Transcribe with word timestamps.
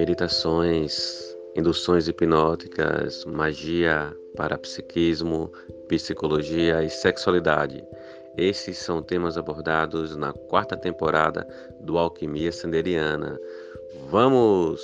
meditações, 0.00 1.36
induções 1.54 2.08
hipnóticas, 2.08 3.22
magia, 3.26 4.16
parapsiquismo, 4.34 5.52
psicologia 5.88 6.82
e 6.82 6.88
sexualidade. 6.88 7.84
Esses 8.34 8.78
são 8.78 9.02
temas 9.02 9.36
abordados 9.36 10.16
na 10.16 10.32
quarta 10.32 10.74
temporada 10.74 11.46
do 11.82 11.98
Alquimia 11.98 12.50
Sanderiana. 12.50 13.38
Vamos! 14.10 14.80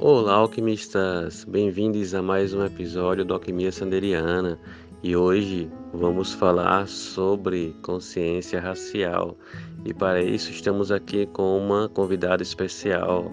Olá, 0.00 0.34
alquimistas! 0.34 1.44
Bem-vindos 1.44 2.14
a 2.16 2.22
mais 2.22 2.52
um 2.52 2.64
episódio 2.64 3.24
do 3.24 3.34
Alquimia 3.34 3.70
Sanderiana 3.70 4.58
e 5.02 5.16
hoje 5.16 5.70
vamos 5.92 6.32
falar 6.32 6.88
sobre 6.88 7.74
consciência 7.82 8.60
racial. 8.60 9.36
E 9.84 9.94
para 9.94 10.22
isso 10.22 10.50
estamos 10.50 10.90
aqui 10.90 11.26
com 11.26 11.56
uma 11.58 11.88
convidada 11.88 12.42
especial. 12.42 13.30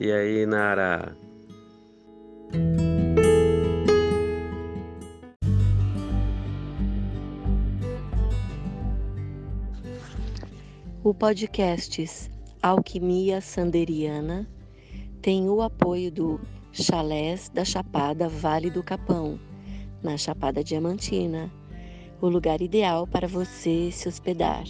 E 0.00 0.10
aí, 0.12 0.46
Nara? 0.46 1.16
O 11.02 11.14
podcast 11.14 12.30
Alquimia 12.62 13.40
Sanderiana 13.40 14.48
tem 15.22 15.48
o 15.48 15.62
apoio 15.62 16.10
do 16.10 16.40
Chalés 16.72 17.48
da 17.48 17.64
Chapada 17.64 18.28
Vale 18.28 18.70
do 18.70 18.82
Capão, 18.82 19.38
na 20.06 20.16
Chapada 20.16 20.62
Diamantina, 20.62 21.50
o 22.20 22.28
lugar 22.28 22.62
ideal 22.62 23.08
para 23.08 23.26
você 23.26 23.90
se 23.90 24.08
hospedar. 24.08 24.62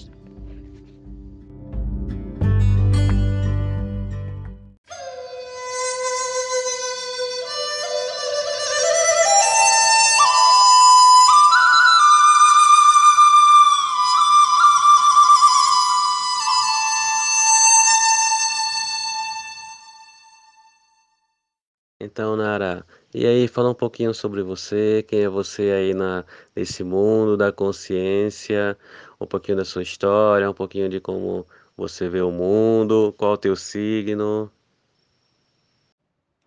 Então, 22.00 22.34
Nara, 22.37 22.87
e 23.19 23.25
aí 23.27 23.48
fala 23.48 23.70
um 23.70 23.75
pouquinho 23.75 24.12
sobre 24.12 24.42
você, 24.42 25.03
quem 25.09 25.22
é 25.22 25.28
você 25.28 25.70
aí 25.70 25.95
na, 25.95 26.22
nesse 26.55 26.84
mundo 26.84 27.34
da 27.34 27.50
consciência, 27.50 28.77
um 29.19 29.27
pouquinho 29.27 29.56
da 29.56 29.64
sua 29.64 29.83
história, 29.83 30.50
um 30.50 30.53
pouquinho 30.53 30.86
de 30.86 31.00
como 31.00 31.47
você 31.75 32.11
vê 32.11 32.20
o 32.20 32.31
mundo, 32.31 33.14
qual 33.17 33.33
o 33.33 33.39
teu 33.39 33.56
signo. 33.56 34.53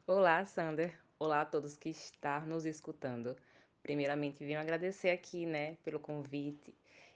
Olá, 0.05 0.45
Sander. 0.45 0.93
Olá 1.17 1.41
a 1.41 1.45
todos 1.45 1.75
que 1.75 1.89
estão 1.89 2.45
nos 2.45 2.67
escutando. 2.67 3.35
Primeiramente, 3.81 4.45
vim 4.45 4.53
agradecer 4.53 5.09
aqui, 5.09 5.47
né, 5.47 5.75
pelo 5.83 5.99
convite 5.99 6.71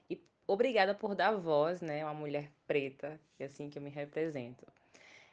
e 0.10 0.20
obrigada 0.48 0.96
por 0.96 1.14
dar 1.14 1.34
voz, 1.34 1.80
né, 1.80 2.04
uma 2.04 2.16
mulher 2.16 2.50
preta, 2.66 3.20
que 3.38 3.44
é 3.44 3.46
assim 3.46 3.70
que 3.70 3.78
eu 3.78 3.84
me 3.84 3.92
represento. 3.92 4.66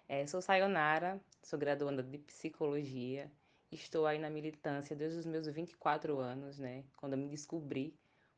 É, 0.06 0.26
sou 0.26 0.42
Sayonara, 0.42 1.18
sou 1.42 1.58
graduanda 1.58 2.02
de 2.02 2.18
psicologia, 2.18 3.30
estou 3.72 4.06
aí 4.06 4.18
na 4.18 4.30
militância 4.30 4.96
desde 4.96 5.18
os 5.18 5.26
meus 5.26 5.46
24 5.46 6.18
anos, 6.18 6.58
né? 6.58 6.84
Quando 6.96 7.12
eu 7.12 7.18
me 7.18 7.28
descobri 7.28 7.94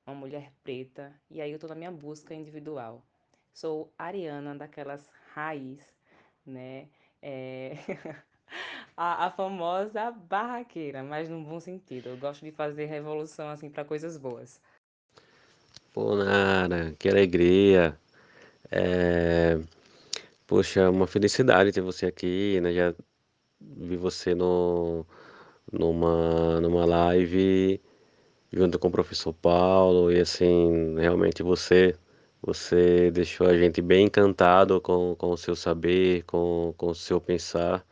uma 0.06 0.14
mulher 0.14 0.52
preta, 0.62 1.12
e 1.30 1.40
aí 1.40 1.50
eu 1.50 1.56
estou 1.56 1.68
na 1.68 1.76
minha 1.76 1.90
busca 1.90 2.34
individual. 2.34 3.04
Sou 3.52 3.92
ariana, 3.98 4.54
daquelas 4.54 5.08
raiz, 5.34 5.80
né? 6.44 6.88
É... 7.20 7.72
a, 8.96 9.26
a, 9.26 9.30
famosa 9.30 10.10
barraqueira, 10.10 11.02
mas 11.02 11.28
num 11.28 11.44
bom 11.44 11.60
sentido. 11.60 12.10
Eu 12.10 12.16
gosto 12.16 12.44
de 12.44 12.50
fazer 12.50 12.86
revolução 12.86 13.48
assim 13.48 13.70
para 13.70 13.84
coisas 13.84 14.16
boas. 14.16 14.60
Pô, 15.92 16.16
Nara, 16.16 16.94
que 16.98 17.08
alegria. 17.08 17.98
É... 18.70 19.58
Poxa, 20.46 20.90
uma 20.90 21.06
felicidade 21.06 21.72
ter 21.72 21.80
você 21.80 22.06
aqui, 22.06 22.60
né? 22.60 22.72
Já 22.72 22.94
vi 23.60 23.96
você 23.96 24.34
no, 24.34 25.06
numa, 25.72 26.60
numa 26.60 26.84
live 26.84 27.80
junto 28.52 28.78
com 28.78 28.88
o 28.88 28.92
professor 28.92 29.32
Paulo 29.32 30.12
e 30.12 30.20
assim, 30.20 30.94
realmente 30.98 31.42
você 31.42 31.96
você 32.42 33.10
deixou 33.12 33.46
a 33.46 33.56
gente 33.56 33.80
bem 33.80 34.06
encantado 34.06 34.80
com, 34.80 35.14
com 35.16 35.30
o 35.30 35.36
seu 35.36 35.54
saber, 35.54 36.24
com, 36.24 36.74
com 36.76 36.88
o 36.88 36.94
seu 36.94 37.20
pensar. 37.20 37.86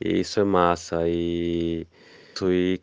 E 0.00 0.20
isso 0.20 0.38
é 0.40 0.44
massa. 0.44 1.08
E, 1.08 1.86
e 2.42 2.80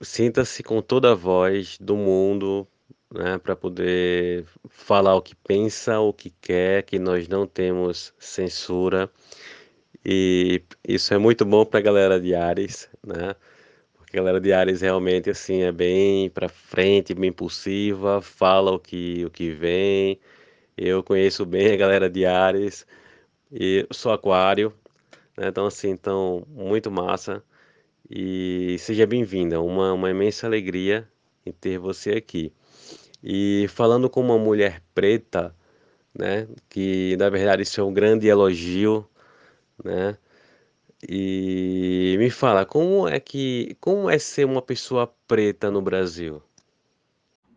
sinta-se 0.00 0.62
com 0.62 0.80
toda 0.80 1.12
a 1.12 1.14
voz 1.14 1.76
do 1.78 1.94
mundo 1.96 2.66
né, 3.12 3.38
para 3.38 3.54
poder 3.54 4.46
falar 4.68 5.14
o 5.16 5.22
que 5.22 5.34
pensa, 5.34 6.00
o 6.00 6.12
que 6.12 6.30
quer, 6.40 6.84
que 6.84 6.98
nós 6.98 7.28
não 7.28 7.46
temos 7.46 8.14
censura. 8.18 9.10
E 10.04 10.62
isso 10.88 11.12
é 11.12 11.18
muito 11.18 11.44
bom 11.44 11.66
para 11.66 11.80
a 11.80 11.82
galera 11.82 12.20
de 12.20 12.34
Ares, 12.34 12.88
né? 13.06 13.34
A 14.12 14.16
galera 14.16 14.40
de 14.40 14.52
Ares 14.52 14.80
realmente 14.80 15.30
assim 15.30 15.62
é 15.62 15.70
bem 15.70 16.28
para 16.30 16.48
frente, 16.48 17.14
bem 17.14 17.30
impulsiva, 17.30 18.20
fala 18.20 18.72
o 18.72 18.78
que 18.78 19.24
o 19.24 19.30
que 19.30 19.50
vem. 19.52 20.18
Eu 20.76 21.02
conheço 21.02 21.46
bem 21.46 21.72
a 21.72 21.76
galera 21.76 22.10
de 22.10 22.26
Ares 22.26 22.84
e 23.52 23.86
sou 23.92 24.12
aquário, 24.12 24.74
né? 25.38 25.48
Então 25.48 25.66
assim, 25.66 25.90
então 25.90 26.44
muito 26.48 26.90
massa. 26.90 27.42
E 28.10 28.76
seja 28.80 29.06
bem-vinda, 29.06 29.60
uma, 29.60 29.92
uma 29.92 30.10
imensa 30.10 30.46
alegria 30.46 31.08
em 31.46 31.52
ter 31.52 31.78
você 31.78 32.12
aqui. 32.12 32.52
E 33.22 33.66
falando 33.68 34.10
com 34.10 34.20
uma 34.20 34.38
mulher 34.38 34.82
preta, 34.94 35.54
né, 36.14 36.48
que 36.68 37.16
na 37.18 37.30
verdade 37.30 37.62
isso 37.62 37.80
é 37.80 37.84
um 37.84 37.92
grande 37.94 38.28
elogio, 38.28 39.08
né? 39.84 40.18
E 41.08 42.16
me 42.18 42.30
fala, 42.30 42.66
como 42.66 43.08
é 43.08 43.18
que 43.18 43.76
como 43.80 44.10
é 44.10 44.18
ser 44.18 44.44
uma 44.44 44.60
pessoa 44.60 45.06
preta 45.26 45.70
no 45.70 45.80
Brasil? 45.80 46.42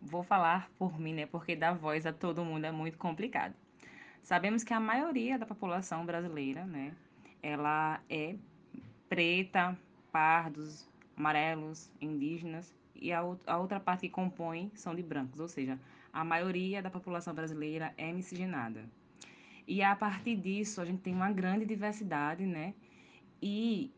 Vou 0.01 0.23
falar 0.23 0.69
por 0.77 0.99
mim, 0.99 1.13
né, 1.13 1.25
porque 1.25 1.55
dar 1.55 1.73
voz 1.73 2.05
a 2.05 2.13
todo 2.13 2.43
mundo 2.43 2.65
é 2.65 2.71
muito 2.71 2.97
complicado. 2.97 3.53
Sabemos 4.21 4.63
que 4.63 4.73
a 4.73 4.79
maioria 4.79 5.37
da 5.37 5.45
população 5.45 6.05
brasileira, 6.05 6.65
né, 6.65 6.93
ela 7.41 7.99
é 8.09 8.35
preta, 9.09 9.77
pardos, 10.11 10.87
amarelos, 11.17 11.89
indígenas 11.99 12.73
e 12.95 13.11
a, 13.11 13.19
a 13.47 13.57
outra 13.57 13.79
parte 13.79 14.01
que 14.01 14.09
compõe 14.09 14.71
são 14.75 14.95
de 14.95 15.03
brancos, 15.03 15.39
ou 15.39 15.47
seja, 15.47 15.77
a 16.13 16.23
maioria 16.23 16.81
da 16.81 16.89
população 16.89 17.33
brasileira 17.33 17.93
é 17.97 18.11
miscigenada. 18.13 18.85
E 19.67 19.81
a 19.81 19.95
partir 19.95 20.35
disso, 20.35 20.79
a 20.79 20.85
gente 20.85 21.01
tem 21.01 21.13
uma 21.13 21.31
grande 21.31 21.65
diversidade, 21.65 22.45
né? 22.45 22.73
E 23.45 23.91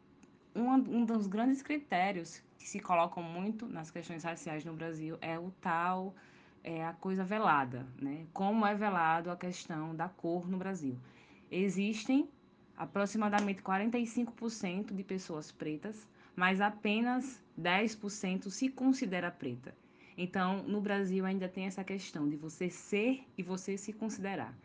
um, 0.56 0.72
um 0.72 1.06
dos 1.06 1.28
grandes 1.28 1.62
critérios 1.62 2.42
que 2.58 2.68
se 2.68 2.80
colocam 2.80 3.22
muito 3.22 3.68
nas 3.68 3.92
questões 3.92 4.24
raciais 4.24 4.66
no 4.66 4.74
Brasil 4.74 5.20
é 5.22 5.38
o 5.38 5.52
tal, 5.62 6.16
é 6.64 6.84
a 6.84 6.94
coisa 6.94 7.24
velada, 7.24 7.86
né? 8.02 8.26
Como 8.34 8.66
é 8.66 8.74
velado 8.74 9.30
a 9.30 9.38
questão 9.38 9.96
da 9.96 10.10
cor 10.10 10.50
no 10.50 10.58
Brasil. 10.58 10.98
Existem 11.52 12.28
aproximadamente 12.76 13.62
45% 13.62 14.96
de 14.96 15.04
pessoas 15.04 15.52
pretas, 15.52 16.10
mas 16.36 16.60
apenas 16.60 17.40
10% 17.56 18.50
se 18.50 18.68
considera 18.70 19.30
preta. 19.30 19.76
Então, 20.18 20.64
no 20.64 20.82
Brasil 20.82 21.24
ainda 21.24 21.48
tem 21.48 21.66
essa 21.68 21.84
questão 21.84 22.28
de 22.28 22.36
você 22.36 22.68
ser 22.72 23.24
e 23.38 23.44
você 23.44 23.78
se 23.78 23.94
considerar. 23.94 24.58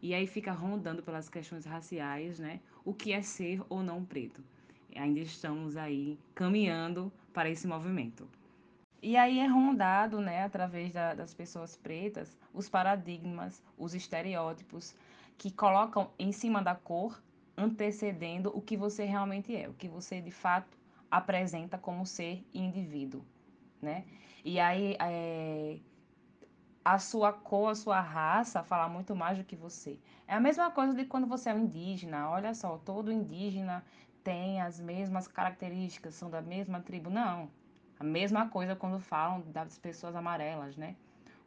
E 0.00 0.14
aí 0.14 0.26
fica 0.26 0.52
rondando 0.52 1.02
pelas 1.02 1.28
questões 1.28 1.64
raciais, 1.64 2.38
né? 2.38 2.60
O 2.84 2.94
que 2.94 3.12
é 3.12 3.22
ser 3.22 3.62
ou 3.68 3.82
não 3.82 4.04
preto. 4.04 4.42
Ainda 4.94 5.20
estamos 5.20 5.76
aí 5.76 6.18
caminhando 6.34 7.12
para 7.32 7.50
esse 7.50 7.66
movimento. 7.66 8.28
E 9.00 9.16
aí 9.16 9.38
é 9.38 9.46
rondado, 9.46 10.20
né, 10.20 10.42
através 10.42 10.92
da, 10.92 11.14
das 11.14 11.32
pessoas 11.32 11.76
pretas, 11.76 12.36
os 12.52 12.68
paradigmas, 12.68 13.62
os 13.76 13.94
estereótipos 13.94 14.94
que 15.36 15.52
colocam 15.52 16.10
em 16.18 16.32
cima 16.32 16.60
da 16.60 16.74
cor, 16.74 17.22
antecedendo 17.56 18.50
o 18.56 18.60
que 18.60 18.76
você 18.76 19.04
realmente 19.04 19.54
é, 19.54 19.68
o 19.68 19.74
que 19.74 19.88
você 19.88 20.20
de 20.20 20.32
fato 20.32 20.76
apresenta 21.08 21.78
como 21.78 22.04
ser 22.04 22.44
indivíduo, 22.52 23.24
né? 23.80 24.04
E 24.44 24.58
aí 24.58 24.96
é, 25.00 25.78
a 26.84 26.98
sua 26.98 27.32
cor, 27.32 27.70
a 27.70 27.74
sua 27.74 28.00
raça 28.00 28.62
fala 28.62 28.88
muito 28.88 29.14
mais 29.14 29.38
do 29.38 29.44
que 29.44 29.56
você. 29.56 29.98
É 30.26 30.34
a 30.34 30.40
mesma 30.40 30.70
coisa 30.70 30.94
de 30.94 31.04
quando 31.04 31.26
você 31.26 31.50
é 31.50 31.54
um 31.54 31.60
indígena. 31.60 32.30
Olha 32.30 32.54
só, 32.54 32.78
todo 32.78 33.12
indígena 33.12 33.84
tem 34.22 34.60
as 34.60 34.80
mesmas 34.80 35.26
características, 35.28 36.14
são 36.14 36.30
da 36.30 36.40
mesma 36.40 36.80
tribo. 36.80 37.10
Não. 37.10 37.50
A 37.98 38.04
mesma 38.04 38.48
coisa 38.48 38.76
quando 38.76 39.00
falam 39.00 39.42
das 39.50 39.78
pessoas 39.78 40.14
amarelas, 40.14 40.76
né? 40.76 40.96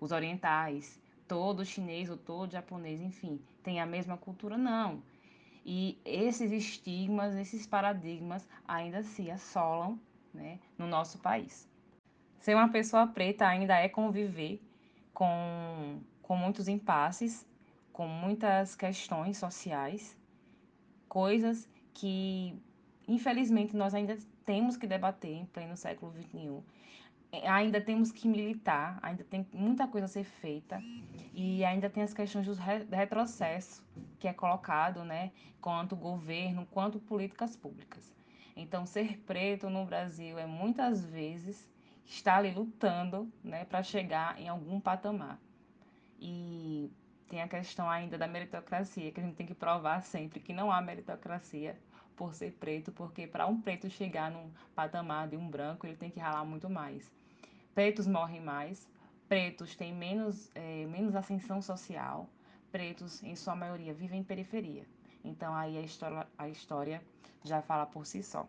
os 0.01 0.11
orientais, 0.11 0.99
todo 1.27 1.63
chinês 1.63 2.09
ou 2.09 2.17
todo 2.17 2.51
japonês, 2.51 2.99
enfim, 2.99 3.39
tem 3.61 3.79
a 3.79 3.85
mesma 3.85 4.17
cultura, 4.17 4.57
não. 4.57 5.03
E 5.63 6.01
esses 6.03 6.51
estigmas, 6.51 7.35
esses 7.35 7.67
paradigmas 7.67 8.49
ainda 8.67 9.03
se 9.03 9.29
assolam 9.29 9.99
né, 10.33 10.59
no 10.75 10.87
nosso 10.87 11.19
país. 11.19 11.69
Ser 12.39 12.55
uma 12.55 12.69
pessoa 12.69 13.05
preta 13.05 13.45
ainda 13.45 13.77
é 13.77 13.87
conviver 13.87 14.59
com, 15.13 15.99
com 16.21 16.35
muitos 16.35 16.67
impasses, 16.67 17.47
com 17.91 18.07
muitas 18.07 18.75
questões 18.75 19.37
sociais, 19.37 20.17
coisas 21.07 21.69
que, 21.93 22.55
infelizmente, 23.07 23.75
nós 23.75 23.93
ainda 23.93 24.17
temos 24.45 24.77
que 24.77 24.87
debater 24.87 25.33
em 25.33 25.45
pleno 25.45 25.75
século 25.75 26.11
XXI. 26.13 26.63
Ainda 27.47 27.79
temos 27.79 28.11
que 28.11 28.27
militar, 28.27 28.99
ainda 29.01 29.23
tem 29.23 29.47
muita 29.53 29.87
coisa 29.87 30.05
a 30.05 30.09
ser 30.09 30.25
feita 30.25 30.83
e 31.33 31.63
ainda 31.63 31.89
tem 31.89 32.03
as 32.03 32.13
questões 32.13 32.45
do 32.45 32.55
retrocesso 32.93 33.81
que 34.19 34.27
é 34.27 34.33
colocado, 34.33 35.05
né, 35.05 35.31
quanto 35.61 35.95
governo, 35.95 36.67
quanto 36.71 36.99
políticas 36.99 37.55
públicas. 37.55 38.13
Então, 38.55 38.85
ser 38.85 39.17
preto 39.19 39.69
no 39.69 39.85
Brasil 39.85 40.37
é 40.37 40.45
muitas 40.45 41.05
vezes 41.05 41.69
estar 42.11 42.37
ali 42.37 42.51
lutando, 42.51 43.31
né, 43.43 43.63
para 43.65 43.81
chegar 43.81 44.39
em 44.39 44.49
algum 44.49 44.79
patamar. 44.79 45.39
E 46.19 46.91
tem 47.27 47.41
a 47.41 47.47
questão 47.47 47.89
ainda 47.89 48.17
da 48.17 48.27
meritocracia, 48.27 49.11
que 49.11 49.19
a 49.19 49.23
gente 49.23 49.35
tem 49.35 49.47
que 49.47 49.55
provar 49.55 50.01
sempre 50.01 50.39
que 50.39 50.53
não 50.53 50.71
há 50.71 50.81
meritocracia 50.81 51.79
por 52.15 52.35
ser 52.35 52.51
preto, 52.51 52.91
porque 52.91 53.25
para 53.25 53.47
um 53.47 53.59
preto 53.61 53.89
chegar 53.89 54.29
num 54.29 54.51
patamar 54.75 55.29
de 55.29 55.37
um 55.37 55.49
branco, 55.49 55.87
ele 55.87 55.95
tem 55.95 56.11
que 56.11 56.19
ralar 56.19 56.43
muito 56.43 56.69
mais. 56.69 57.09
Pretos 57.73 58.05
morrem 58.05 58.41
mais, 58.41 58.87
pretos 59.29 59.75
têm 59.75 59.93
menos, 59.93 60.51
é, 60.53 60.85
menos 60.87 61.15
ascensão 61.15 61.61
social, 61.61 62.29
pretos, 62.71 63.23
em 63.23 63.35
sua 63.37 63.55
maioria, 63.55 63.93
vivem 63.93 64.19
em 64.19 64.23
periferia. 64.23 64.85
Então 65.23 65.55
aí 65.55 65.77
a 65.77 65.81
história, 65.81 66.27
a 66.37 66.49
história 66.49 67.01
já 67.43 67.61
fala 67.61 67.85
por 67.85 68.05
si 68.05 68.21
só. 68.21 68.45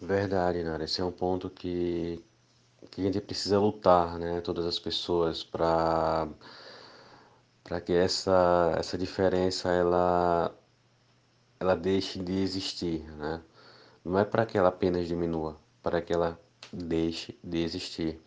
Verdade, 0.00 0.62
Nara. 0.64 0.84
Esse 0.84 1.00
é 1.00 1.04
um 1.04 1.12
ponto 1.12 1.50
que, 1.50 2.24
que 2.90 3.02
a 3.02 3.04
gente 3.04 3.20
precisa 3.20 3.58
lutar, 3.58 4.18
né? 4.18 4.40
Todas 4.40 4.64
as 4.66 4.78
pessoas 4.78 5.44
para 5.44 6.28
para 7.64 7.80
que 7.80 7.92
essa, 7.92 8.74
essa 8.78 8.98
diferença 8.98 9.68
ela, 9.70 10.52
ela 11.60 11.74
deixe 11.76 12.18
de 12.18 12.32
existir, 12.42 13.02
né? 13.16 13.42
Não 14.04 14.18
é 14.18 14.24
para 14.24 14.46
que 14.46 14.58
ela 14.58 14.68
apenas 14.70 15.06
diminua, 15.08 15.56
para 15.82 16.02
que 16.02 16.12
ela 16.12 16.38
deixe 16.72 17.38
de 17.44 17.58
existir. 17.62 18.20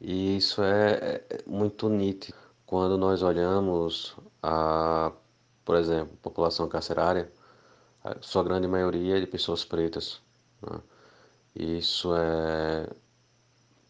E 0.00 0.36
isso 0.36 0.62
é, 0.62 1.24
é 1.30 1.42
muito 1.46 1.88
nítido 1.88 2.38
quando 2.66 2.96
nós 2.98 3.22
olhamos 3.22 4.16
a, 4.42 5.12
por 5.64 5.76
exemplo, 5.76 6.16
população 6.22 6.68
carcerária, 6.68 7.32
a 8.04 8.20
sua 8.22 8.44
grande 8.44 8.68
maioria 8.68 9.18
é 9.18 9.20
de 9.20 9.26
pessoas 9.26 9.64
pretas. 9.64 10.22
Né? 10.62 10.80
Isso 11.58 12.14
é, 12.14 12.88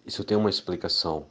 isso 0.07 0.25
tem 0.25 0.39
uma 0.39 0.49
explicação. 0.49 1.27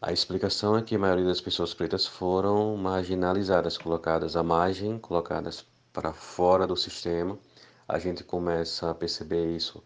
A 0.00 0.10
explicação 0.10 0.78
é 0.78 0.82
que 0.82 0.96
a 0.96 0.98
maioria 0.98 1.26
das 1.26 1.42
pessoas 1.42 1.74
pretas 1.74 2.06
foram 2.06 2.74
marginalizadas, 2.76 3.76
colocadas 3.76 4.34
à 4.34 4.42
margem, 4.42 4.98
colocadas 4.98 5.66
para 5.92 6.10
fora 6.14 6.66
do 6.66 6.74
sistema. 6.74 7.38
A 7.86 7.98
gente 7.98 8.24
começa 8.24 8.90
a 8.90 8.94
perceber 8.94 9.54
isso 9.54 9.84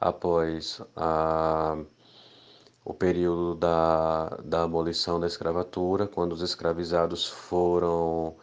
após 0.00 0.80
a, 0.94 1.76
o 2.84 2.94
período 2.94 3.56
da, 3.56 4.28
da 4.44 4.62
abolição 4.62 5.18
da 5.18 5.26
escravatura, 5.26 6.06
quando 6.06 6.32
os 6.32 6.42
escravizados 6.42 7.26
foram 7.26 8.36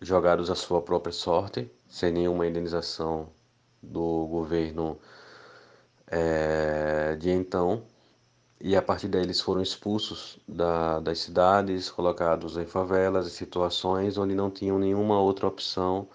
jogados 0.00 0.50
à 0.50 0.54
sua 0.54 0.80
própria 0.80 1.12
sorte, 1.12 1.70
sem 1.86 2.12
nenhuma 2.12 2.46
indenização 2.46 3.28
do 3.82 4.26
governo 4.28 4.98
é, 6.12 7.16
de 7.16 7.30
então 7.30 7.82
e 8.64 8.76
a 8.76 8.82
partir 8.82 9.08
daí 9.08 9.22
eles 9.22 9.40
foram 9.40 9.60
expulsos 9.60 10.38
da, 10.46 11.00
das 11.00 11.18
cidades, 11.18 11.90
colocados 11.90 12.56
em 12.56 12.64
favelas, 12.64 13.26
em 13.26 13.30
situações 13.30 14.16
onde 14.16 14.36
não 14.36 14.50
tinham 14.50 14.78
nenhuma 14.78 15.18
outra 15.20 15.48
opção 15.48 16.08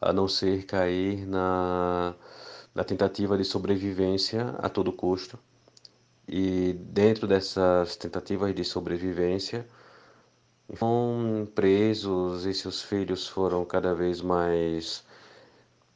a 0.00 0.12
não 0.12 0.26
ser 0.26 0.64
cair 0.66 1.26
na, 1.26 2.14
na 2.74 2.82
tentativa 2.84 3.38
de 3.38 3.44
sobrevivência 3.44 4.54
a 4.58 4.68
todo 4.68 4.92
custo. 4.92 5.38
E 6.26 6.72
dentro 6.72 7.26
dessas 7.28 7.96
tentativas 7.96 8.54
de 8.54 8.64
sobrevivência, 8.64 9.66
foram 10.74 11.46
presos 11.54 12.46
e 12.46 12.54
seus 12.54 12.82
filhos 12.82 13.28
foram 13.28 13.64
cada 13.64 13.94
vez 13.94 14.20
mais 14.20 15.04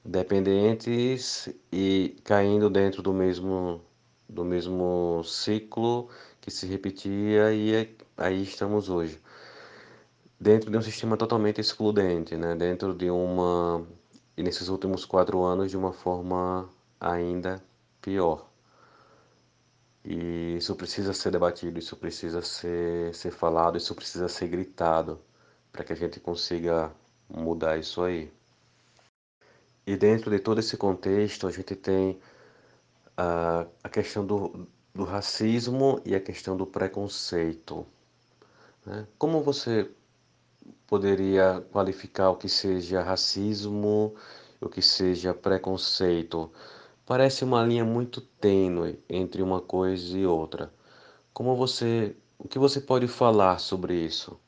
dependentes 0.04 1.48
e 1.72 2.16
caindo 2.24 2.68
dentro 2.70 3.02
do 3.02 3.12
mesmo 3.12 3.80
do 4.28 4.44
mesmo 4.44 5.22
ciclo 5.24 6.08
que 6.40 6.50
se 6.50 6.66
repetia 6.66 7.52
e 7.52 7.74
é, 7.74 7.94
aí 8.16 8.42
estamos 8.42 8.88
hoje. 8.88 9.20
Dentro 10.38 10.70
de 10.70 10.76
um 10.76 10.82
sistema 10.82 11.16
totalmente 11.16 11.60
excludente, 11.60 12.36
né? 12.36 12.54
dentro 12.54 12.94
de 12.94 13.10
uma. 13.10 13.86
E 14.36 14.42
nesses 14.42 14.68
últimos 14.68 15.04
quatro 15.06 15.42
anos, 15.42 15.70
de 15.70 15.76
uma 15.76 15.92
forma 15.92 16.68
ainda 17.00 17.62
pior. 18.02 18.46
E 20.04 20.56
isso 20.58 20.74
precisa 20.76 21.14
ser 21.14 21.30
debatido, 21.30 21.78
isso 21.78 21.96
precisa 21.96 22.42
ser, 22.42 23.14
ser 23.14 23.30
falado, 23.30 23.78
isso 23.78 23.94
precisa 23.94 24.28
ser 24.28 24.48
gritado 24.48 25.18
para 25.72 25.84
que 25.84 25.92
a 25.92 25.96
gente 25.96 26.20
consiga 26.20 26.92
mudar 27.28 27.78
isso 27.78 28.02
aí. 28.02 28.30
E 29.86 29.96
dentro 29.96 30.30
de 30.30 30.38
todo 30.38 30.60
esse 30.60 30.76
contexto, 30.76 31.46
a 31.46 31.50
gente 31.50 31.76
tem 31.76 32.18
a, 33.16 33.66
a 33.82 33.88
questão 33.88 34.24
do, 34.24 34.66
do 34.94 35.04
racismo 35.04 36.00
e 36.04 36.14
a 36.14 36.20
questão 36.20 36.56
do 36.56 36.66
preconceito. 36.66 37.86
Né? 38.86 39.06
Como 39.18 39.42
você 39.42 39.90
poderia 40.86 41.64
qualificar 41.72 42.30
o 42.30 42.36
que 42.36 42.48
seja 42.48 43.02
racismo, 43.02 44.14
o 44.60 44.68
que 44.68 44.80
seja 44.82 45.34
preconceito? 45.34 46.50
Parece 47.06 47.44
uma 47.44 47.62
linha 47.64 47.84
muito 47.84 48.20
tênue 48.20 48.98
entre 49.08 49.42
uma 49.42 49.60
coisa 49.60 50.16
e 50.16 50.26
outra. 50.26 50.72
Como 51.32 51.56
você, 51.56 52.16
o 52.38 52.48
que 52.48 52.58
você 52.58 52.80
pode 52.80 53.06
falar 53.08 53.58
sobre 53.58 53.94
isso? 53.94 54.38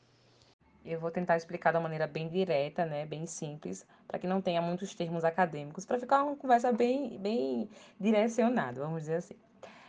Eu 0.87 1.01
vou 1.01 1.11
tentar 1.11 1.35
explicar 1.35 1.71
de 1.71 1.77
uma 1.77 1.83
maneira 1.83 2.07
bem 2.07 2.29
direta, 2.29 2.85
né, 2.85 3.05
bem 3.05 3.25
simples, 3.25 3.85
para 4.07 4.17
que 4.17 4.25
não 4.25 4.41
tenha 4.41 4.61
muitos 4.61 4.95
termos 4.95 5.25
acadêmicos, 5.25 5.85
para 5.85 5.99
ficar 5.99 6.23
uma 6.23 6.37
conversa 6.37 6.71
bem, 6.71 7.19
bem 7.19 7.69
direcionada, 7.99 8.79
vamos 8.79 9.01
dizer 9.01 9.15
assim. 9.15 9.35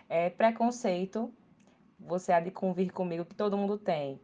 É, 0.08 0.28
preconceito, 0.28 1.32
você 2.00 2.32
há 2.32 2.40
de 2.40 2.50
convir 2.50 2.92
comigo 2.92 3.24
que 3.24 3.36
todo 3.36 3.56
mundo 3.56 3.78
tem. 3.78 4.20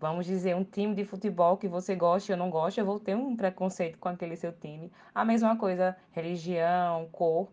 Vamos 0.00 0.24
dizer, 0.24 0.56
um 0.56 0.64
time 0.64 0.94
de 0.94 1.04
futebol 1.04 1.58
que 1.58 1.68
você 1.68 1.94
gosta 1.94 2.30
e 2.30 2.34
eu 2.34 2.38
não 2.38 2.48
gosto, 2.48 2.78
eu 2.78 2.86
vou 2.86 2.98
ter 2.98 3.14
um 3.14 3.36
preconceito 3.36 3.98
com 3.98 4.08
aquele 4.08 4.36
seu 4.36 4.54
time. 4.54 4.90
A 5.14 5.22
mesma 5.22 5.54
coisa, 5.58 5.94
religião, 6.12 7.10
cor. 7.12 7.46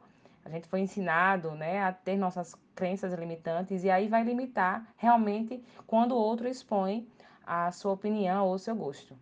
A 0.45 0.49
gente 0.49 0.69
foi 0.69 0.79
ensinado 0.79 1.51
né, 1.51 1.83
a 1.83 1.91
ter 1.91 2.15
nossas 2.15 2.55
crenças 2.73 3.11
limitantes 3.11 3.83
e 3.83 3.89
aí 3.89 4.07
vai 4.07 4.23
limitar 4.23 4.87
realmente 4.95 5.61
quando 5.85 6.13
o 6.13 6.17
outro 6.17 6.47
expõe 6.47 7.05
a 7.47 7.71
sua 7.71 7.93
opinião 7.93 8.45
ou 8.45 8.55
o 8.55 8.59
seu 8.59 8.75
gosto. 8.75 9.17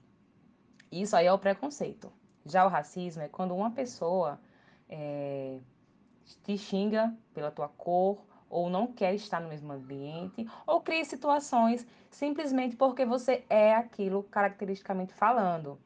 Isso 0.91 1.15
aí 1.15 1.27
é 1.27 1.31
o 1.31 1.37
preconceito. 1.37 2.11
Já 2.43 2.65
o 2.65 2.69
racismo 2.69 3.21
é 3.21 3.29
quando 3.29 3.53
uma 3.53 3.69
pessoa 3.69 4.39
é, 4.89 5.59
te 6.43 6.57
xinga 6.57 7.15
pela 7.35 7.51
tua 7.51 7.69
cor 7.69 8.17
ou 8.49 8.69
não 8.69 8.87
quer 8.87 9.13
estar 9.13 9.39
no 9.39 9.49
mesmo 9.49 9.71
ambiente 9.71 10.47
ou 10.65 10.81
cria 10.81 11.05
situações 11.05 11.85
simplesmente 12.09 12.75
porque 12.75 13.05
você 13.05 13.43
é 13.49 13.75
aquilo 13.75 14.23
caracteristicamente 14.23 15.13
falando, 15.13 15.79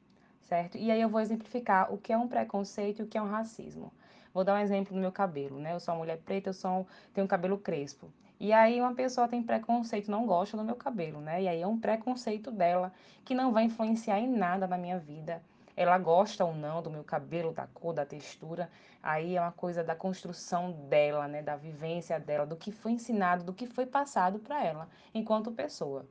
certo? 0.44 0.78
E 0.78 0.92
aí 0.92 1.02
eu 1.02 1.10
vou 1.10 1.20
exemplificar 1.20 1.94
o 1.94 1.98
que 1.98 2.14
é 2.14 2.18
um 2.18 2.28
preconceito 2.28 3.00
e 3.00 3.04
o 3.04 3.08
que 3.08 3.18
é 3.18 3.22
um 3.22 3.30
racismo. 3.30 3.92
Vou 4.34 4.44
dar 4.44 4.56
um 4.56 4.60
exemplo 4.60 4.96
no 4.96 5.02
meu 5.02 5.12
cabelo, 5.12 5.60
né? 5.60 5.74
Eu 5.74 5.80
sou 5.80 5.94
uma 5.94 6.00
mulher 6.00 6.20
preta, 6.20 6.50
eu 6.50 6.54
sou 6.54 6.88
tenho 7.14 7.26
um 7.26 7.28
cabelo 7.28 7.58
crespo. 7.58 8.12
E 8.40 8.54
aí 8.54 8.80
uma 8.80 8.96
pessoa 8.96 9.28
tem 9.28 9.44
preconceito, 9.44 10.10
não 10.10 10.26
gosta 10.26 10.56
do 10.56 10.64
meu 10.64 10.76
cabelo, 10.76 11.20
né? 11.20 11.44
E 11.44 11.48
aí 11.48 11.62
é 11.62 11.68
um 11.68 11.78
preconceito 11.78 12.50
dela 12.50 12.94
que 13.26 13.36
não 13.36 13.52
vai 13.52 13.66
influenciar 13.66 14.18
em 14.18 14.30
nada 14.30 14.66
na 14.66 14.78
minha 14.78 14.98
vida. 14.98 15.44
Ela 15.76 15.98
gosta 15.98 16.46
ou 16.46 16.56
não 16.56 16.82
do 16.82 16.90
meu 16.90 17.04
cabelo, 17.04 17.52
da 17.52 17.68
cor, 17.68 17.94
da 17.94 18.06
textura. 18.06 18.70
Aí 19.04 19.36
é 19.36 19.42
uma 19.42 19.52
coisa 19.52 19.84
da 19.84 19.94
construção 19.94 20.72
dela, 20.72 21.28
né, 21.28 21.42
da 21.42 21.58
vivência 21.58 22.18
dela, 22.18 22.46
do 22.46 22.56
que 22.56 22.72
foi 22.72 22.94
ensinado, 22.94 23.44
do 23.44 23.54
que 23.54 23.68
foi 23.68 23.86
passado 23.86 24.40
para 24.40 24.64
ela 24.64 24.88
enquanto 25.14 25.52
pessoa. 25.52 26.06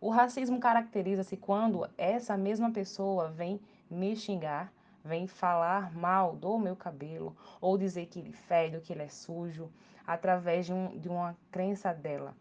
O 0.00 0.10
racismo 0.10 0.60
caracteriza-se 0.60 1.34
quando 1.34 1.88
essa 1.96 2.36
mesma 2.36 2.70
pessoa 2.70 3.30
vem 3.30 3.58
me 3.88 4.14
xingar, 4.14 4.70
vem 5.02 5.26
falar 5.26 5.94
mal 5.94 6.36
do 6.36 6.58
meu 6.58 6.76
cabelo 6.76 7.34
ou 7.58 7.78
dizer 7.78 8.04
que 8.06 8.18
ele 8.18 8.32
fede, 8.32 8.80
que 8.80 8.92
ele 8.92 9.02
é 9.02 9.08
sujo, 9.08 9.70
através 10.06 10.66
de, 10.66 10.72
um, 10.72 10.98
de 10.98 11.08
uma 11.08 11.36
crença 11.50 11.92
dela. 11.92 12.34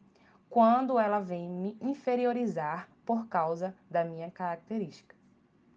quando 0.49 0.99
ela 0.99 1.19
vem 1.19 1.49
me 1.49 1.77
inferiorizar 1.81 2.87
por 3.03 3.27
causa 3.27 3.75
da 3.89 4.03
minha 4.03 4.29
característica. 4.29 5.15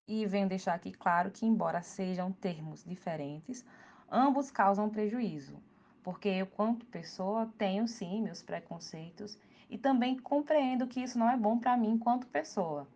E 0.06 0.26
venho 0.26 0.46
deixar 0.46 0.74
aqui 0.74 0.92
claro 0.92 1.30
que, 1.30 1.46
embora 1.46 1.80
sejam 1.80 2.30
termos 2.30 2.84
diferentes, 2.84 3.64
ambos 4.10 4.50
causam 4.50 4.90
prejuízo, 4.90 5.56
porque 6.02 6.28
eu, 6.28 6.46
quanto 6.46 6.84
pessoa, 6.86 7.50
tenho 7.56 7.88
sim 7.88 8.22
meus 8.22 8.42
preconceitos 8.42 9.38
e 9.70 9.78
também 9.78 10.18
compreendo 10.18 10.86
que 10.86 11.00
isso 11.00 11.18
não 11.18 11.30
é 11.30 11.36
bom 11.36 11.58
para 11.58 11.76
mim 11.76 11.92
enquanto 11.92 12.26
pessoa. 12.26 12.86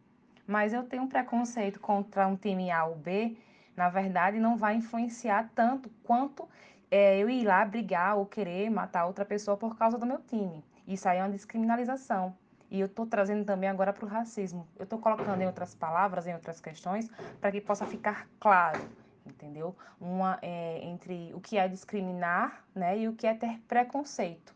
Mas 0.47 0.73
eu 0.73 0.85
tenho 0.85 1.05
um 1.05 1.09
preconceito 1.09 1.81
contra 1.81 2.29
um 2.29 2.37
time 2.37 2.71
A 2.71 2.85
ou 2.85 2.95
B, 2.95 3.37
na 3.75 3.89
verdade, 3.89 4.39
não 4.39 4.57
vai 4.57 4.75
influenciar 4.77 5.51
tanto 5.55 5.89
quanto 6.05 6.47
é, 6.91 7.19
eu 7.19 7.31
ir 7.31 7.45
lá 7.45 7.65
brigar 7.65 8.17
ou 8.17 8.27
querer 8.27 8.69
matar 8.71 9.07
outra 9.07 9.25
pessoa 9.25 9.57
por 9.57 9.77
causa 9.77 9.97
do 9.97 10.05
meu 10.05 10.19
time. 10.19 10.65
Isso 10.87 11.09
aí 11.09 11.19
é 11.19 11.23
uma 11.23 11.31
descriminalização. 11.31 12.37
E 12.71 12.81
eu 12.81 12.87
estou 12.87 13.07
trazendo 13.07 13.45
também 13.45 13.69
agora 13.69 13.93
para 13.93 14.05
o 14.05 14.09
racismo. 14.09 14.67
Eu 14.79 14.85
estou 14.85 14.99
colocando 14.99 15.41
em 15.41 15.47
outras 15.47 15.75
palavras, 15.75 16.27
em 16.27 16.35
outras 16.35 16.61
questões, 16.61 17.11
para 17.41 17.51
que 17.51 17.61
possa 17.61 17.85
ficar 17.85 18.29
claro, 18.39 18.81
entendeu? 19.27 19.75
Uma 20.01 20.39
é, 20.41 20.81
entre 20.85 21.33
o 21.35 21.41
que 21.41 21.59
é 21.59 21.67
discriminar, 21.69 22.65
né, 22.75 22.99
e 22.99 23.09
o 23.09 23.15
que 23.15 23.27
é 23.27 23.35
ter 23.35 23.59
preconceito. 23.69 24.55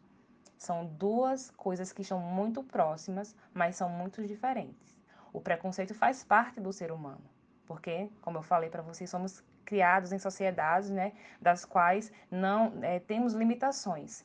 São 0.57 0.87
duas 0.87 1.51
coisas 1.51 1.93
que 1.93 2.03
estão 2.03 2.21
muito 2.21 2.63
próximas, 2.63 3.37
mas 3.53 3.77
são 3.77 3.89
muito 3.89 4.25
diferentes. 4.27 4.97
O 5.33 5.41
preconceito 5.41 5.95
faz 5.95 6.23
parte 6.23 6.61
do 6.61 6.73
ser 6.73 6.93
humano, 6.93 7.25
porque, 7.67 8.09
como 8.23 8.39
eu 8.39 8.43
falei 8.43 8.71
para 8.71 8.81
vocês, 8.81 9.11
somos 9.11 9.43
criados 9.65 10.13
em 10.13 10.19
sociedades, 10.19 10.91
né, 10.91 11.13
das 11.41 11.65
quais 11.65 12.13
não 12.31 12.73
é, 12.83 13.01
temos 13.01 13.33
limitações. 13.35 14.25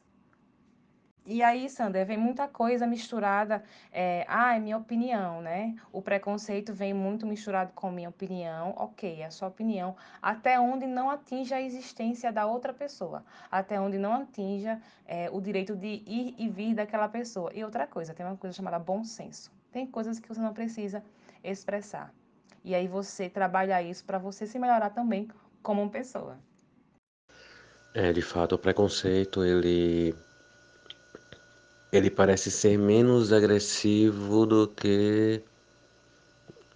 E 1.32 1.44
aí, 1.44 1.70
Sander, 1.70 2.08
vem 2.08 2.18
muita 2.18 2.48
coisa 2.48 2.88
misturada. 2.88 3.64
É, 3.92 4.26
ah, 4.28 4.56
é 4.56 4.60
minha 4.60 4.76
opinião, 4.78 5.44
né? 5.44 5.76
O 5.92 6.02
preconceito 6.02 6.74
vem 6.74 6.92
muito 6.92 7.28
misturado 7.28 7.72
com 7.76 7.92
minha 7.92 8.10
opinião. 8.10 8.74
Ok, 8.76 9.22
é 9.22 9.26
a 9.26 9.30
sua 9.30 9.48
opinião. 9.48 9.96
Até 10.20 10.60
onde 10.60 10.88
não 10.88 11.08
atinja 11.08 11.58
a 11.58 11.62
existência 11.62 12.32
da 12.32 12.48
outra 12.48 12.74
pessoa. 12.74 13.24
Até 13.52 13.80
onde 13.80 14.00
não 14.00 14.16
atinja 14.16 14.82
é, 15.06 15.30
o 15.32 15.40
direito 15.40 15.76
de 15.76 16.02
ir 16.08 16.34
e 16.36 16.50
vir 16.50 16.74
daquela 16.74 17.08
pessoa. 17.08 17.52
E 17.54 17.64
outra 17.64 17.86
coisa, 17.86 18.12
tem 18.12 18.26
uma 18.26 18.36
coisa 18.36 18.56
chamada 18.56 18.80
bom 18.80 19.04
senso. 19.04 19.52
Tem 19.72 19.86
coisas 19.86 20.20
que 20.20 20.28
você 20.28 20.42
não 20.42 20.52
precisa 20.52 21.04
expressar. 21.44 22.12
E 22.64 22.76
aí 22.76 22.88
você 22.88 23.30
trabalha 23.30 23.82
isso 23.82 24.04
para 24.06 24.18
você 24.18 24.46
se 24.46 24.60
melhorar 24.60 24.90
também 24.90 25.28
como 25.62 25.90
pessoa. 25.90 26.38
É, 27.94 28.14
de 28.14 28.22
fato, 28.22 28.56
o 28.56 28.58
preconceito, 28.58 29.44
ele 29.44 30.16
ele 31.92 32.10
parece 32.10 32.52
ser 32.52 32.78
menos 32.78 33.34
agressivo 33.34 34.46
do 34.46 34.68
que 34.68 35.42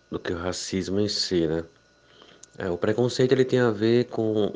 do 0.10 0.20
que 0.20 0.34
o 0.34 0.38
racismo 0.38 1.00
em 1.00 1.08
si, 1.08 1.48
né? 1.48 1.64
É, 2.58 2.70
o 2.70 2.78
preconceito 2.78 3.32
ele 3.32 3.46
tem 3.46 3.60
a 3.60 3.72
ver 3.72 4.06
com, 4.06 4.54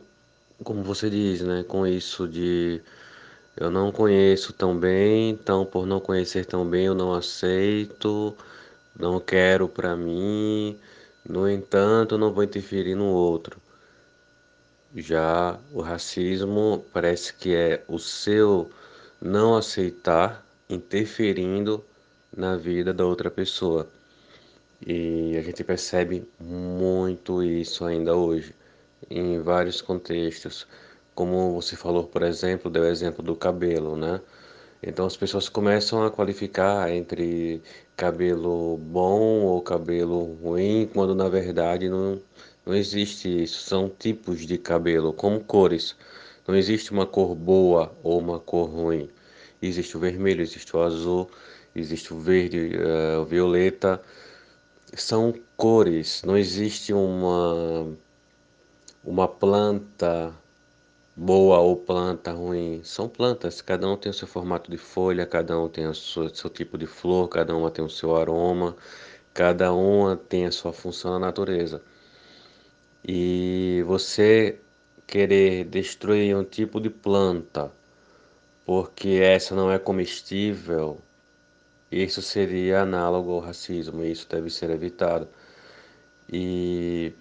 como 0.64 0.84
você 0.84 1.10
diz, 1.10 1.42
né? 1.42 1.64
Com 1.64 1.86
isso 1.86 2.28
de 2.28 2.82
eu 3.56 3.72
não 3.72 3.92
conheço 3.92 4.54
tão 4.54 4.78
bem, 4.78 5.32
então 5.32 5.66
por 5.66 5.86
não 5.88 6.00
conhecer 6.00 6.46
tão 6.46 6.68
bem 6.68 6.86
eu 6.86 6.96
não 6.96 7.14
aceito, 7.14 8.36
não 9.00 9.20
quero 9.20 9.68
para 9.68 9.96
mim, 9.96 10.80
no 11.28 11.50
entanto 11.50 12.18
não 12.18 12.34
vou 12.34 12.44
interferir 12.44 12.96
no 12.96 13.06
outro. 13.06 13.60
Já 14.96 15.60
o 15.74 15.82
racismo 15.82 16.86
parece 16.94 17.34
que 17.34 17.56
é 17.56 17.84
o 17.88 18.00
seu 18.00 18.70
não 19.22 19.56
aceitar 19.58 20.46
interferindo 20.70 21.84
na 22.36 22.56
vida 22.56 22.94
da 22.94 23.06
outra 23.06 23.30
pessoa. 23.30 23.90
E 24.86 25.36
a 25.38 25.42
gente 25.42 25.64
percebe 25.64 26.28
muito 26.40 27.44
isso 27.44 27.84
ainda 27.84 28.16
hoje, 28.16 28.56
em 29.10 29.40
vários 29.42 29.82
contextos. 29.82 30.68
Como 31.16 31.54
você 31.54 31.76
falou, 31.76 32.04
por 32.06 32.22
exemplo, 32.24 32.70
deu 32.72 32.84
o 32.84 32.88
exemplo 32.88 33.24
do 33.24 33.36
cabelo, 33.36 33.98
né? 33.98 34.22
Então 34.82 35.06
as 35.06 35.18
pessoas 35.18 35.50
começam 35.50 36.06
a 36.06 36.12
qualificar 36.12 36.92
entre 36.92 37.62
cabelo 37.98 38.78
bom 38.78 39.42
ou 39.42 39.62
cabelo 39.62 40.36
ruim, 40.36 40.88
quando 40.94 41.16
na 41.16 41.28
verdade 41.28 41.90
não, 41.90 42.22
não 42.66 42.76
existe 42.76 43.44
isso. 43.44 43.64
São 43.64 43.90
tipos 43.90 44.46
de 44.46 44.58
cabelo, 44.58 45.12
como 45.12 45.44
cores. 45.44 45.96
Não 46.48 46.56
existe 46.56 46.92
uma 46.92 47.08
cor 47.08 47.36
boa 47.36 47.92
ou 48.04 48.20
uma 48.20 48.40
cor 48.40 48.70
ruim. 48.70 49.10
Existe 49.62 49.98
o 49.98 50.00
vermelho, 50.00 50.42
existe 50.42 50.76
o 50.76 50.82
azul, 50.82 51.30
existe 51.76 52.14
o 52.14 52.20
verde, 52.20 52.72
uh, 52.78 53.22
o 53.22 53.26
violeta. 53.26 54.02
São 54.96 55.34
cores, 55.58 56.22
não 56.24 56.38
existe 56.38 56.94
uma, 56.94 57.88
uma 59.04 59.28
planta 59.28 60.34
boa 61.18 61.60
ou 61.60 61.76
planta 61.76 62.32
ruim. 62.32 62.82
São 62.84 63.10
plantas, 63.10 63.62
cada 63.62 63.88
um 63.90 63.98
tem 63.98 64.12
o 64.12 64.14
seu 64.14 64.28
formato 64.28 64.70
de 64.72 64.78
folha, 64.78 65.26
cada 65.26 65.60
um 65.60 65.68
tem 65.70 65.88
o 65.88 65.96
seu, 65.96 66.34
seu 66.34 66.50
tipo 66.50 66.78
de 66.78 66.86
flor, 66.88 67.28
cada 67.30 67.56
uma 67.56 67.72
tem 67.72 67.84
o 67.84 67.90
seu 67.90 68.16
aroma, 68.16 68.76
cada 69.34 69.74
uma 69.74 70.16
tem 70.16 70.46
a 70.46 70.52
sua 70.52 70.74
função 70.74 71.14
na 71.14 71.20
natureza. 71.20 71.82
E 73.04 73.84
você 73.88 74.60
querer 75.08 75.66
destruir 75.66 76.36
um 76.36 76.44
tipo 76.44 76.80
de 76.80 76.90
planta 76.90 77.72
porque 78.66 79.10
essa 79.24 79.56
não 79.56 79.72
é 79.72 79.80
comestível, 79.80 81.00
isso 81.92 82.22
seria 82.22 82.82
análogo 82.82 83.32
ao 83.32 83.40
racismo, 83.40 84.04
e 84.04 84.12
isso 84.12 84.28
deve 84.30 84.50
ser 84.50 84.70
evitado. 84.70 85.28
E 86.32 87.14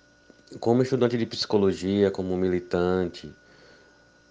como 0.60 0.82
estudante 0.82 1.16
de 1.16 1.26
psicologia, 1.26 2.10
como 2.10 2.36
militante, 2.36 3.32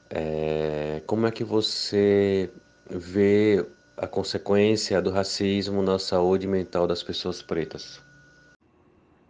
é, 0.09 1.01
como 1.05 1.25
é 1.25 1.31
que 1.31 1.43
você 1.43 2.51
vê 2.89 3.65
a 3.97 4.07
consequência 4.07 5.01
do 5.01 5.11
racismo 5.11 5.81
na 5.81 5.97
saúde 5.97 6.47
mental 6.47 6.87
das 6.87 7.01
pessoas 7.01 7.41
pretas? 7.41 8.01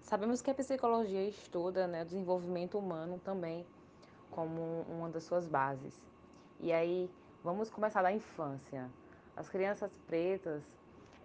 Sabemos 0.02 0.42
que 0.42 0.52
a 0.52 0.54
psicologia 0.54 1.28
estuda 1.28 1.88
né, 1.88 2.04
o 2.04 2.06
desenvolvimento 2.06 2.78
humano 2.78 3.20
também 3.24 3.66
como 4.32 4.86
uma 4.90 5.10
das 5.10 5.24
suas 5.24 5.48
bases. 5.48 5.94
E 6.60 6.72
aí, 6.72 7.10
Vamos 7.46 7.70
começar 7.70 8.02
da 8.02 8.12
infância. 8.12 8.90
As 9.38 9.48
crianças 9.48 9.92
pretas, 10.08 10.64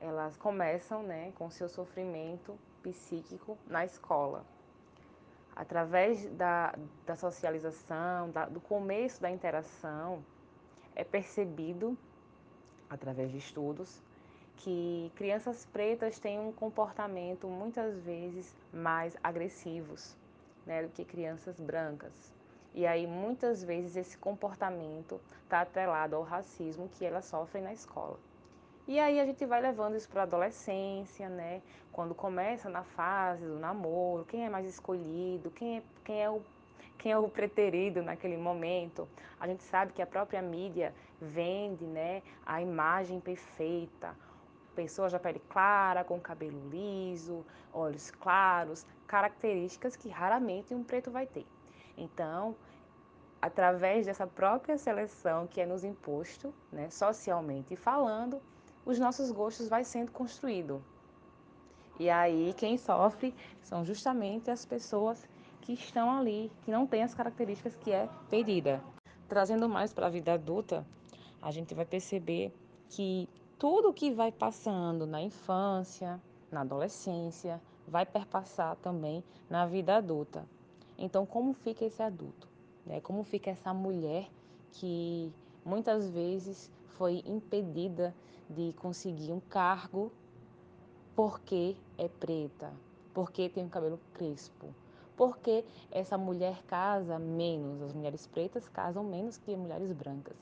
elas 0.02 0.37
começam, 0.37 1.02
né, 1.02 1.33
com 1.38 1.49
seu 1.49 1.66
sofrimento 1.66 2.59
psíquico 2.83 3.57
na 3.66 3.87
escola. 3.87 4.45
Através 5.54 6.26
da, 6.30 6.75
da 7.07 7.16
socialização, 7.16 8.30
da, 8.30 8.47
do 8.47 8.61
começo 8.61 9.21
da 9.21 9.30
interação, 9.30 10.25
é 10.95 11.04
percebido, 11.04 11.97
através 12.88 13.30
de 13.30 13.38
estudos, 13.38 14.02
que 14.57 15.11
crianças 15.16 15.66
pretas 15.73 16.19
têm 16.19 16.38
um 16.38 16.52
comportamento 16.52 17.47
muitas 17.47 17.99
vezes 18.00 18.54
mais 18.73 19.16
agressivos 19.23 20.16
né, 20.66 20.83
do 20.83 20.90
que 20.90 21.04
crianças 21.04 21.59
brancas. 21.59 22.33
E 22.75 22.87
aí, 22.87 23.07
muitas 23.07 23.64
vezes, 23.64 23.97
esse 23.97 24.16
comportamento 24.16 25.21
está 25.42 25.62
atrelado 25.62 26.14
ao 26.14 26.23
racismo 26.23 26.88
que 26.88 27.04
elas 27.04 27.25
sofrem 27.25 27.64
na 27.64 27.73
escola. 27.73 28.19
E 28.87 28.99
aí 28.99 29.20
a 29.20 29.26
gente 29.26 29.44
vai 29.46 29.60
levando 29.60 29.96
isso 29.96 30.08
para 30.08 30.22
a 30.22 30.25
adolescência, 30.25 31.28
né? 31.28 31.62
Quando 31.92 32.14
começa 32.14 32.68
na 32.68 32.82
fase 32.82 33.44
do 33.44 33.58
namoro, 33.58 34.25
quem 34.25 34.44
é 34.44 34.50
mais 34.50 34.66
escolhido, 34.66 35.50
quem 35.50 35.78
é, 35.78 35.82
quem 36.04 36.22
é, 36.22 36.30
o, 36.30 36.42
quem 36.99 37.12
é 37.12 37.18
o 37.18 37.28
preterido 37.28 38.02
naquele 38.02 38.37
momento. 38.37 39.08
A 39.38 39.46
gente 39.46 39.62
sabe 39.62 39.92
que 39.92 40.02
a 40.02 40.06
própria 40.06 40.42
mídia 40.42 40.94
vende 41.20 41.84
né, 41.84 42.22
a 42.44 42.60
imagem 42.62 43.20
perfeita. 43.20 44.14
Pessoa 44.75 45.08
de 45.08 45.18
pele 45.18 45.42
clara, 45.49 46.04
com 46.04 46.18
cabelo 46.18 46.68
liso, 46.70 47.44
olhos 47.72 48.10
claros, 48.10 48.87
características 49.06 49.96
que 49.96 50.08
raramente 50.08 50.75
um 50.75 50.82
preto 50.82 51.10
vai 51.10 51.26
ter. 51.26 51.46
Então, 51.96 52.56
através 53.42 54.06
dessa 54.06 54.26
própria 54.26 54.78
seleção 54.78 55.46
que 55.46 55.60
é 55.60 55.66
nos 55.66 55.84
imposto, 55.84 56.54
né, 56.72 56.88
socialmente 56.90 57.76
falando, 57.76 58.40
os 58.90 58.99
nossos 58.99 59.30
gostos 59.30 59.68
vai 59.68 59.85
sendo 59.85 60.11
construído. 60.11 60.85
E 61.99 62.11
aí 62.11 62.52
quem 62.56 62.76
sofre 62.76 63.32
são 63.62 63.85
justamente 63.85 64.50
as 64.50 64.64
pessoas 64.64 65.28
que 65.61 65.75
estão 65.75 66.11
ali, 66.18 66.50
que 66.62 66.73
não 66.73 66.87
têm 66.87 67.04
as 67.04 67.14
características 67.14 67.76
que 67.76 67.92
é 67.92 68.09
pedida. 68.28 68.82
Trazendo 69.28 69.68
mais 69.68 69.92
para 69.92 70.09
a 70.09 70.11
vida 70.11 70.32
adulta, 70.32 70.85
a 71.40 71.52
gente 71.52 71.73
vai 71.73 71.85
perceber 71.85 72.52
que 72.88 73.28
tudo 73.59 73.92
que 73.92 74.11
vai 74.11 74.32
passando 74.32 75.06
na 75.06 75.23
infância, 75.23 76.20
na 76.50 76.62
adolescência, 76.62 77.61
vai 77.87 78.04
perpassar 78.04 78.75
também 78.76 79.23
na 79.49 79.66
vida 79.66 79.97
adulta. 79.97 80.44
Então, 80.99 81.25
como 81.25 81.52
fica 81.52 81.85
esse 81.85 82.02
adulto? 82.02 82.49
Né? 82.85 83.00
Como 83.00 83.23
fica 83.23 83.50
essa 83.50 83.73
mulher 83.73 84.28
que 84.73 85.32
muitas 85.64 86.11
vezes 86.11 86.70
foi 86.88 87.23
impedida 87.25 88.12
de 88.50 88.73
conseguir 88.75 89.33
um 89.33 89.40
cargo 89.40 90.12
porque 91.14 91.76
é 91.97 92.09
preta, 92.09 92.73
porque 93.14 93.49
tem 93.49 93.64
um 93.64 93.69
cabelo 93.69 94.00
crespo, 94.14 94.66
porque 95.16 95.64
essa 95.90 96.19
mulher 96.19 96.62
casa 96.66 97.19
menos, 97.19 97.80
as 97.83 97.92
mulheres 97.92 98.26
pretas 98.26 98.69
casam 98.69 99.04
menos 99.04 99.37
que 99.37 99.54
mulheres 99.54 99.92
brancas. 99.92 100.37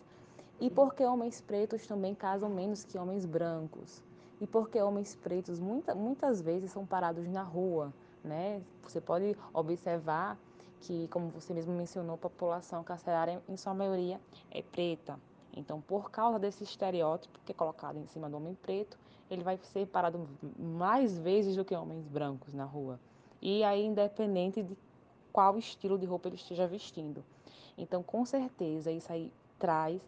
E 0.60 0.68
porque 0.68 1.04
homens 1.04 1.40
pretos 1.40 1.86
também 1.86 2.14
casam 2.14 2.48
menos 2.48 2.82
que 2.82 2.98
homens 2.98 3.24
brancos. 3.24 4.02
E 4.40 4.46
porque 4.46 4.80
homens 4.80 5.14
pretos 5.14 5.60
muita, 5.60 5.94
muitas 5.94 6.40
vezes 6.40 6.72
são 6.72 6.86
parados 6.86 7.28
na 7.28 7.42
rua, 7.42 7.92
né? 8.24 8.62
Você 8.82 9.00
pode 9.00 9.36
observar 9.52 10.38
que, 10.80 11.08
como 11.08 11.28
você 11.28 11.52
mesmo 11.52 11.74
mencionou, 11.74 12.14
a 12.14 12.18
população 12.18 12.82
carcerária, 12.82 13.42
em 13.48 13.56
sua 13.56 13.74
maioria, 13.74 14.20
é 14.50 14.62
preta. 14.62 15.18
Então, 15.56 15.80
por 15.80 16.10
causa 16.10 16.38
desse 16.38 16.62
estereótipo 16.62 17.38
que 17.44 17.52
é 17.52 17.54
colocado 17.54 17.98
em 17.98 18.06
cima 18.06 18.28
do 18.28 18.36
homem 18.36 18.54
preto, 18.54 18.98
ele 19.30 19.42
vai 19.42 19.58
ser 19.58 19.86
parado 19.86 20.28
mais 20.58 21.18
vezes 21.18 21.56
do 21.56 21.64
que 21.64 21.74
homens 21.74 22.06
brancos 22.06 22.54
na 22.54 22.64
rua. 22.64 22.98
E 23.40 23.62
aí, 23.64 23.84
independente 23.84 24.62
de 24.62 24.76
qual 25.32 25.58
estilo 25.58 25.98
de 25.98 26.06
roupa 26.06 26.28
ele 26.28 26.36
esteja 26.36 26.66
vestindo. 26.66 27.24
Então, 27.76 28.02
com 28.02 28.24
certeza, 28.24 28.90
isso 28.90 29.12
aí 29.12 29.32
traz 29.58 30.00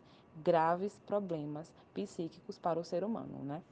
graves 0.43 0.99
problemas 1.07 1.73
psíquicos 1.93 2.59
para 2.59 2.79
o 2.79 2.85
ser 2.85 3.05
humano, 3.05 3.39
né? 3.45 3.63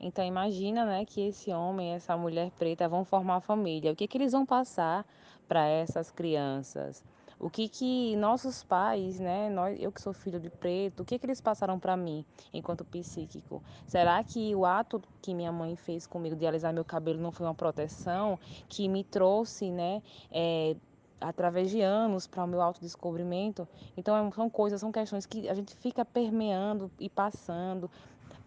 Então 0.00 0.24
imagina, 0.24 0.84
né, 0.84 1.04
que 1.04 1.28
esse 1.28 1.52
homem, 1.52 1.94
essa 1.94 2.16
mulher 2.16 2.50
preta 2.58 2.88
vão 2.88 3.04
formar 3.04 3.40
família. 3.40 3.92
O 3.92 3.96
que 3.96 4.08
que 4.08 4.18
eles 4.18 4.32
vão 4.32 4.44
passar 4.44 5.06
para 5.46 5.66
essas 5.66 6.10
crianças? 6.10 7.02
O 7.44 7.50
que 7.50 7.68
que 7.68 8.16
nossos 8.16 8.64
pais, 8.64 9.20
né, 9.20 9.50
nós, 9.50 9.78
eu 9.78 9.92
que 9.92 10.00
sou 10.00 10.14
filho 10.14 10.40
de 10.40 10.48
preto, 10.48 11.00
o 11.00 11.04
que 11.04 11.18
que 11.18 11.26
eles 11.26 11.42
passaram 11.42 11.78
para 11.78 11.94
mim 11.94 12.24
enquanto 12.54 12.86
psíquico? 12.86 13.62
Será 13.86 14.24
que 14.24 14.54
o 14.54 14.64
ato 14.64 15.02
que 15.20 15.34
minha 15.34 15.52
mãe 15.52 15.76
fez 15.76 16.06
comigo 16.06 16.34
de 16.34 16.46
alisar 16.46 16.72
meu 16.72 16.86
cabelo 16.86 17.20
não 17.20 17.30
foi 17.30 17.44
uma 17.46 17.54
proteção 17.54 18.38
que 18.66 18.88
me 18.88 19.04
trouxe, 19.04 19.70
né, 19.70 20.02
é, 20.32 20.74
através 21.20 21.70
de 21.70 21.82
anos 21.82 22.26
para 22.26 22.44
o 22.44 22.46
meu 22.46 22.62
autodescobrimento? 22.62 23.68
Então 23.94 24.32
são 24.32 24.48
coisas, 24.48 24.80
são 24.80 24.90
questões 24.90 25.26
que 25.26 25.46
a 25.46 25.52
gente 25.52 25.74
fica 25.74 26.02
permeando 26.02 26.90
e 26.98 27.10
passando 27.10 27.90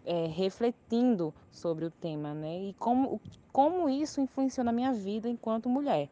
é, 0.04 0.26
refletindo 0.26 1.34
sobre 1.52 1.84
o 1.84 1.90
tema, 1.90 2.32
né? 2.32 2.62
E 2.62 2.72
como, 2.74 3.20
como 3.52 3.88
isso 3.90 4.20
influenciou 4.20 4.64
na 4.64 4.72
minha 4.72 4.92
vida 4.92 5.28
enquanto 5.28 5.68
mulher. 5.68 6.08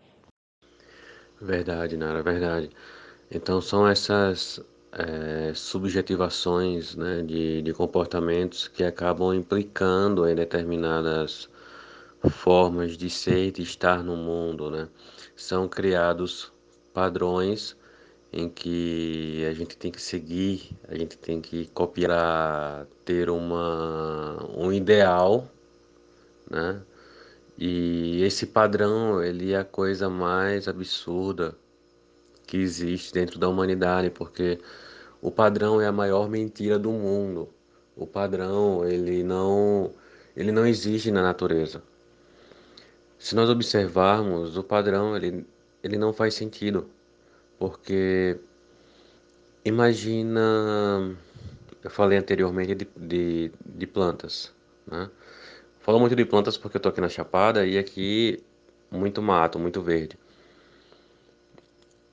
Verdade, 1.41 1.97
Nara, 1.97 2.23
verdade. 2.23 2.71
Então 3.31 3.61
são 3.61 3.87
essas 3.89 4.61
é, 4.93 5.53
subjetivações 5.55 6.95
né, 6.97 7.23
de, 7.23 7.63
de 7.63 7.73
comportamentos 7.75 8.69
que 8.69 8.85
acabam 8.85 9.35
implicando 9.35 10.29
em 10.29 10.35
determinadas 10.35 11.49
formas 12.31 12.97
de 12.97 13.11
ser 13.11 13.49
e 13.49 13.53
de 13.53 13.63
estar 13.63 14.03
no 14.03 14.17
mundo, 14.17 14.71
né? 14.71 14.89
São 15.37 15.69
criados 15.69 16.53
padrões 16.95 17.77
em 18.33 18.49
que 18.49 19.45
a 19.49 19.55
gente 19.55 19.77
tem 19.77 19.91
que 19.93 20.01
seguir, 20.03 20.77
a 20.89 20.97
gente 20.97 21.17
tem 21.19 21.41
que 21.41 21.67
copiar, 21.69 22.87
ter 23.05 23.31
uma, 23.31 24.39
um 24.57 24.73
ideal, 24.73 25.49
né? 26.51 26.83
E 27.59 28.23
esse 28.23 28.47
padrão, 28.47 29.23
ele 29.23 29.53
é 29.53 29.59
a 29.59 29.65
coisa 29.65 30.11
mais 30.11 30.69
absurda 30.69 31.57
que 32.47 32.59
existe 32.59 33.13
dentro 33.13 33.39
da 33.39 33.49
humanidade, 33.49 34.11
porque 34.11 34.61
o 35.23 35.31
padrão 35.31 35.81
é 35.81 35.87
a 35.87 35.93
maior 35.93 36.29
mentira 36.29 36.79
do 36.79 36.91
mundo. 36.91 37.49
O 37.97 38.07
padrão, 38.07 38.87
ele 38.87 39.23
não, 39.23 39.91
ele 40.37 40.53
não 40.53 40.67
existe 40.67 41.11
na 41.11 41.23
natureza. 41.23 41.83
Se 43.19 43.35
nós 43.35 43.49
observarmos, 43.49 44.57
o 44.59 44.63
padrão, 44.63 45.17
ele, 45.17 45.47
ele 45.83 45.97
não 45.97 46.13
faz 46.13 46.35
sentido, 46.35 46.89
porque 47.59 48.39
imagina, 49.65 51.17
eu 51.83 51.91
falei 51.91 52.19
anteriormente 52.19 52.75
de, 52.75 52.89
de, 52.97 53.53
de 53.65 53.87
plantas, 53.87 54.53
né? 54.87 55.11
Falo 55.87 56.01
muito 56.01 56.17
de 56.17 56.25
plantas 56.25 56.59
porque 56.59 56.79
eu 56.79 56.81
tô 56.81 56.89
aqui 56.89 57.01
na 57.01 57.09
Chapada 57.09 57.65
e 57.65 57.79
aqui 57.79 58.43
muito 58.91 59.23
mato, 59.23 59.57
muito 59.57 59.81
verde. 59.81 60.19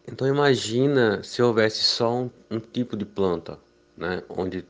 Então 0.07 0.27
imagina 0.27 1.23
se 1.23 1.41
houvesse 1.41 1.83
só 1.83 2.13
um, 2.13 2.29
um 2.51 2.59
tipo 2.59 2.95
de 2.95 3.03
planta, 3.03 3.57
né? 3.97 4.21
Onde 4.29 4.63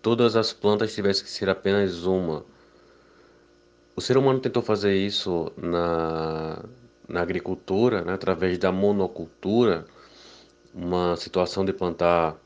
todas 0.00 0.36
as 0.36 0.52
plantas 0.52 0.94
tivessem 0.94 1.24
que 1.24 1.30
ser 1.32 1.48
apenas 1.48 2.04
uma. 2.04 2.44
O 3.96 4.00
ser 4.00 4.16
humano 4.16 4.38
tentou 4.38 4.62
fazer 4.62 4.94
isso 4.94 5.50
na, 5.56 6.64
na 7.08 7.22
agricultura, 7.22 8.02
né? 8.02 8.12
através 8.12 8.56
da 8.56 8.70
monocultura, 8.70 9.84
uma 10.72 11.16
situação 11.16 11.64
de 11.64 11.72
plantar 11.72 12.36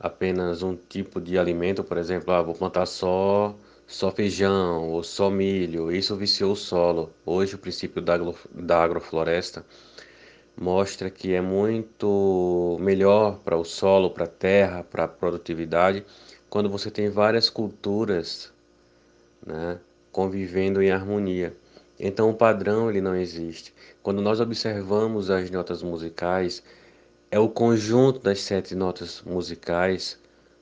apenas 0.00 0.62
um 0.62 0.74
tipo 0.74 1.20
de 1.20 1.36
alimento, 1.36 1.84
por 1.84 1.98
exemplo, 1.98 2.32
ah, 2.32 2.40
vou 2.40 2.54
plantar 2.54 2.86
só 2.86 3.54
só 3.92 4.10
feijão 4.10 4.88
ou 4.88 5.02
só 5.02 5.28
milho, 5.30 5.92
isso 5.92 6.16
viciou 6.16 6.52
o 6.52 6.56
solo. 6.56 7.12
Hoje, 7.26 7.54
o 7.54 7.58
princípio 7.58 8.00
da, 8.00 8.18
da 8.50 8.82
agrofloresta 8.82 9.64
mostra 10.56 11.10
que 11.10 11.34
é 11.34 11.42
muito 11.42 12.78
melhor 12.80 13.38
para 13.40 13.56
o 13.56 13.64
solo, 13.64 14.10
para 14.10 14.24
a 14.24 14.28
terra, 14.28 14.82
para 14.82 15.04
a 15.04 15.08
produtividade, 15.08 16.04
quando 16.48 16.70
você 16.70 16.90
tem 16.90 17.10
várias 17.10 17.50
culturas 17.50 18.50
né, 19.46 19.78
convivendo 20.10 20.82
em 20.82 20.90
harmonia. 20.90 21.54
Então 22.00 22.30
o 22.30 22.34
padrão 22.34 22.88
ele 22.88 23.00
não 23.00 23.14
existe. 23.14 23.74
Quando 24.02 24.22
nós 24.22 24.40
observamos 24.40 25.30
as 25.30 25.50
notas 25.50 25.82
musicais, 25.82 26.62
é 27.30 27.38
o 27.38 27.48
conjunto 27.48 28.20
das 28.20 28.40
sete 28.40 28.74
notas 28.74 29.22
musicais 29.22 30.18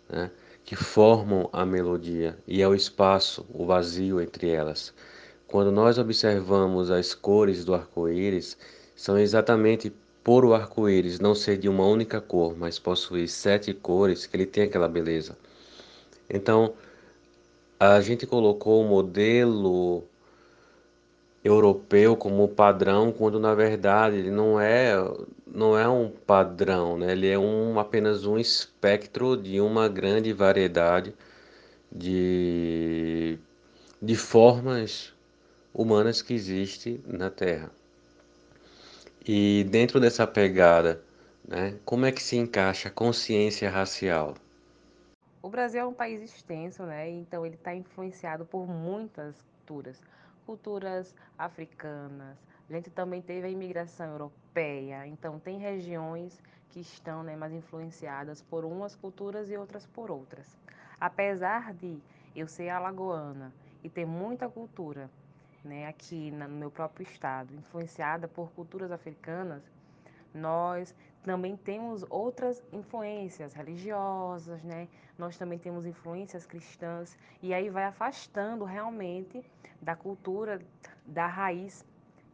né, 0.08 0.30
que 0.70 0.76
formam 0.76 1.50
a 1.52 1.66
melodia 1.66 2.38
e 2.46 2.62
é 2.62 2.68
o 2.68 2.76
espaço, 2.76 3.44
o 3.52 3.66
vazio 3.66 4.20
entre 4.20 4.50
elas. 4.50 4.94
Quando 5.48 5.72
nós 5.72 5.98
observamos 5.98 6.92
as 6.92 7.12
cores 7.12 7.64
do 7.64 7.74
arco-íris, 7.74 8.56
são 8.94 9.18
exatamente 9.18 9.92
por 10.22 10.44
o 10.44 10.54
arco-íris 10.54 11.18
não 11.18 11.34
ser 11.34 11.58
de 11.58 11.68
uma 11.68 11.84
única 11.84 12.20
cor, 12.20 12.56
mas 12.56 12.78
possuir 12.78 13.28
sete 13.28 13.74
cores, 13.74 14.26
que 14.26 14.36
ele 14.36 14.46
tem 14.46 14.62
aquela 14.62 14.86
beleza. 14.86 15.36
Então, 16.32 16.74
a 17.80 18.00
gente 18.00 18.24
colocou 18.24 18.84
o 18.84 18.88
modelo 18.88 20.04
europeu 21.42 22.16
como 22.16 22.46
padrão, 22.46 23.10
quando 23.10 23.40
na 23.40 23.56
verdade 23.56 24.18
ele 24.18 24.30
não 24.30 24.60
é 24.60 24.94
não 25.52 25.78
é 25.78 25.88
um 25.88 26.10
padrão, 26.10 26.96
né? 26.98 27.12
Ele 27.12 27.28
é 27.28 27.38
um, 27.38 27.78
apenas 27.78 28.24
um 28.24 28.38
espectro 28.38 29.36
de 29.36 29.60
uma 29.60 29.88
grande 29.88 30.32
variedade 30.32 31.14
de, 31.90 33.38
de 34.00 34.16
formas 34.16 35.12
humanas 35.74 36.22
que 36.22 36.34
existe 36.34 37.02
na 37.06 37.30
Terra. 37.30 37.70
E 39.26 39.64
dentro 39.70 40.00
dessa 40.00 40.26
pegada, 40.26 41.02
né, 41.46 41.78
como 41.84 42.06
é 42.06 42.12
que 42.12 42.22
se 42.22 42.36
encaixa 42.36 42.88
a 42.88 42.92
consciência 42.92 43.68
racial? 43.70 44.34
O 45.42 45.48
Brasil 45.48 45.80
é 45.80 45.86
um 45.86 45.92
país 45.92 46.22
extenso, 46.22 46.84
né? 46.84 47.10
Então 47.10 47.44
ele 47.44 47.56
está 47.56 47.74
influenciado 47.74 48.44
por 48.44 48.66
muitas 48.66 49.40
culturas, 49.42 50.00
culturas 50.46 51.14
africanas. 51.38 52.36
A 52.68 52.72
gente 52.72 52.90
também 52.90 53.20
teve 53.20 53.46
a 53.46 53.50
imigração 53.50 54.06
europeia. 54.12 54.39
Então 55.06 55.38
tem 55.38 55.58
regiões 55.58 56.42
que 56.70 56.80
estão 56.80 57.22
né, 57.22 57.36
mais 57.36 57.52
influenciadas 57.52 58.42
por 58.42 58.64
umas 58.64 58.94
culturas 58.94 59.50
e 59.50 59.56
outras 59.56 59.86
por 59.86 60.10
outras. 60.10 60.58
Apesar 61.00 61.72
de 61.72 61.98
eu 62.34 62.46
ser 62.46 62.68
alagoana 62.68 63.52
e 63.82 63.88
ter 63.88 64.06
muita 64.06 64.48
cultura 64.48 65.10
né, 65.64 65.86
aqui 65.86 66.30
no 66.30 66.48
meu 66.48 66.70
próprio 66.70 67.04
estado, 67.04 67.54
influenciada 67.54 68.26
por 68.28 68.50
culturas 68.52 68.90
africanas, 68.90 69.62
nós 70.32 70.94
também 71.22 71.56
temos 71.56 72.04
outras 72.08 72.62
influências 72.72 73.52
religiosas, 73.52 74.62
né? 74.62 74.88
Nós 75.18 75.36
também 75.36 75.58
temos 75.58 75.84
influências 75.84 76.46
cristãs 76.46 77.18
e 77.42 77.52
aí 77.52 77.68
vai 77.68 77.84
afastando 77.84 78.64
realmente 78.64 79.44
da 79.82 79.94
cultura 79.94 80.60
da 81.04 81.26
raiz, 81.26 81.84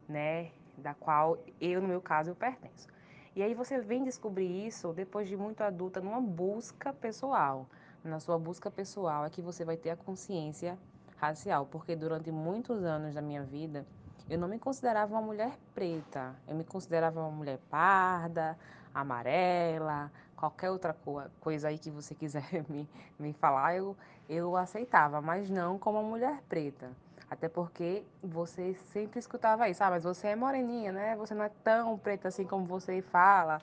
né, 0.09 0.50
da 0.76 0.94
qual 0.94 1.38
eu 1.60 1.80
no 1.80 1.88
meu 1.88 2.00
caso 2.00 2.30
eu 2.30 2.36
pertenço. 2.36 2.88
E 3.34 3.42
aí 3.42 3.54
você 3.54 3.78
vem 3.80 4.02
descobrir 4.02 4.66
isso 4.66 4.92
depois 4.92 5.28
de 5.28 5.36
muito 5.36 5.60
adulta 5.62 6.00
numa 6.00 6.20
busca 6.20 6.92
pessoal. 6.92 7.66
Na 8.02 8.18
sua 8.20 8.38
busca 8.38 8.70
pessoal 8.70 9.24
é 9.24 9.30
que 9.30 9.42
você 9.42 9.64
vai 9.64 9.76
ter 9.76 9.90
a 9.90 9.96
consciência 9.96 10.78
racial, 11.16 11.66
porque 11.66 11.96
durante 11.96 12.30
muitos 12.30 12.84
anos 12.84 13.14
da 13.14 13.20
minha 13.20 13.42
vida 13.42 13.86
eu 14.28 14.38
não 14.38 14.48
me 14.48 14.58
considerava 14.58 15.14
uma 15.14 15.22
mulher 15.22 15.58
preta, 15.74 16.34
eu 16.48 16.56
me 16.56 16.64
considerava 16.64 17.20
uma 17.20 17.30
mulher 17.30 17.58
parda, 17.70 18.58
amarela, 18.92 20.10
qualquer 20.34 20.70
outra 20.70 20.96
coisa 21.40 21.68
aí 21.68 21.78
que 21.78 21.90
você 21.90 22.14
quiser 22.14 22.42
me, 22.68 22.88
me 23.18 23.32
falar, 23.32 23.76
eu, 23.76 23.96
eu 24.28 24.56
aceitava, 24.56 25.20
mas 25.20 25.48
não 25.50 25.78
como 25.78 25.98
uma 26.00 26.08
mulher 26.08 26.42
preta. 26.48 26.90
Até 27.28 27.48
porque 27.48 28.04
você 28.22 28.74
sempre 28.92 29.18
escutava 29.18 29.68
isso, 29.68 29.82
ah, 29.82 29.90
mas 29.90 30.04
você 30.04 30.28
é 30.28 30.36
moreninha, 30.36 30.92
né? 30.92 31.16
Você 31.16 31.34
não 31.34 31.44
é 31.44 31.48
tão 31.64 31.98
preta 31.98 32.28
assim 32.28 32.44
como 32.44 32.64
você 32.64 33.02
fala. 33.02 33.60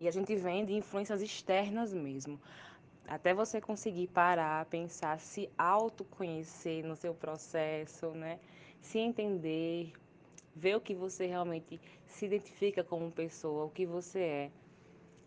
E 0.00 0.08
a 0.08 0.10
gente 0.10 0.34
vem 0.34 0.64
de 0.64 0.74
influências 0.74 1.22
externas 1.22 1.92
mesmo. 1.94 2.40
Até 3.06 3.32
você 3.32 3.60
conseguir 3.60 4.08
parar, 4.08 4.66
pensar, 4.66 5.20
se 5.20 5.48
autoconhecer 5.56 6.84
no 6.84 6.96
seu 6.96 7.14
processo, 7.14 8.10
né? 8.10 8.40
Se 8.80 8.98
entender, 8.98 9.92
ver 10.54 10.76
o 10.76 10.80
que 10.80 10.94
você 10.94 11.26
realmente 11.26 11.80
se 12.06 12.26
identifica 12.26 12.82
como 12.82 13.12
pessoa, 13.12 13.66
o 13.66 13.70
que 13.70 13.86
você 13.86 14.20
é 14.20 14.50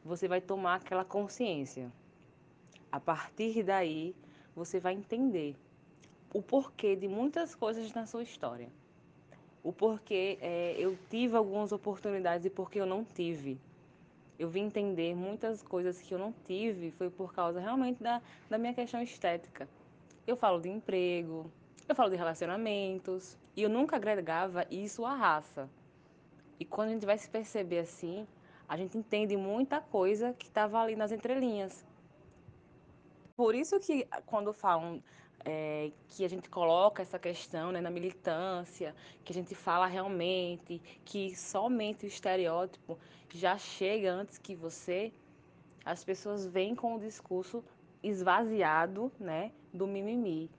você 0.03 0.27
vai 0.27 0.41
tomar 0.41 0.75
aquela 0.75 1.03
consciência. 1.05 1.91
A 2.91 2.99
partir 2.99 3.63
daí, 3.63 4.15
você 4.55 4.79
vai 4.79 4.93
entender 4.93 5.55
o 6.33 6.41
porquê 6.41 6.95
de 6.95 7.07
muitas 7.07 7.55
coisas 7.55 7.91
na 7.93 8.05
sua 8.05 8.23
história. 8.23 8.69
O 9.63 9.73
porquê 9.73 10.37
é, 10.41 10.75
eu 10.77 10.97
tive 11.09 11.35
algumas 11.35 11.71
oportunidades 11.71 12.45
e 12.45 12.49
porquê 12.49 12.79
eu 12.79 12.85
não 12.85 13.03
tive. 13.03 13.59
Eu 14.37 14.47
vim 14.47 14.65
entender 14.65 15.13
muitas 15.15 15.61
coisas 15.61 16.01
que 16.01 16.13
eu 16.13 16.19
não 16.19 16.33
tive 16.45 16.91
foi 16.91 17.09
por 17.09 17.33
causa 17.33 17.59
realmente 17.59 18.01
da, 18.01 18.21
da 18.49 18.57
minha 18.57 18.73
questão 18.73 19.01
estética. 19.01 19.67
Eu 20.25 20.37
falo 20.37 20.61
de 20.61 20.69
emprego, 20.69 21.51
eu 21.87 21.95
falo 21.95 22.09
de 22.09 22.15
relacionamentos, 22.15 23.37
e 23.55 23.63
eu 23.63 23.69
nunca 23.69 23.97
agregava 23.97 24.65
isso 24.71 25.05
à 25.05 25.13
raça. 25.13 25.69
E 26.59 26.63
quando 26.63 26.89
a 26.89 26.93
gente 26.93 27.05
vai 27.05 27.17
se 27.17 27.29
perceber 27.29 27.79
assim, 27.79 28.25
a 28.67 28.77
gente 28.77 28.97
entende 28.97 29.35
muita 29.35 29.81
coisa 29.81 30.33
que 30.33 30.45
estava 30.45 30.79
ali 30.79 30.95
nas 30.95 31.11
entrelinhas. 31.11 31.85
Por 33.35 33.55
isso 33.55 33.79
que 33.79 34.07
quando 34.25 34.53
falam 34.53 35.01
é, 35.45 35.91
que 36.07 36.25
a 36.25 36.29
gente 36.29 36.49
coloca 36.49 37.01
essa 37.01 37.17
questão 37.17 37.71
né, 37.71 37.81
na 37.81 37.89
militância, 37.89 38.95
que 39.23 39.31
a 39.31 39.35
gente 39.35 39.55
fala 39.55 39.85
realmente 39.85 40.81
que 41.05 41.35
somente 41.35 42.05
o 42.05 42.07
estereótipo 42.07 42.97
já 43.33 43.57
chega 43.57 44.11
antes 44.11 44.37
que 44.37 44.55
você, 44.55 45.11
as 45.85 46.03
pessoas 46.03 46.45
vêm 46.45 46.75
com 46.75 46.95
o 46.95 46.99
discurso 46.99 47.63
esvaziado 48.01 49.11
né, 49.19 49.51
do 49.73 49.87
mimimi. 49.87 50.49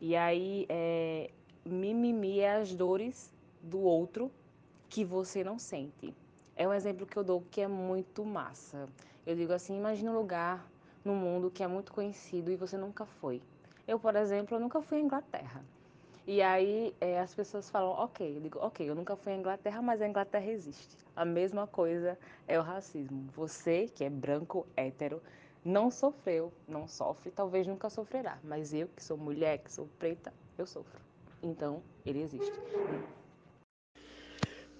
E 0.00 0.16
aí, 0.16 0.66
é, 0.68 1.30
mimimi 1.64 2.40
é 2.40 2.56
as 2.56 2.74
dores 2.74 3.34
do 3.62 3.80
outro 3.80 4.30
que 4.88 5.04
você 5.04 5.44
não 5.44 5.58
sente. 5.58 6.14
É 6.56 6.66
um 6.66 6.72
exemplo 6.72 7.06
que 7.06 7.16
eu 7.16 7.24
dou 7.24 7.44
que 7.50 7.60
é 7.60 7.68
muito 7.68 8.24
massa. 8.24 8.88
Eu 9.26 9.36
digo 9.36 9.52
assim, 9.52 9.76
imagine 9.76 10.08
um 10.08 10.14
lugar 10.14 10.68
no 11.04 11.14
mundo 11.14 11.50
que 11.50 11.62
é 11.62 11.66
muito 11.66 11.92
conhecido 11.92 12.50
e 12.50 12.56
você 12.56 12.76
nunca 12.76 13.06
foi. 13.06 13.42
Eu, 13.90 13.98
por 13.98 14.14
exemplo, 14.14 14.56
nunca 14.60 14.80
fui 14.80 14.98
à 14.98 15.00
Inglaterra. 15.00 15.64
E 16.24 16.40
aí 16.40 16.94
é, 17.00 17.18
as 17.18 17.34
pessoas 17.34 17.68
falam, 17.68 17.90
ok, 17.90 18.36
eu 18.36 18.40
digo, 18.40 18.60
ok, 18.60 18.88
eu 18.88 18.94
nunca 18.94 19.16
fui 19.16 19.32
à 19.32 19.36
Inglaterra, 19.36 19.82
mas 19.82 20.00
a 20.00 20.06
Inglaterra 20.06 20.46
existe. 20.46 20.96
A 21.16 21.24
mesma 21.24 21.66
coisa 21.66 22.16
é 22.46 22.56
o 22.56 22.62
racismo. 22.62 23.26
Você, 23.34 23.88
que 23.92 24.04
é 24.04 24.08
branco, 24.08 24.64
hétero, 24.76 25.20
não 25.64 25.90
sofreu, 25.90 26.52
não 26.68 26.86
sofre, 26.86 27.32
talvez 27.32 27.66
nunca 27.66 27.90
sofrerá. 27.90 28.38
Mas 28.44 28.72
eu, 28.72 28.86
que 28.94 29.02
sou 29.02 29.16
mulher, 29.16 29.58
que 29.58 29.72
sou 29.72 29.88
preta, 29.98 30.32
eu 30.56 30.68
sofro. 30.68 31.00
Então, 31.42 31.82
ele 32.06 32.22
existe. 32.22 32.60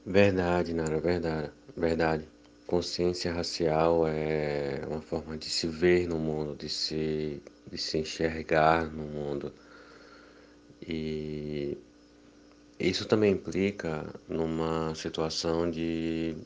Verdade, 0.07 0.73
Nara, 0.73 1.01
verdade, 1.01 1.51
verdade. 1.77 2.29
Consciência 2.71 3.33
racial 3.33 4.07
é 4.07 4.81
uma 4.89 5.01
forma 5.01 5.37
de 5.37 5.51
se 5.51 5.67
ver 5.67 6.07
no 6.07 6.21
mundo, 6.21 6.55
de 6.55 6.69
se, 6.69 7.43
de 7.69 7.77
se 7.77 7.99
enxergar 7.99 8.89
no 8.93 9.03
mundo. 9.03 9.53
E 10.81 11.77
isso 12.79 13.07
também 13.07 13.33
implica 13.33 14.07
numa 14.29 14.95
situação 14.95 15.69
de, 15.69 16.37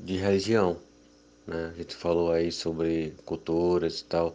de 0.00 0.16
religião. 0.16 0.78
Né? 1.46 1.70
A 1.74 1.76
gente 1.76 1.94
falou 1.94 2.32
aí 2.32 2.50
sobre 2.50 3.12
culturas 3.26 4.00
e 4.00 4.04
tal. 4.06 4.34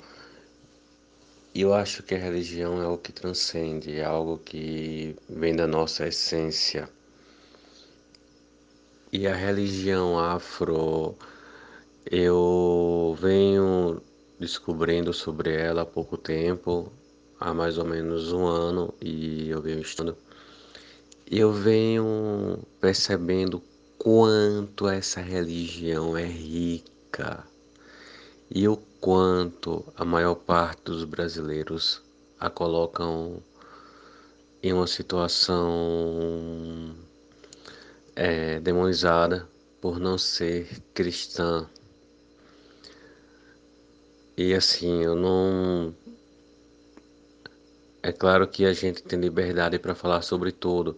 E 1.55 1.61
eu 1.61 1.73
acho 1.73 2.03
que 2.03 2.13
a 2.13 2.19
religião 2.19 2.79
é 2.79 2.87
o 2.87 2.99
que 2.99 3.11
transcende, 3.11 3.97
é 3.97 4.05
algo 4.05 4.37
que 4.37 5.15
vem 5.27 5.55
da 5.55 5.65
nossa 5.65 6.07
essência. 6.07 6.87
E 9.15 9.27
a 9.27 9.35
religião 9.35 10.17
afro, 10.17 11.15
eu 12.03 13.15
venho 13.21 14.01
descobrindo 14.39 15.13
sobre 15.13 15.53
ela 15.53 15.83
há 15.83 15.85
pouco 15.85 16.17
tempo, 16.17 16.91
há 17.39 17.53
mais 17.53 17.77
ou 17.77 17.85
menos 17.85 18.33
um 18.33 18.47
ano, 18.47 18.91
e 18.99 19.49
eu 19.49 19.61
venho 19.61 19.81
estudando. 19.81 20.17
Eu 21.29 21.53
venho 21.53 22.57
percebendo 22.81 23.61
quanto 23.99 24.87
essa 24.87 25.21
religião 25.21 26.17
é 26.17 26.25
rica 26.25 27.43
e 28.49 28.67
o 28.67 28.77
quanto 28.99 29.85
a 29.95 30.03
maior 30.03 30.33
parte 30.33 30.85
dos 30.85 31.03
brasileiros 31.03 32.01
a 32.39 32.49
colocam 32.49 33.43
em 34.63 34.73
uma 34.73 34.87
situação 34.87 35.63
é, 38.15 38.59
demonizada 38.59 39.47
por 39.81 39.99
não 39.99 40.17
ser 40.17 40.67
cristã. 40.93 41.67
E 44.37 44.53
assim, 44.53 45.03
eu 45.03 45.15
não. 45.15 45.93
É 48.01 48.11
claro 48.11 48.47
que 48.47 48.65
a 48.65 48.73
gente 48.73 49.03
tem 49.03 49.19
liberdade 49.19 49.79
para 49.79 49.95
falar 49.95 50.21
sobre 50.21 50.51
tudo, 50.51 50.97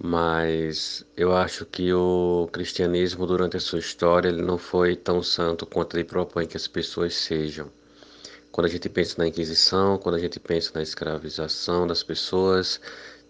mas 0.00 1.04
eu 1.16 1.34
acho 1.34 1.64
que 1.66 1.92
o 1.92 2.48
cristianismo, 2.52 3.26
durante 3.26 3.56
a 3.56 3.60
sua 3.60 3.78
história, 3.78 4.28
ele 4.28 4.42
não 4.42 4.58
foi 4.58 4.96
tão 4.96 5.22
santo 5.22 5.66
quanto 5.66 5.96
ele 5.96 6.04
propõe 6.04 6.46
que 6.46 6.56
as 6.56 6.66
pessoas 6.66 7.14
sejam. 7.14 7.70
Quando 8.50 8.66
a 8.66 8.70
gente 8.70 8.88
pensa 8.88 9.14
na 9.18 9.26
Inquisição, 9.26 9.98
quando 9.98 10.16
a 10.16 10.18
gente 10.18 10.38
pensa 10.38 10.72
na 10.74 10.82
escravização 10.82 11.86
das 11.86 12.02
pessoas, 12.02 12.80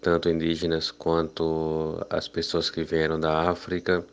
tanto 0.03 0.29
indígenas 0.29 0.91
quanto 0.91 2.05
as 2.11 2.27
pessoas 2.27 2.69
que 2.69 2.83
vieram 2.83 3.21
da 3.21 3.49
África. 3.49 4.05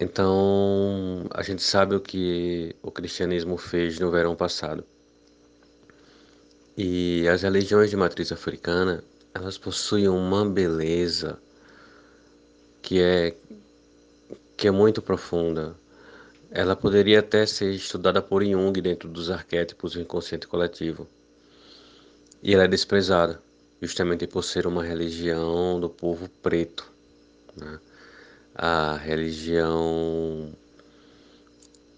Então, 0.00 1.26
a 1.30 1.42
gente 1.42 1.62
sabe 1.62 1.94
o 1.94 2.00
que 2.00 2.74
o 2.82 2.90
cristianismo 2.90 3.58
fez 3.58 4.00
no 4.00 4.10
verão 4.10 4.34
passado. 4.34 4.82
E 6.76 7.28
as 7.28 7.42
religiões 7.42 7.90
de 7.90 7.96
matriz 7.96 8.32
africana, 8.32 9.04
elas 9.34 9.58
possuem 9.58 10.08
uma 10.08 10.44
beleza 10.44 11.38
que 12.82 13.00
é 13.00 13.34
que 14.56 14.68
é 14.68 14.70
muito 14.70 15.02
profunda. 15.02 15.76
Ela 16.50 16.74
poderia 16.74 17.20
até 17.20 17.44
ser 17.44 17.72
estudada 17.74 18.22
por 18.22 18.42
Jung 18.42 18.80
dentro 18.80 19.06
dos 19.06 19.30
arquétipos 19.30 19.92
do 19.92 20.00
inconsciente 20.00 20.46
coletivo. 20.46 21.06
E 22.42 22.54
ela 22.54 22.64
é 22.64 22.68
desprezada 22.68 23.45
justamente 23.80 24.26
por 24.26 24.42
ser 24.42 24.66
uma 24.66 24.82
religião 24.82 25.78
do 25.80 25.88
povo 25.88 26.28
preto. 26.42 26.90
Né? 27.56 27.78
A 28.54 28.96
religião, 28.96 30.52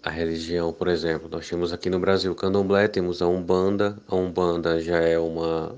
a 0.03 0.09
religião, 0.09 0.73
por 0.73 0.87
exemplo, 0.87 1.29
nós 1.29 1.47
temos 1.47 1.71
aqui 1.71 1.89
no 1.89 1.99
Brasil 1.99 2.31
o 2.31 2.35
candomblé, 2.35 2.87
temos 2.87 3.21
a 3.21 3.27
Umbanda. 3.27 3.97
A 4.07 4.15
Umbanda 4.15 4.79
já 4.81 4.97
é 4.97 5.17
uma, 5.17 5.75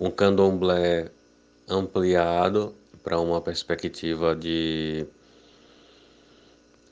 um 0.00 0.10
candomblé 0.10 1.10
ampliado 1.68 2.74
para 3.02 3.20
uma 3.20 3.40
perspectiva 3.40 4.34
de, 4.34 5.06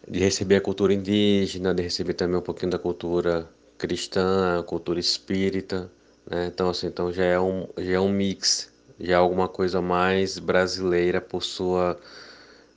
de 0.09 0.21
receber 0.21 0.57
a 0.57 0.61
cultura 0.61 0.95
indígena, 0.95 1.75
de 1.75 1.83
receber 1.83 2.15
também 2.15 2.37
um 2.37 2.43
pouquinho 2.43 2.71
da 2.71 2.79
cultura 2.79 3.49
cristã, 3.77 4.61
a 4.61 4.63
cultura 4.63 5.01
espírita. 5.01 5.91
Né? 6.27 6.47
Então, 6.47 6.71
assim, 6.71 6.87
então 6.87 7.13
já 7.13 7.25
é 7.25 7.41
um, 7.41 7.69
já 7.79 7.93
é 7.93 8.01
um 8.01 8.09
mix, 8.09 8.73
já 8.99 9.15
é 9.15 9.17
alguma 9.17 9.49
coisa 9.49 9.81
mais 9.81 10.39
brasileira 10.39 11.21
por 11.21 11.43
sua 11.43 11.99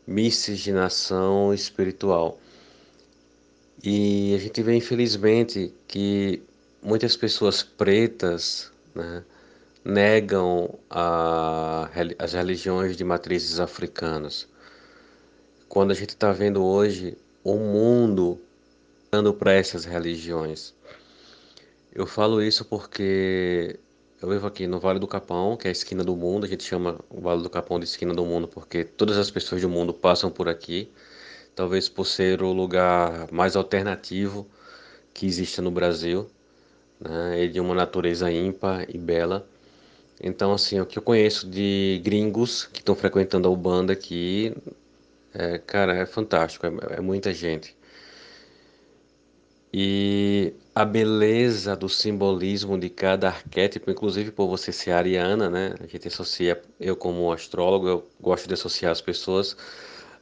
miscigenação 0.06 1.54
espiritual. 1.54 2.40
E 3.84 4.34
a 4.36 4.38
gente 4.40 4.62
vê, 4.64 4.76
infelizmente, 4.76 5.74
que 5.88 6.42
muitas 6.82 7.16
pessoas 7.16 7.62
pretas 7.62 8.72
né, 8.96 9.24
negam 9.84 10.78
a, 10.90 11.90
as 12.18 12.34
religiões 12.34 12.98
de 12.98 13.04
matrizes 13.04 13.60
africanas. 13.60 14.48
Quando 15.70 15.92
a 15.92 15.94
gente 15.94 16.10
está 16.10 16.32
vendo 16.32 16.64
hoje 16.66 17.18
o 17.44 17.56
mundo 17.56 18.40
dando 19.12 19.34
para 19.34 19.54
essas 19.54 19.86
religiões. 19.86 20.74
Eu 21.98 22.06
falo 22.06 22.44
isso 22.44 22.64
porque 22.64 23.80
eu 24.22 24.30
vivo 24.30 24.46
aqui 24.46 24.68
no 24.68 24.80
Vale 24.80 25.00
do 25.00 25.08
Capão, 25.08 25.58
que 25.58 25.68
é 25.68 25.70
a 25.70 25.72
esquina 25.72 26.04
do 26.04 26.16
mundo. 26.16 26.46
A 26.46 26.48
gente 26.48 26.64
chama 26.64 27.00
o 27.10 27.20
Vale 27.20 27.42
do 27.42 27.50
Capão 27.50 27.80
de 27.80 27.86
esquina 27.86 28.14
do 28.14 28.24
mundo 28.24 28.48
porque 28.48 28.84
todas 28.84 29.18
as 29.18 29.32
pessoas 29.32 29.64
do 29.64 29.70
mundo 29.70 29.92
passam 29.94 30.30
por 30.30 30.48
aqui. 30.48 30.92
talvez 31.56 31.90
por 31.90 32.06
ser 32.06 32.44
o 32.44 32.54
lugar 32.54 33.32
mais 33.32 33.56
alternativo 33.56 34.48
que 35.14 35.26
existe 35.28 35.62
no 35.62 35.72
Brasil, 35.72 36.30
né? 37.00 37.44
E 37.46 37.50
de 37.50 37.60
uma 37.60 37.76
natureza 37.76 38.32
ímpar 38.32 38.86
e 38.90 38.98
bela. 38.98 39.48
Então, 40.22 40.54
assim, 40.54 40.80
o 40.80 40.86
que 40.86 41.00
eu 41.00 41.04
conheço 41.04 41.48
de 41.50 42.02
gringos 42.04 42.66
que 42.68 42.80
estão 42.80 42.96
frequentando 42.96 43.48
a 43.48 43.52
Ubanda 43.52 43.94
aqui, 43.94 44.56
é, 45.34 45.58
cara, 45.60 45.96
é 45.96 46.06
fantástico, 46.06 46.66
é, 46.68 46.98
é 46.98 47.02
muita 47.02 47.34
gente. 47.34 47.76
E 49.74 50.54
a 50.74 50.86
beleza 50.86 51.76
do 51.76 51.90
simbolismo 51.90 52.78
de 52.80 52.90
cada 52.90 53.28
arquétipo, 53.28 53.92
inclusive 53.92 54.32
por 54.32 54.48
você 54.48 54.72
ser 54.72 54.92
ariana, 54.92 55.50
né? 55.50 55.76
A 55.80 55.88
gente 55.88 56.08
associa, 56.08 56.62
eu 56.80 56.96
como 56.96 57.32
astrólogo, 57.32 57.88
eu 57.88 58.08
gosto 58.20 58.48
de 58.48 58.54
associar 58.54 58.92
as 58.92 59.02
pessoas 59.02 59.54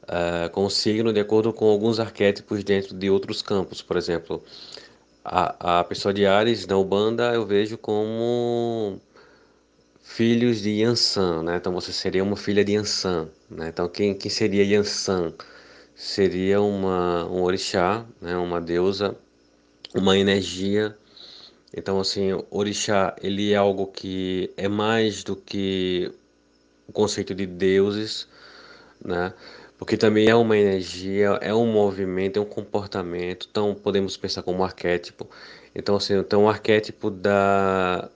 uh, 0.04 0.50
com 0.52 0.66
o 0.66 0.70
signo 0.70 1.14
de 1.14 1.20
acordo 1.20 1.54
com 1.54 1.70
alguns 1.70 2.00
arquétipos 2.00 2.64
dentro 2.64 2.96
de 2.96 3.10
outros 3.10 3.42
campos. 3.42 3.82
Por 3.82 3.98
exemplo, 3.98 4.44
a, 5.24 5.80
a 5.80 5.84
pessoa 5.84 6.14
de 6.14 6.26
Ares 6.26 6.66
na 6.68 6.78
Ubanda 6.78 7.34
eu 7.34 7.46
vejo 7.46 7.78
como 7.78 9.00
filhos 10.02 10.62
de 10.62 10.82
Yansan, 10.82 11.44
né? 11.44 11.58
Então 11.58 11.74
você 11.74 11.92
seria 11.94 12.24
uma 12.24 12.38
filha 12.38 12.64
de 12.64 12.74
Yansan, 12.74 13.30
né? 13.50 13.70
Então 13.70 13.88
quem, 13.90 14.14
quem 14.16 14.32
seria 14.32 14.64
Yansan? 14.64 15.34
Seria 15.96 16.62
uma, 16.62 17.26
um 17.26 17.44
orixá, 17.44 18.06
né? 18.22 18.36
uma 18.38 18.60
deusa 18.60 19.18
uma 19.96 20.18
energia. 20.18 20.98
Então, 21.76 22.00
assim, 22.00 22.30
orixá, 22.52 23.16
ele 23.22 23.54
é 23.54 23.56
algo 23.56 23.88
que 23.88 24.52
é 24.58 24.68
mais 24.68 25.24
do 25.24 25.36
que 25.36 26.12
o 26.88 26.94
conceito 26.94 27.34
de 27.36 27.46
deuses, 27.46 28.28
né? 29.04 29.34
Porque 29.78 29.98
também 29.98 30.30
é 30.30 30.36
uma 30.36 30.58
energia, 30.58 31.40
é 31.42 31.54
um 31.54 31.72
movimento, 31.72 32.38
é 32.38 32.42
um 32.42 32.46
comportamento. 32.46 33.48
Então, 33.50 33.76
podemos 33.76 34.18
pensar 34.18 34.44
como 34.44 34.60
um 34.60 34.64
arquétipo. 34.64 35.30
Então, 35.76 35.96
assim, 35.98 36.16
então 36.18 36.44
um 36.44 36.50
arquétipo 36.50 37.10
da 37.12 38.10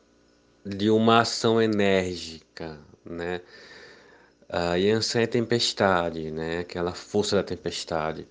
de 0.65 0.89
uma 0.89 1.21
ação 1.21 1.61
enérgica, 1.61 2.79
né? 3.05 3.41
A 4.49 4.75
Yansan 4.75 5.21
é 5.21 5.27
tempestade, 5.27 6.31
né? 6.31 6.59
Aquela 6.59 6.93
força 6.93 7.35
da 7.37 7.43
tempestade. 7.43 8.27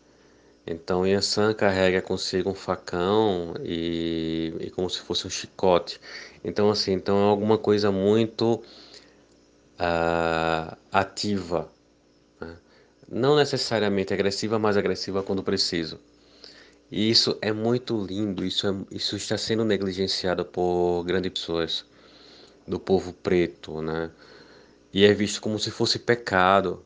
Então 0.71 1.07
Yansan 1.07 1.55
carrega 1.55 2.03
consigo 2.03 2.51
um 2.51 2.55
facão 2.55 3.55
e, 3.65 4.53
e, 4.61 4.71
como 4.71 4.91
se 4.91 5.01
fosse 5.01 5.27
um 5.27 5.31
chicote. 5.31 5.99
Então 6.45 6.71
assim, 6.71 6.93
então 6.93 7.19
é 7.19 7.31
alguma 7.31 7.57
coisa 7.57 7.91
muito 7.91 8.63
uh, 9.81 10.77
ativa, 10.93 11.73
né? 12.39 12.55
não 13.11 13.35
necessariamente 13.37 14.13
agressiva, 14.13 14.59
mas 14.59 14.77
agressiva 14.77 15.23
quando 15.23 15.43
preciso. 15.43 15.99
E 16.91 17.11
isso 17.11 17.39
é 17.41 17.53
muito 17.53 18.05
lindo. 18.05 18.45
Isso 18.45 18.67
é, 18.67 18.75
isso 18.91 19.17
está 19.17 19.39
sendo 19.39 19.65
negligenciado 19.65 20.45
por 20.45 21.03
grandes 21.05 21.33
pessoas 21.33 21.87
do 22.67 22.79
povo 22.79 23.13
preto, 23.13 23.81
né? 23.83 24.11
E 24.93 25.05
é 25.05 25.15
visto 25.15 25.41
como 25.41 25.59
se 25.59 25.71
fosse 25.71 25.99
pecado, 25.99 26.85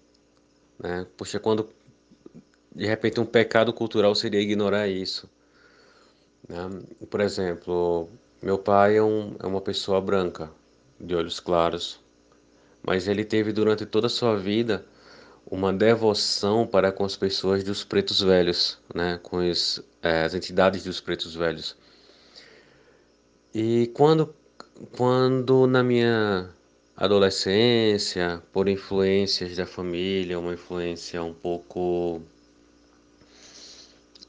né? 0.79 1.07
Poxa, 1.16 1.38
quando 1.40 1.68
de 2.74 2.87
repente 2.87 3.20
um 3.20 3.26
pecado 3.26 3.72
cultural 3.72 4.14
seria 4.14 4.40
ignorar 4.40 4.88
isso. 4.88 5.28
Né? 6.48 6.56
Por 7.08 7.20
exemplo, 7.20 8.08
meu 8.42 8.58
pai 8.58 8.96
é, 8.96 9.02
um, 9.02 9.37
é 9.38 9.46
uma 9.46 9.61
pessoa 9.61 10.00
branca, 10.00 10.50
de 10.98 11.14
olhos 11.14 11.40
claros, 11.40 12.00
mas 12.82 13.08
ele 13.08 13.24
teve 13.24 13.52
durante 13.52 13.85
toda 13.87 14.06
a 14.06 14.11
sua 14.11 14.37
vida 14.37 14.85
uma 15.46 15.72
devoção 15.72 16.66
para 16.66 16.90
com 16.92 17.04
as 17.04 17.16
pessoas 17.16 17.62
dos 17.62 17.85
pretos 17.85 18.20
velhos, 18.20 18.78
né? 18.94 19.18
com 19.22 19.38
as, 19.38 19.82
é, 20.02 20.24
as 20.24 20.35
entidades 20.35 20.85
dos 20.85 21.00
pretos 21.00 21.35
velhos. 21.35 21.76
E 23.54 23.90
quando, 23.94 24.35
quando 24.96 25.66
na 25.66 25.82
minha 25.82 26.48
adolescência, 26.96 28.42
por 28.52 28.68
influências 28.68 29.56
da 29.56 29.66
família, 29.66 30.38
uma 30.38 30.54
influência 30.54 31.22
um 31.22 31.35
pouco 31.35 32.22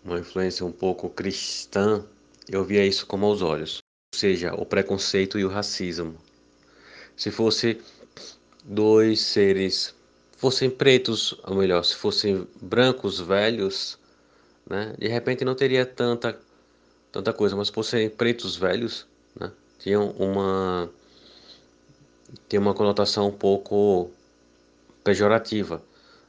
uma 0.04 0.20
influência 0.20 0.66
um 0.66 0.72
pouco 0.72 1.10
cristã, 1.10 2.04
eu 2.50 2.64
via 2.64 2.86
isso 2.86 3.06
como 3.06 3.26
aos 3.26 3.42
olhos, 3.42 3.78
ou 4.14 4.20
seja, 4.20 4.54
o 4.54 4.66
preconceito 4.66 5.40
e 5.40 5.46
o 5.46 5.50
racismo. 5.50 6.18
Se 7.16 7.32
fosse 7.32 7.80
dois 8.64 9.22
seres 9.22 9.96
fossem 10.44 10.70
pretos, 10.70 11.34
ou 11.46 11.56
melhor, 11.56 11.86
se 11.86 11.96
fossem 11.96 12.46
brancos 12.62 13.18
velhos, 13.18 13.98
né, 14.70 14.94
de 15.00 15.08
repente 15.08 15.46
não 15.46 15.56
teria 15.56 15.86
tanta 15.86 16.38
tanta 17.14 17.32
coisa, 17.32 17.56
mas 17.56 17.70
por 17.70 17.84
serem 17.86 18.10
pretos 18.10 18.58
velhos, 18.58 19.08
né, 19.40 19.50
tinham 19.80 20.10
uma 20.12 20.90
tem 22.50 22.60
uma 22.60 22.74
conotação 22.74 23.28
um 23.28 23.32
pouco 23.32 24.12
pejorativa, 25.02 25.82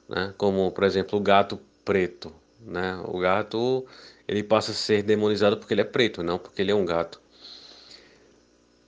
né, 0.09 0.33
como 0.39 0.71
por 0.71 0.85
exemplo 0.85 1.19
o 1.19 1.23
gato 1.23 1.59
preto, 1.85 2.33
né? 2.65 3.01
O 3.07 3.19
gato 3.19 3.87
ele 4.27 4.43
passa 4.43 4.73
a 4.73 4.75
ser 4.75 5.03
demonizado 5.03 5.57
porque 5.57 5.75
ele 5.75 5.83
é 5.83 5.85
preto, 5.85 6.23
não 6.23 6.39
porque 6.39 6.63
ele 6.63 6.71
é 6.71 6.75
um 6.75 6.85
gato. 6.85 7.21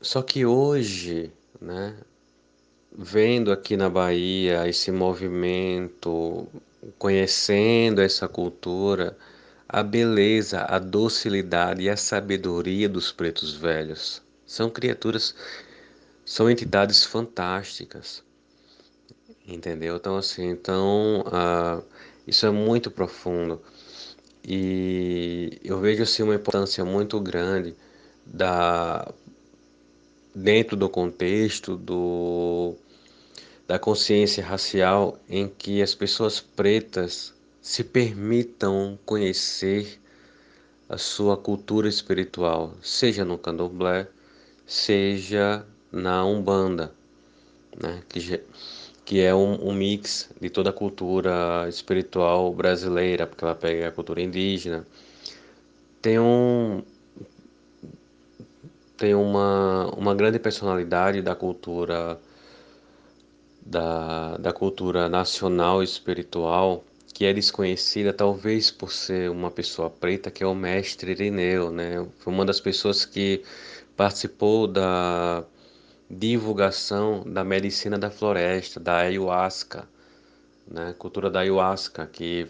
Só 0.01 0.23
que 0.23 0.47
hoje, 0.47 1.33
né, 1.61 1.97
vendo 2.97 3.53
aqui 3.53 3.77
na 3.77 3.89
Bahia 3.91 4.69
esse 4.69 4.91
movimento, 4.91 6.47
conhecendo 6.99 8.01
essa 8.01 8.29
cultura, 8.29 9.17
a 9.69 9.83
beleza, 9.83 10.61
a 10.63 10.79
docilidade 10.79 11.83
e 11.83 11.91
a 11.91 11.97
sabedoria 11.97 12.89
dos 12.89 13.13
pretos 13.13 13.55
velhos. 13.55 14.23
São 14.47 14.71
criaturas, 14.71 15.35
são 16.25 16.49
entidades 16.51 17.05
fantásticas. 17.05 18.23
Entendeu? 19.47 19.97
Então, 19.97 20.17
assim, 20.17 20.49
então, 20.49 21.21
uh, 21.27 21.85
isso 22.27 22.47
é 22.47 22.51
muito 22.51 22.91
profundo. 22.91 23.61
E 24.45 25.61
eu 25.65 25.81
vejo 25.81 26.03
assim 26.03 26.23
uma 26.23 26.35
importância 26.35 26.85
muito 26.85 27.19
grande 27.21 27.75
da 28.25 29.13
dentro 30.35 30.77
do 30.77 30.89
contexto 30.89 31.77
do 31.77 32.75
da 33.67 33.79
consciência 33.79 34.45
racial 34.45 35.19
em 35.29 35.49
que 35.49 35.83
as 35.83 35.95
pessoas 35.95 36.41
pretas 36.41 37.35
se 37.61 37.83
permitam 37.83 38.97
conhecer 39.05 40.01
a 40.89 40.97
sua 40.97 41.37
cultura 41.37 41.89
espiritual, 41.89 42.75
seja 42.81 43.25
no 43.25 43.37
candomblé, 43.37 44.07
seja 44.65 45.67
na 45.91 46.25
umbanda, 46.25 46.93
né? 47.77 48.03
que 48.09 48.41
que 49.07 49.21
é 49.23 49.35
um, 49.35 49.69
um, 49.69 49.73
mix 49.73 50.29
de 50.41 50.51
toda 50.51 50.71
a 50.71 50.73
cultura 50.73 51.67
espiritual 51.69 52.53
brasileira, 52.53 53.27
porque 53.27 53.45
ela 53.45 53.55
pega 53.55 53.89
a 53.89 53.93
cultura 53.93 54.21
indígena. 54.21 54.87
Tem 56.03 56.19
um 56.19 56.83
tem 58.97 59.15
uma, 59.15 59.87
uma 59.97 60.15
grande 60.15 60.39
personalidade 60.39 61.23
da 61.23 61.37
cultura 61.37 62.19
da, 63.65 64.37
da 64.39 64.53
cultura 64.53 65.09
nacional 65.09 65.83
espiritual 65.83 66.85
que 67.15 67.25
é 67.25 67.33
desconhecida 67.33 68.13
talvez 68.13 68.71
por 68.71 68.93
ser 68.93 69.31
uma 69.31 69.51
pessoa 69.51 69.89
preta, 69.89 70.31
que 70.31 70.43
é 70.43 70.47
o 70.47 70.55
mestre 70.55 71.13
Irineu, 71.13 71.71
né? 71.71 72.07
Foi 72.19 72.33
uma 72.33 72.45
das 72.45 72.61
pessoas 72.61 73.05
que 73.07 73.43
participou 73.97 74.67
da 74.67 75.45
divulgação 76.09 77.25
da 77.27 77.43
medicina 77.43 77.99
da 77.99 78.11
floresta, 78.11 78.79
da 78.79 78.99
ayahuasca, 78.99 79.89
né? 80.67 80.95
cultura 80.99 81.31
da 81.31 81.41
ayahuasca, 81.41 82.07
que 82.07 82.47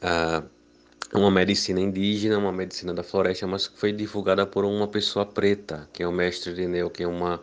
é 0.00 1.16
uma 1.16 1.30
medicina 1.30 1.80
indígena, 1.80 2.38
uma 2.38 2.52
medicina 2.52 2.92
da 2.92 3.02
floresta, 3.02 3.46
mas 3.46 3.68
que 3.68 3.78
foi 3.78 3.92
divulgada 3.92 4.46
por 4.46 4.64
uma 4.64 4.88
pessoa 4.88 5.24
preta, 5.24 5.88
que 5.92 6.02
é 6.02 6.08
o 6.08 6.12
mestre 6.12 6.52
Irineu, 6.52 6.90
que 6.90 7.02
é 7.02 7.06
uma, 7.06 7.40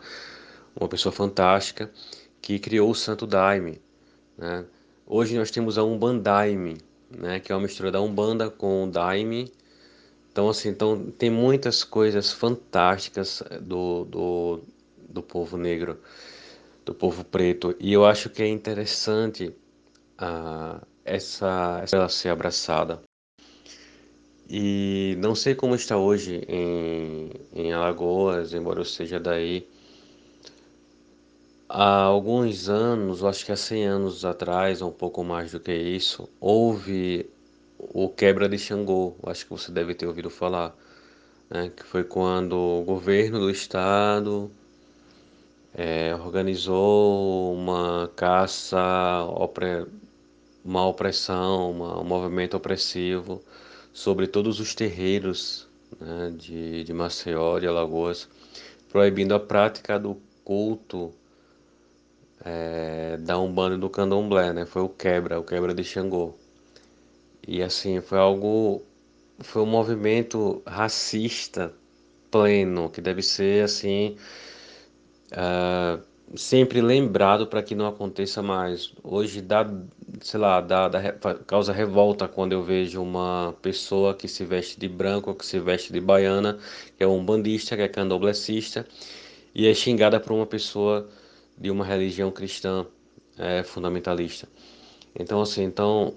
uma 0.78 0.88
pessoa 0.88 1.12
fantástica, 1.12 1.90
que 2.40 2.58
criou 2.58 2.90
o 2.90 2.94
Santo 2.94 3.26
Daime. 3.26 3.80
Né? 4.36 4.64
Hoje 5.06 5.36
nós 5.36 5.50
temos 5.50 5.78
a 5.78 5.84
Umbandaime, 5.84 6.78
né? 7.10 7.40
que 7.40 7.50
é 7.50 7.54
uma 7.54 7.62
mistura 7.62 7.90
da 7.90 8.00
Umbanda 8.00 8.50
com 8.50 8.84
o 8.84 8.90
Daime, 8.90 9.52
então, 10.32 10.48
assim, 10.48 10.70
então, 10.70 11.10
tem 11.18 11.28
muitas 11.28 11.84
coisas 11.84 12.32
fantásticas 12.32 13.42
do, 13.60 14.04
do, 14.06 14.60
do 15.12 15.22
povo 15.22 15.56
negro, 15.56 15.98
do 16.84 16.94
povo 16.94 17.24
preto. 17.24 17.76
E 17.78 17.92
eu 17.92 18.04
acho 18.04 18.30
que 18.30 18.42
é 18.42 18.48
interessante 18.48 19.54
uh, 20.20 20.84
essa, 21.04 21.84
ela 21.92 22.08
ser 22.08 22.30
abraçada. 22.30 23.00
E 24.48 25.16
não 25.18 25.34
sei 25.34 25.54
como 25.54 25.74
está 25.74 25.96
hoje 25.96 26.42
em, 26.48 27.30
em 27.54 27.72
Alagoas, 27.72 28.52
embora 28.52 28.80
eu 28.80 28.84
seja 28.84 29.18
daí. 29.18 29.66
Há 31.68 32.02
alguns 32.02 32.68
anos, 32.68 33.24
acho 33.24 33.46
que 33.46 33.52
há 33.52 33.56
100 33.56 33.86
anos 33.86 34.24
atrás, 34.26 34.82
ou 34.82 34.90
um 34.90 34.92
pouco 34.92 35.24
mais 35.24 35.52
do 35.52 35.60
que 35.60 35.72
isso, 35.72 36.28
houve 36.38 37.30
o 37.78 38.08
quebra 38.10 38.48
de 38.48 38.58
Xangô, 38.58 39.16
acho 39.24 39.44
que 39.44 39.50
você 39.50 39.72
deve 39.72 39.94
ter 39.94 40.06
ouvido 40.06 40.28
falar, 40.28 40.76
né? 41.48 41.72
que 41.74 41.82
foi 41.82 42.04
quando 42.04 42.54
o 42.54 42.82
governo 42.84 43.40
do 43.40 43.50
estado 43.50 44.50
é, 45.74 46.14
organizou 46.14 47.54
uma 47.54 48.10
caça, 48.14 48.78
uma 50.64 50.86
opressão, 50.86 51.70
uma, 51.70 52.00
um 52.00 52.04
movimento 52.04 52.56
opressivo 52.56 53.42
sobre 53.92 54.26
todos 54.26 54.60
os 54.60 54.74
terreiros 54.74 55.68
né, 56.00 56.32
de, 56.36 56.84
de 56.84 56.92
Maceió, 56.92 57.58
de 57.58 57.66
Alagoas, 57.66 58.28
proibindo 58.88 59.34
a 59.34 59.40
prática 59.40 59.98
do 59.98 60.16
culto 60.44 61.12
é, 62.44 63.16
da 63.18 63.38
Umbanda 63.38 63.76
e 63.76 63.78
do 63.78 63.88
Candomblé, 63.88 64.52
né? 64.52 64.66
Foi 64.66 64.82
o 64.82 64.88
quebra, 64.88 65.38
o 65.38 65.44
quebra 65.44 65.74
de 65.74 65.84
Xangô. 65.84 66.34
E 67.46 67.62
assim, 67.62 68.00
foi 68.00 68.18
algo, 68.18 68.82
foi 69.40 69.62
um 69.62 69.66
movimento 69.66 70.62
racista 70.66 71.72
pleno, 72.30 72.90
que 72.90 73.00
deve 73.00 73.22
ser 73.22 73.64
assim, 73.64 74.16
uh, 75.32 76.02
sempre 76.34 76.80
lembrado 76.80 77.46
para 77.46 77.62
que 77.62 77.74
não 77.74 77.86
aconteça 77.86 78.42
mais. 78.42 78.92
Hoje 79.02 79.40
dá, 79.42 79.66
sei 80.20 80.40
lá, 80.40 80.60
dá, 80.60 80.88
dá, 80.88 81.12
causa 81.46 81.72
revolta 81.72 82.26
quando 82.28 82.52
eu 82.52 82.62
vejo 82.62 83.02
uma 83.02 83.54
pessoa 83.62 84.14
que 84.14 84.28
se 84.28 84.44
veste 84.44 84.78
de 84.78 84.88
branco, 84.88 85.34
que 85.34 85.44
se 85.44 85.58
veste 85.60 85.92
de 85.92 86.00
baiana, 86.00 86.58
que 86.96 87.04
é 87.04 87.06
um 87.06 87.24
bandista, 87.24 87.76
que 87.76 87.82
é 87.82 87.88
candomblessista, 87.88 88.86
e 89.54 89.66
é 89.66 89.74
xingada 89.74 90.18
por 90.20 90.32
uma 90.32 90.46
pessoa 90.46 91.08
de 91.58 91.70
uma 91.70 91.84
religião 91.84 92.30
cristã 92.30 92.86
é, 93.38 93.62
fundamentalista. 93.62 94.48
Então, 95.14 95.42
assim, 95.42 95.64
então, 95.64 96.14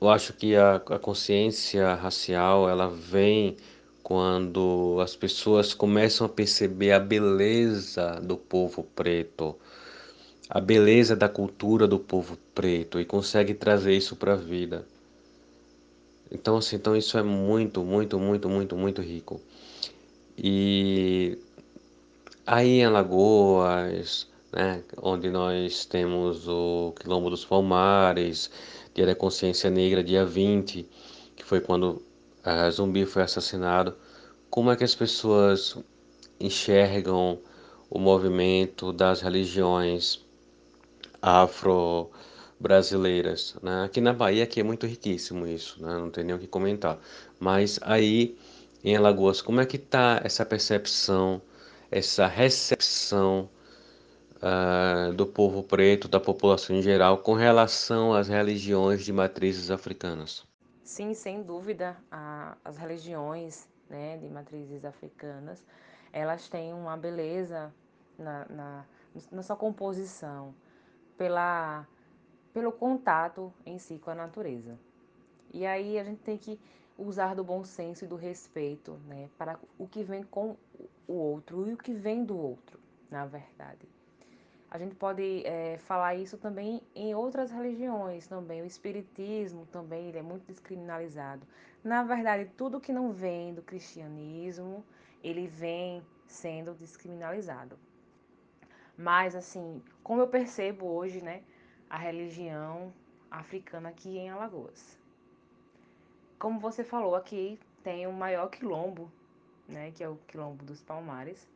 eu 0.00 0.08
acho 0.08 0.32
que 0.32 0.56
a, 0.56 0.76
a 0.76 0.98
consciência 0.98 1.94
racial, 1.94 2.68
ela 2.68 2.88
vem 2.88 3.56
quando 4.10 4.98
as 5.00 5.14
pessoas 5.14 5.72
começam 5.72 6.26
a 6.26 6.28
perceber 6.28 6.90
a 6.90 6.98
beleza 6.98 8.20
do 8.20 8.36
povo 8.36 8.82
preto, 8.82 9.54
a 10.48 10.60
beleza 10.60 11.14
da 11.14 11.28
cultura 11.28 11.86
do 11.86 11.96
povo 11.96 12.36
preto 12.52 12.98
e 12.98 13.04
consegue 13.04 13.54
trazer 13.54 13.96
isso 13.96 14.16
para 14.16 14.32
a 14.32 14.36
vida. 14.36 14.84
Então, 16.28 16.56
assim, 16.56 16.74
então 16.74 16.96
isso 16.96 17.16
é 17.18 17.22
muito, 17.22 17.84
muito, 17.84 18.18
muito, 18.18 18.48
muito, 18.48 18.76
muito 18.76 19.00
rico. 19.00 19.40
E 20.36 21.38
aí 22.44 22.80
em 22.80 22.84
Alagoas, 22.86 24.26
né, 24.52 24.82
onde 25.00 25.30
nós 25.30 25.84
temos 25.84 26.48
o 26.48 26.92
Quilombo 27.00 27.30
dos 27.30 27.44
Palmares, 27.44 28.50
Dia 28.92 29.06
da 29.06 29.14
Consciência 29.14 29.70
Negra, 29.70 30.02
dia 30.02 30.26
20, 30.26 30.84
que 31.36 31.44
foi 31.44 31.60
quando 31.60 32.09
Zumbi 32.70 33.06
foi 33.06 33.22
assassinado. 33.22 33.96
Como 34.48 34.70
é 34.70 34.76
que 34.76 34.84
as 34.84 34.94
pessoas 34.94 35.76
enxergam 36.38 37.40
o 37.88 37.98
movimento 37.98 38.92
das 38.92 39.20
religiões 39.20 40.24
afro-brasileiras? 41.20 43.56
Né? 43.62 43.84
Aqui 43.84 44.00
na 44.00 44.12
Bahia 44.12 44.44
aqui 44.44 44.60
é 44.60 44.62
muito 44.62 44.86
riquíssimo 44.86 45.46
isso, 45.46 45.82
né? 45.82 45.98
não 45.98 46.10
tem 46.10 46.24
nem 46.24 46.34
o 46.34 46.38
que 46.38 46.46
comentar. 46.46 46.98
Mas 47.38 47.78
aí 47.82 48.38
em 48.82 48.96
Alagoas, 48.96 49.42
como 49.42 49.60
é 49.60 49.66
que 49.66 49.76
está 49.76 50.20
essa 50.24 50.44
percepção, 50.46 51.42
essa 51.90 52.26
recepção 52.26 53.50
uh, 54.36 55.12
do 55.12 55.26
povo 55.26 55.62
preto, 55.62 56.08
da 56.08 56.18
população 56.18 56.76
em 56.76 56.82
geral, 56.82 57.18
com 57.18 57.34
relação 57.34 58.14
às 58.14 58.28
religiões 58.28 59.04
de 59.04 59.12
matrizes 59.12 59.70
africanas? 59.70 60.49
Sim, 60.90 61.14
sem 61.14 61.40
dúvida, 61.40 61.96
a, 62.10 62.56
as 62.64 62.76
religiões 62.76 63.68
né, 63.88 64.16
de 64.16 64.28
matrizes 64.28 64.84
africanas, 64.84 65.64
elas 66.12 66.48
têm 66.48 66.74
uma 66.74 66.96
beleza 66.96 67.72
na, 68.18 68.44
na, 68.46 68.84
na 69.30 69.42
sua 69.44 69.54
composição, 69.54 70.52
pela, 71.16 71.86
pelo 72.52 72.72
contato 72.72 73.54
em 73.64 73.78
si 73.78 74.00
com 74.00 74.10
a 74.10 74.16
natureza. 74.16 74.76
E 75.54 75.64
aí 75.64 75.96
a 75.96 76.02
gente 76.02 76.22
tem 76.22 76.36
que 76.36 76.58
usar 76.98 77.36
do 77.36 77.44
bom 77.44 77.62
senso 77.62 78.04
e 78.04 78.08
do 78.08 78.16
respeito 78.16 78.94
né, 79.06 79.30
para 79.38 79.60
o 79.78 79.86
que 79.86 80.02
vem 80.02 80.24
com 80.24 80.56
o 81.06 81.12
outro 81.12 81.68
e 81.68 81.72
o 81.72 81.76
que 81.76 81.94
vem 81.94 82.24
do 82.24 82.36
outro, 82.36 82.80
na 83.08 83.24
verdade. 83.24 83.88
A 84.70 84.78
gente 84.78 84.94
pode 84.94 85.42
é, 85.44 85.78
falar 85.78 86.14
isso 86.14 86.38
também 86.38 86.80
em 86.94 87.12
outras 87.14 87.50
religiões 87.50 88.28
também. 88.28 88.62
O 88.62 88.64
espiritismo 88.64 89.66
também 89.66 90.08
ele 90.08 90.18
é 90.18 90.22
muito 90.22 90.46
descriminalizado. 90.46 91.44
Na 91.82 92.04
verdade, 92.04 92.48
tudo 92.56 92.80
que 92.80 92.92
não 92.92 93.12
vem 93.12 93.52
do 93.52 93.62
cristianismo, 93.62 94.84
ele 95.24 95.48
vem 95.48 96.06
sendo 96.26 96.72
descriminalizado. 96.74 97.76
Mas 98.96 99.34
assim, 99.34 99.82
como 100.04 100.20
eu 100.20 100.28
percebo 100.28 100.86
hoje, 100.86 101.20
né, 101.20 101.42
a 101.88 101.98
religião 101.98 102.92
africana 103.28 103.88
aqui 103.88 104.18
em 104.18 104.30
Alagoas. 104.30 104.96
Como 106.38 106.60
você 106.60 106.84
falou, 106.84 107.16
aqui 107.16 107.58
tem 107.82 108.06
o 108.06 108.12
maior 108.12 108.48
quilombo, 108.48 109.10
né, 109.68 109.90
que 109.90 110.04
é 110.04 110.08
o 110.08 110.16
quilombo 110.28 110.64
dos 110.64 110.80
Palmares. 110.80 111.48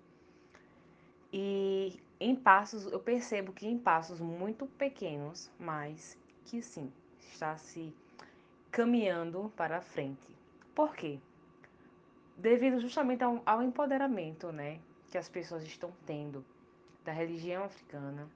E 1.32 2.00
em 2.20 2.34
passos, 2.34 2.86
eu 2.86 3.00
percebo 3.00 3.52
que 3.52 3.66
em 3.66 3.78
passos 3.78 4.20
muito 4.20 4.66
pequenos, 4.66 5.50
mas 5.58 6.16
que 6.44 6.62
sim, 6.62 6.92
está 7.18 7.56
se 7.56 7.94
caminhando 8.70 9.52
para 9.56 9.80
frente. 9.80 10.34
Por 10.74 10.94
quê? 10.94 11.18
Devido 12.36 12.80
justamente 12.80 13.22
ao, 13.22 13.42
ao 13.44 13.62
empoderamento, 13.62 14.50
né, 14.52 14.80
que 15.10 15.18
as 15.18 15.28
pessoas 15.28 15.62
estão 15.64 15.92
tendo 16.06 16.44
da 17.04 17.12
religião 17.12 17.64
africana, 17.64 18.28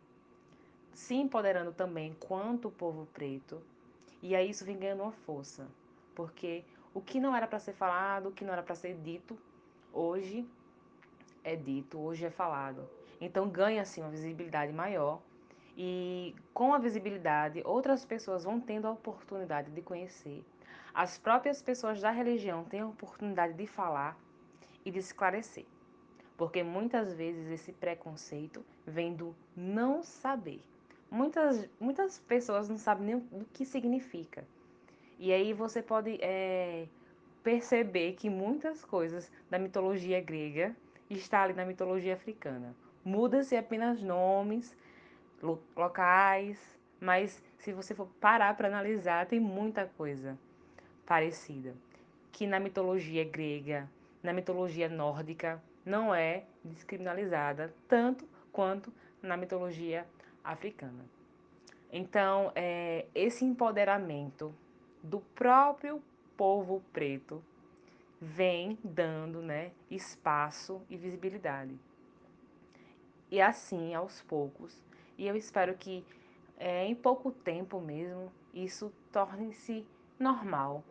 se 0.93 1.15
empoderando 1.15 1.73
também 1.73 2.15
quanto 2.21 2.69
o 2.69 2.73
povo 2.73 3.07
preto, 3.07 3.63
e 4.23 4.35
aí 4.35 4.51
isso 4.51 4.65
vem 4.65 4.79
ganhando 4.79 5.03
uma 5.03 5.13
força, 5.13 5.67
porque 6.15 6.65
o 6.93 7.01
que 7.01 7.21
não 7.21 7.35
era 7.35 7.47
para 7.47 7.59
ser 7.59 7.73
falado, 7.73 8.29
o 8.29 8.33
que 8.33 8.45
não 8.45 8.53
era 8.53 8.63
para 8.63 8.75
ser 8.75 8.97
dito, 8.97 9.39
hoje 9.93 10.47
é 11.45 11.55
dito, 11.55 11.99
hoje 11.99 12.25
é 12.25 12.31
falado. 12.31 12.98
Então 13.21 13.49
ganha 13.49 13.83
assim 13.83 14.01
uma 14.01 14.11
visibilidade 14.11 14.73
maior 14.73 15.21
e 15.77 16.35
com 16.53 16.75
a 16.75 16.79
visibilidade 16.79 17.63
outras 17.65 18.05
pessoas 18.05 18.45
vão 18.45 18.61
tendo 18.61 18.87
a 18.87 18.91
oportunidade 18.91 19.71
de 19.71 19.83
conhecer. 19.83 20.45
As 20.93 21.19
próprias 21.19 21.63
pessoas 21.63 22.01
da 22.01 22.11
religião 22.11 22.65
têm 22.65 22.81
a 22.81 22.87
oportunidade 22.87 23.55
de 23.55 23.67
falar 23.67 24.19
e 24.85 24.91
de 24.91 24.99
esclarecer. 24.99 25.65
Porque 26.37 26.63
muitas 26.63 27.13
vezes 27.13 27.49
esse 27.51 27.73
preconceito 27.73 28.65
vem 28.87 29.15
do 29.15 29.35
não 29.57 30.03
saber. 30.03 30.61
Muitas, 31.11 31.69
muitas 31.81 32.19
pessoas 32.19 32.69
não 32.69 32.79
sabem 32.79 33.07
nem 33.07 33.17
o 33.17 33.45
que 33.53 33.65
significa. 33.65 34.45
E 35.19 35.33
aí 35.33 35.53
você 35.53 35.83
pode 35.83 36.19
é, 36.21 36.87
perceber 37.43 38.13
que 38.15 38.29
muitas 38.29 38.85
coisas 38.85 39.31
da 39.51 39.59
mitologia 39.59 40.21
grega 40.21 40.77
está 41.09 41.43
ali 41.43 41.55
na 41.55 41.65
mitologia 41.65 42.15
africana. 42.15 42.75
Muda-se 43.09 43.57
apenas 43.57 44.03
nomes, 44.03 44.77
locais, 45.75 46.79
mas 47.01 47.43
se 47.57 47.73
você 47.73 47.95
for 47.95 48.07
parar 48.21 48.55
para 48.55 48.69
analisar, 48.69 49.25
tem 49.25 49.41
muita 49.41 49.87
coisa 49.87 50.39
parecida. 51.07 51.75
Que 52.31 52.47
na 52.47 52.61
mitologia 52.61 53.25
grega, 53.25 53.89
na 54.23 54.31
mitologia 54.31 54.91
nórdica, 54.91 55.59
não 55.87 56.15
é 56.15 56.45
descriminalizada 56.63 57.75
tanto 57.89 58.29
quanto 58.53 58.93
na 59.23 59.39
mitologia 59.39 60.07
africana. 60.45 61.03
Então, 61.91 62.53
é, 62.55 63.07
esse 63.15 63.43
empoderamento 63.43 64.55
do 65.03 65.21
próprio 65.35 66.03
povo 66.37 66.83
preto 66.93 67.43
vem 68.21 68.79
dando 68.85 69.41
né, 69.41 69.71
espaço 69.91 70.83
e 70.91 70.97
visibilidade 70.99 71.88
e 73.31 73.41
assim 73.41 73.95
aos 73.95 74.21
poucos. 74.23 74.83
E 75.17 75.27
eu 75.27 75.37
espero 75.37 75.75
que 75.77 76.05
é, 76.59 76.85
em 76.87 76.95
pouco 76.95 77.31
tempo 77.31 77.81
mesmo 77.81 78.33
isso 78.53 78.93
torne-se 79.13 79.87
normal, 80.19 80.83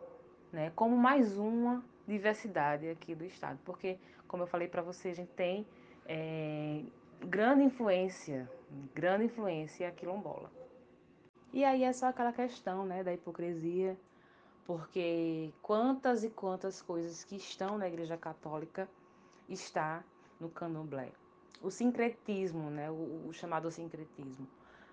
né? 0.52 0.72
Como 0.74 0.96
mais 0.96 1.36
uma 1.36 1.84
diversidade 2.06 2.88
aqui 2.88 3.14
do 3.14 3.24
estado, 3.24 3.58
porque 3.64 3.98
como 4.26 4.42
eu 4.42 4.46
falei 4.46 4.68
para 4.68 4.82
você, 4.82 5.10
a 5.10 5.14
gente 5.14 5.32
tem 5.32 5.66
é, 6.06 6.82
grande 7.20 7.62
influência, 7.62 8.50
grande 8.94 9.24
influência 9.24 9.90
quilombola. 9.90 10.50
E 11.52 11.64
aí 11.64 11.82
é 11.82 11.92
só 11.92 12.06
aquela 12.06 12.32
questão, 12.32 12.84
né, 12.84 13.02
da 13.02 13.12
hipocrisia, 13.12 13.98
porque 14.66 15.50
quantas 15.62 16.22
e 16.24 16.30
quantas 16.30 16.82
coisas 16.82 17.24
que 17.24 17.36
estão 17.36 17.78
na 17.78 17.88
Igreja 17.88 18.18
Católica 18.18 18.86
está 19.48 20.04
no 20.38 20.50
candomblé 20.50 21.10
o 21.62 21.70
sincretismo, 21.70 22.70
né, 22.70 22.90
o, 22.90 23.28
o 23.28 23.32
chamado 23.32 23.70
sincretismo. 23.70 24.46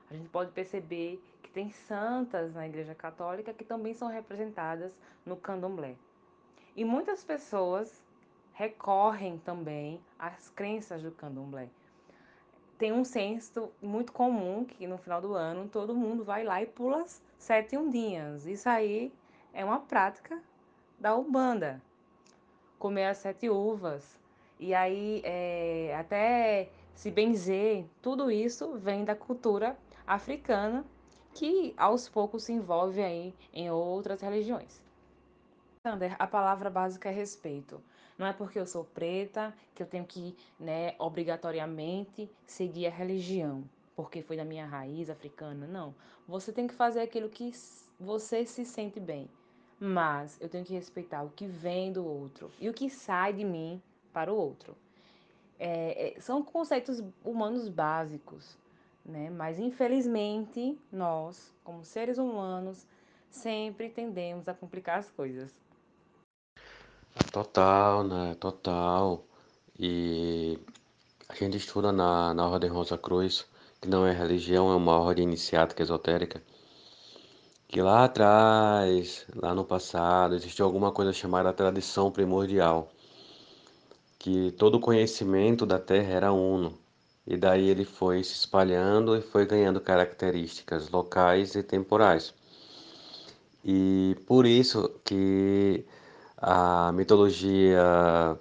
A 0.09 0.13
gente 0.13 0.30
pode 0.30 0.51
perceber 0.51 1.22
que 1.41 1.49
tem 1.49 1.72
santas 1.72 2.53
na 2.53 2.68
Igreja 2.68 2.93
Católica 2.93 3.53
que 3.53 3.63
também 3.63 3.93
são 3.93 4.07
representadas 4.07 4.91
no 5.26 5.36
candomblé. 5.36 5.95
E 6.76 6.84
muitas 6.86 7.24
pessoas 7.24 8.03
recorrem 8.53 9.38
também 9.39 9.99
às 10.18 10.49
crenças 10.49 11.01
do 11.01 11.11
candomblé. 11.11 11.70
Tem 12.78 12.91
um 12.91 13.05
senso 13.05 13.72
muito 13.82 14.11
comum 14.11 14.66
que 14.66 14.86
no 14.86 14.97
final 14.97 15.22
do 15.22 15.34
ano 15.34 15.68
todo 15.70 15.95
mundo 15.95 16.24
vai 16.24 16.43
lá 16.43 16.61
e 16.61 16.66
pula 16.66 17.05
sete 17.38 17.78
ondinhas. 17.78 18.45
Isso 18.45 18.68
aí 18.68 19.13
é 19.53 19.63
uma 19.63 19.80
prática 19.80 20.41
da 20.99 21.16
Umbanda. 21.16 21.82
Comer 22.78 23.05
as 23.05 23.18
sete 23.18 23.49
uvas. 23.49 24.20
E 24.60 24.74
aí 24.74 25.22
é, 25.24 25.95
até 25.97 26.70
se 26.93 27.12
benzer, 27.12 27.86
tudo 28.01 28.32
isso 28.32 28.78
vem 28.78 29.03
da 29.03 29.16
cultura 29.16 29.78
africana 30.08 30.86
que 31.34 31.74
aos 31.78 32.08
poucos 32.08 32.43
se 32.43 32.53
envolve 32.53 33.01
aí 33.01 33.34
em 33.53 33.70
outras 33.70 34.22
religiões. 34.22 34.82
Sander, 35.84 36.16
a 36.18 36.26
palavra 36.26 36.70
básica 36.70 37.10
é 37.10 37.12
respeito. 37.12 37.82
Não 38.18 38.26
é 38.26 38.32
porque 38.32 38.58
eu 38.58 38.66
sou 38.66 38.86
preta 38.86 39.53
que 39.76 39.84
eu 39.84 39.88
tenho 39.88 40.06
que, 40.06 40.36
né, 40.58 40.95
obrigatoriamente 40.97 42.32
seguir 42.45 42.88
a 42.88 42.89
religião, 42.89 43.64
porque 43.95 44.22
foi 44.22 44.38
da 44.38 44.45
minha 44.45 44.66
raiz 44.66 45.10
africana. 45.10 45.68
Não. 45.68 45.93
Você 46.26 46.53
tem 46.53 46.66
que 46.66 46.74
fazer 46.74 47.01
aquilo 47.01 47.30
que 47.30 47.51
você 47.99 48.45
se 48.45 48.66
sente 48.66 48.99
bem. 48.99 49.30
Mas 49.78 50.39
eu 50.39 50.47
tenho 50.47 50.64
que 50.64 50.74
respeitar 50.74 51.24
o 51.24 51.30
que 51.30 51.45
vem 51.45 51.91
do 51.91 52.06
outro 52.06 52.49
e 52.60 52.70
o 52.70 52.74
que 52.74 52.89
sai 52.89 53.34
de 53.34 53.43
mim 53.43 53.82
para 54.16 54.32
o 54.32 54.38
outro. 54.38 54.78
É, 55.59 56.16
é, 56.16 56.22
são 56.22 56.41
conceitos 56.41 57.03
humanos 57.24 57.68
básicos, 57.68 58.57
né? 59.05 59.30
Mas 59.30 59.59
infelizmente 59.59 60.80
nós, 60.89 61.53
como 61.66 61.84
seres 61.84 62.18
humanos, 62.18 62.88
sempre 63.30 63.89
tendemos 63.89 64.47
a 64.47 64.53
complicar 64.53 64.99
as 64.99 65.11
coisas. 65.11 65.53
Total, 67.32 68.05
né? 68.05 68.36
Total. 68.39 69.22
E 69.78 70.57
a 71.28 71.36
gente 71.36 71.57
estuda 71.57 71.91
na, 71.91 72.34
na 72.34 72.47
Ordem 72.47 72.70
Rosa 72.70 72.97
Cruz, 72.97 73.45
que 73.82 73.89
não 73.89 74.07
é 74.07 74.13
religião, 74.13 74.72
é 74.72 74.76
uma 74.76 74.97
ordem 74.97 75.26
iniciática 75.26 75.84
esotérica, 75.84 76.41
que 77.68 77.82
lá 77.82 78.05
atrás, 78.05 79.26
lá 79.36 79.53
no 79.53 79.66
passado, 79.66 80.36
existiu 80.36 80.66
alguma 80.66 80.93
coisa 80.93 81.11
chamada 81.11 81.51
tradição 81.51 82.09
primordial, 82.11 82.89
que 84.20 84.51
todo 84.51 84.80
conhecimento 84.80 85.66
da 85.66 85.80
Terra 85.80 86.13
era 86.13 86.32
uno. 86.32 86.78
E 87.28 87.36
daí 87.36 87.70
ele 87.70 87.86
foi 87.86 88.24
se 88.24 88.34
espalhando 88.34 89.16
e 89.18 89.22
foi 89.22 89.45
ganhando 89.45 89.82
características 89.82 90.89
locais 90.89 91.55
e 91.55 91.63
temporais. 91.63 92.34
E 93.63 94.16
por 94.28 94.45
isso 94.45 94.89
que 95.03 95.84
a 96.38 96.91
mitologia, 96.91 98.39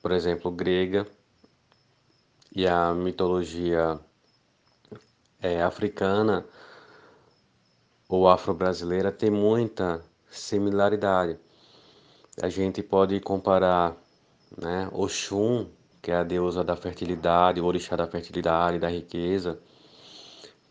por 0.00 0.12
exemplo, 0.12 0.50
grega 0.52 1.06
e 2.54 2.66
a 2.66 2.94
mitologia 2.94 3.98
é, 5.42 5.62
africana 5.62 6.46
ou 8.08 8.28
afro-brasileira 8.28 9.10
tem 9.10 9.30
muita 9.30 10.04
similaridade. 10.30 11.38
A 12.40 12.48
gente 12.48 12.82
pode 12.82 13.18
comparar 13.20 13.96
né, 14.56 14.88
Oxum 14.92 15.66
que 16.02 16.10
é 16.10 16.16
a 16.16 16.24
deusa 16.24 16.64
da 16.64 16.76
fertilidade, 16.76 17.60
o 17.60 17.64
orixá 17.66 17.94
da 17.96 18.06
fertilidade, 18.06 18.78
da 18.78 18.88
riqueza, 18.88 19.60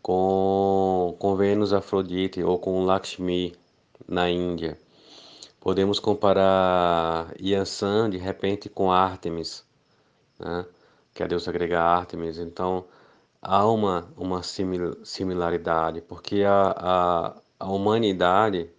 com, 0.02 1.14
com 1.18 1.36
Vênus 1.36 1.72
Afrodite 1.72 2.42
ou 2.42 2.58
com 2.58 2.84
Lakshmi 2.84 3.54
na 4.08 4.28
Índia. 4.28 4.78
Podemos 5.60 6.00
comparar 6.00 7.32
Yansan 7.40 8.10
de 8.10 8.16
repente 8.16 8.68
com 8.68 8.90
Artemis, 8.90 9.64
né? 10.38 10.64
que 11.14 11.22
é 11.22 11.26
a 11.26 11.28
deusa 11.28 11.52
grega 11.52 11.80
Artemis. 11.80 12.38
Então 12.38 12.86
há 13.42 13.66
uma, 13.66 14.08
uma 14.16 14.42
similaridade, 14.42 16.00
porque 16.00 16.42
a, 16.44 16.74
a, 16.76 17.34
a 17.60 17.70
humanidade 17.70 18.70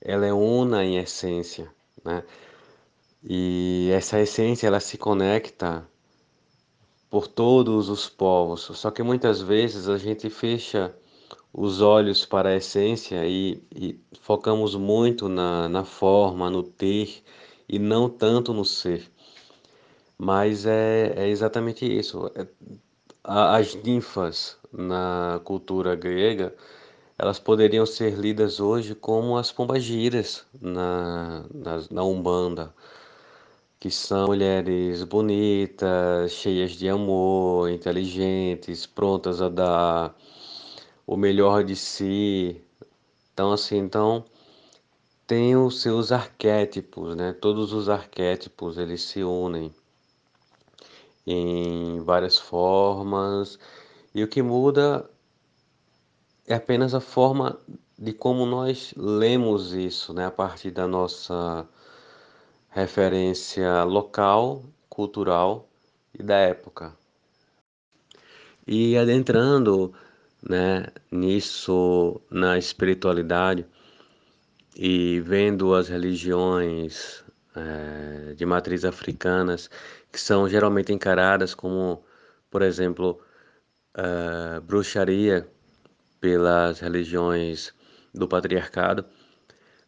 ela 0.00 0.26
é 0.26 0.32
una 0.32 0.84
em 0.84 0.98
essência. 0.98 1.70
Né? 2.04 2.24
E 3.26 3.88
essa 3.90 4.20
essência 4.20 4.66
ela 4.66 4.80
se 4.80 4.98
conecta 4.98 5.88
por 7.08 7.26
todos 7.26 7.88
os 7.88 8.08
povos. 8.08 8.62
Só 8.74 8.90
que 8.90 9.02
muitas 9.02 9.40
vezes 9.40 9.88
a 9.88 9.96
gente 9.96 10.28
fecha 10.28 10.94
os 11.52 11.80
olhos 11.80 12.26
para 12.26 12.50
a 12.50 12.56
essência 12.56 13.24
e, 13.26 13.62
e 13.74 13.98
focamos 14.20 14.74
muito 14.74 15.28
na, 15.28 15.68
na 15.70 15.84
forma, 15.84 16.50
no 16.50 16.62
ter 16.62 17.22
e 17.68 17.78
não 17.78 18.10
tanto 18.10 18.52
no 18.52 18.64
ser. 18.64 19.10
Mas 20.18 20.66
é, 20.66 21.14
é 21.16 21.28
exatamente 21.28 21.86
isso. 21.86 22.30
É, 22.34 22.46
as 23.24 23.74
ninfas 23.74 24.58
na 24.70 25.40
cultura 25.44 25.94
grega, 25.94 26.54
elas 27.18 27.38
poderiam 27.38 27.86
ser 27.86 28.14
lidas 28.18 28.60
hoje 28.60 28.94
como 28.94 29.38
as 29.38 29.50
pombagiras 29.50 30.44
na, 30.60 31.44
na, 31.54 31.84
na 31.90 32.04
Umbanda 32.04 32.74
que 33.84 33.90
são 33.90 34.28
mulheres 34.28 35.04
bonitas, 35.04 36.32
cheias 36.32 36.72
de 36.72 36.88
amor, 36.88 37.68
inteligentes, 37.68 38.86
prontas 38.86 39.42
a 39.42 39.50
dar 39.50 40.16
o 41.06 41.18
melhor 41.18 41.62
de 41.62 41.76
si. 41.76 42.64
Então, 43.34 43.52
assim, 43.52 43.76
então 43.76 44.24
tem 45.26 45.54
os 45.54 45.82
seus 45.82 46.12
arquétipos, 46.12 47.14
né? 47.14 47.34
Todos 47.34 47.74
os 47.74 47.90
arquétipos 47.90 48.78
eles 48.78 49.02
se 49.02 49.22
unem 49.22 49.70
em 51.26 52.00
várias 52.00 52.38
formas 52.38 53.58
e 54.14 54.24
o 54.24 54.28
que 54.28 54.40
muda 54.40 55.10
é 56.46 56.54
apenas 56.54 56.94
a 56.94 57.00
forma 57.00 57.58
de 57.98 58.14
como 58.14 58.46
nós 58.46 58.94
lemos 58.96 59.74
isso, 59.74 60.14
né? 60.14 60.24
A 60.24 60.30
partir 60.30 60.70
da 60.70 60.88
nossa 60.88 61.68
referência 62.74 63.84
local, 63.84 64.64
cultural 64.88 65.68
e 66.12 66.22
da 66.22 66.36
época. 66.36 66.92
E 68.66 68.96
adentrando 68.96 69.94
né, 70.42 70.86
nisso, 71.10 72.20
na 72.28 72.58
espiritualidade, 72.58 73.64
e 74.76 75.20
vendo 75.20 75.72
as 75.72 75.88
religiões 75.88 77.24
é, 77.54 78.34
de 78.34 78.44
matriz 78.44 78.84
africanas, 78.84 79.70
que 80.10 80.20
são 80.20 80.48
geralmente 80.48 80.92
encaradas 80.92 81.54
como, 81.54 82.04
por 82.50 82.60
exemplo, 82.60 83.20
é, 83.96 84.58
bruxaria 84.58 85.48
pelas 86.20 86.80
religiões 86.80 87.72
do 88.12 88.26
patriarcado, 88.26 89.04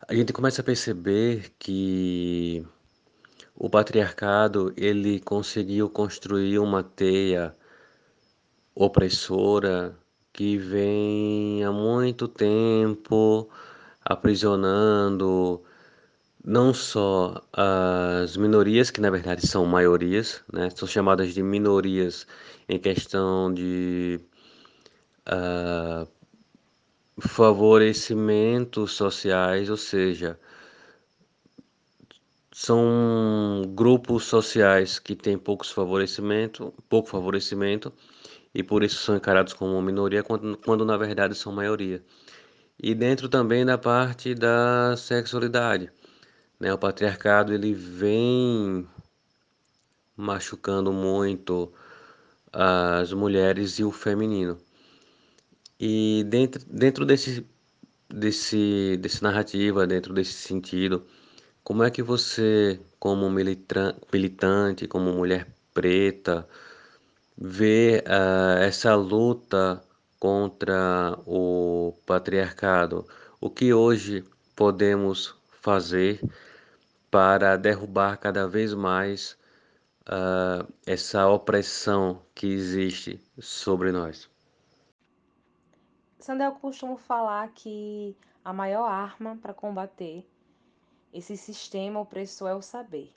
a 0.07 0.15
gente 0.15 0.33
começa 0.33 0.61
a 0.61 0.65
perceber 0.65 1.53
que 1.59 2.65
o 3.57 3.71
patriarcado 3.71 4.73
ele 4.77 5.19
conseguiu 5.21 5.89
construir 5.89 6.59
uma 6.59 6.83
teia 6.83 7.55
opressora 8.75 9.97
que 10.33 10.59
vem 10.59 11.65
há 11.65 11.73
muito 11.73 12.29
tempo 12.29 13.49
aprisionando 14.05 15.63
não 16.45 16.73
só 16.73 17.43
as 17.53 18.37
minorias, 18.37 18.91
que 18.91 19.01
na 19.01 19.11
verdade 19.11 19.47
são 19.47 19.67
maiorias, 19.67 20.45
né? 20.53 20.71
são 20.71 20.87
chamadas 20.87 21.35
de 21.35 21.43
minorias 21.43 22.27
em 22.69 22.79
questão 22.79 23.53
de 23.53 24.21
uh, 25.27 26.07
favorecimentos 27.19 28.93
sociais, 28.93 29.71
ou 29.71 29.77
seja, 29.77 30.39
são 32.59 33.71
grupos 33.75 34.25
sociais 34.25 34.99
que 34.99 35.15
têm 35.15 35.37
poucos 35.37 35.71
favorecimento, 35.71 36.73
pouco 36.89 37.07
favorecimento 37.07 37.93
e 38.55 38.63
por 38.63 38.83
isso 38.83 38.97
são 38.97 39.15
encarados 39.15 39.53
como 39.53 39.73
uma 39.73 39.83
minoria 39.83 40.23
quando, 40.23 40.57
quando 40.65 40.83
na 40.83 40.97
verdade 40.97 41.35
são 41.35 41.53
maioria. 41.53 42.03
E 42.83 42.95
dentro 42.95 43.29
também 43.29 43.63
da 43.63 43.77
parte 43.77 44.35
da 44.35 44.97
sexualidade, 44.97 45.93
né? 46.59 46.73
O 46.73 46.79
patriarcado 46.79 47.53
ele 47.53 47.75
vem 47.75 48.89
machucando 50.17 50.95
muito 50.95 51.71
as 52.51 53.13
mulheres 53.13 53.79
e 53.79 53.85
o 53.85 53.93
feminino. 53.93 54.57
E 55.79 56.25
dentro, 56.27 56.65
dentro 56.71 57.05
desse, 57.05 57.47
desse, 58.09 58.97
desse 58.99 59.23
narrativa, 59.23 59.87
dentro 59.87 60.15
desse 60.15 60.33
sentido, 60.33 61.07
como 61.67 61.83
é 61.83 61.91
que 61.91 62.01
você, 62.01 62.81
como 62.97 63.29
militante, 63.29 64.87
como 64.87 65.13
mulher 65.13 65.49
preta, 65.75 66.49
vê 67.37 68.05
uh, 68.07 68.63
essa 68.63 68.95
luta 68.95 69.83
contra 70.17 71.19
o 71.27 71.93
patriarcado, 72.07 73.05
o 73.41 73.51
que 73.51 73.75
hoje 73.75 74.25
podemos 74.55 75.35
fazer 75.61 76.21
para 77.11 77.57
derrubar 77.57 78.17
cada 78.19 78.47
vez 78.47 78.73
mais 78.73 79.37
uh, 80.03 80.73
essa 80.87 81.27
opressão 81.27 82.23
que 82.33 82.47
existe 82.47 83.21
sobre 83.41 83.91
nós? 83.91 84.31
Sandel, 86.21 86.51
eu 86.51 86.55
costumo 86.61 86.97
falar 86.97 87.49
que 87.49 88.17
a 88.45 88.53
maior 88.53 88.87
arma 88.87 89.37
para 89.43 89.53
combater 89.53 90.25
esse 91.17 91.35
sistema 91.35 91.99
opressor 91.99 92.51
é 92.51 92.55
o 92.55 92.61
saber. 92.61 93.11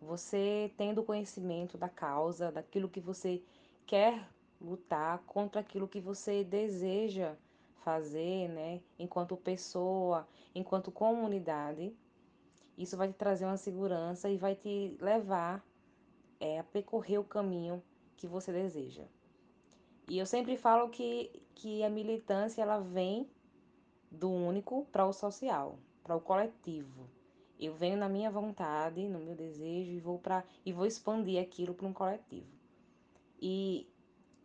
Você 0.00 0.72
tendo 0.76 1.04
conhecimento 1.04 1.78
da 1.78 1.88
causa, 1.88 2.50
daquilo 2.50 2.88
que 2.88 2.98
você 2.98 3.40
quer 3.86 4.28
lutar 4.60 5.20
contra 5.20 5.60
aquilo 5.60 5.86
que 5.86 6.00
você 6.00 6.42
deseja 6.42 7.36
fazer, 7.84 8.48
né, 8.48 8.80
enquanto 8.98 9.36
pessoa, 9.36 10.26
enquanto 10.52 10.90
comunidade, 10.90 11.94
isso 12.76 12.96
vai 12.96 13.08
te 13.08 13.14
trazer 13.14 13.44
uma 13.44 13.56
segurança 13.56 14.28
e 14.28 14.36
vai 14.36 14.56
te 14.56 14.96
levar 15.00 15.64
é, 16.40 16.58
a 16.58 16.64
percorrer 16.64 17.18
o 17.18 17.24
caminho 17.24 17.80
que 18.16 18.26
você 18.26 18.52
deseja. 18.52 19.04
E 20.08 20.18
eu 20.18 20.26
sempre 20.26 20.56
falo 20.56 20.88
que, 20.88 21.30
que 21.54 21.84
a 21.84 21.90
militância 21.90 22.60
ela 22.60 22.80
vem 22.80 23.30
do 24.10 24.28
único 24.28 24.84
para 24.90 25.06
o 25.06 25.12
social, 25.12 25.78
para 26.02 26.16
o 26.16 26.20
coletivo. 26.20 27.08
Eu 27.58 27.74
venho 27.74 27.96
na 27.96 28.08
minha 28.08 28.30
vontade, 28.30 29.08
no 29.08 29.20
meu 29.20 29.34
desejo 29.34 29.92
e 29.92 30.00
vou 30.00 30.18
para 30.18 30.44
e 30.64 30.72
vou 30.72 30.84
expandir 30.84 31.40
aquilo 31.40 31.74
para 31.74 31.86
um 31.86 31.92
coletivo. 31.92 32.50
E 33.40 33.88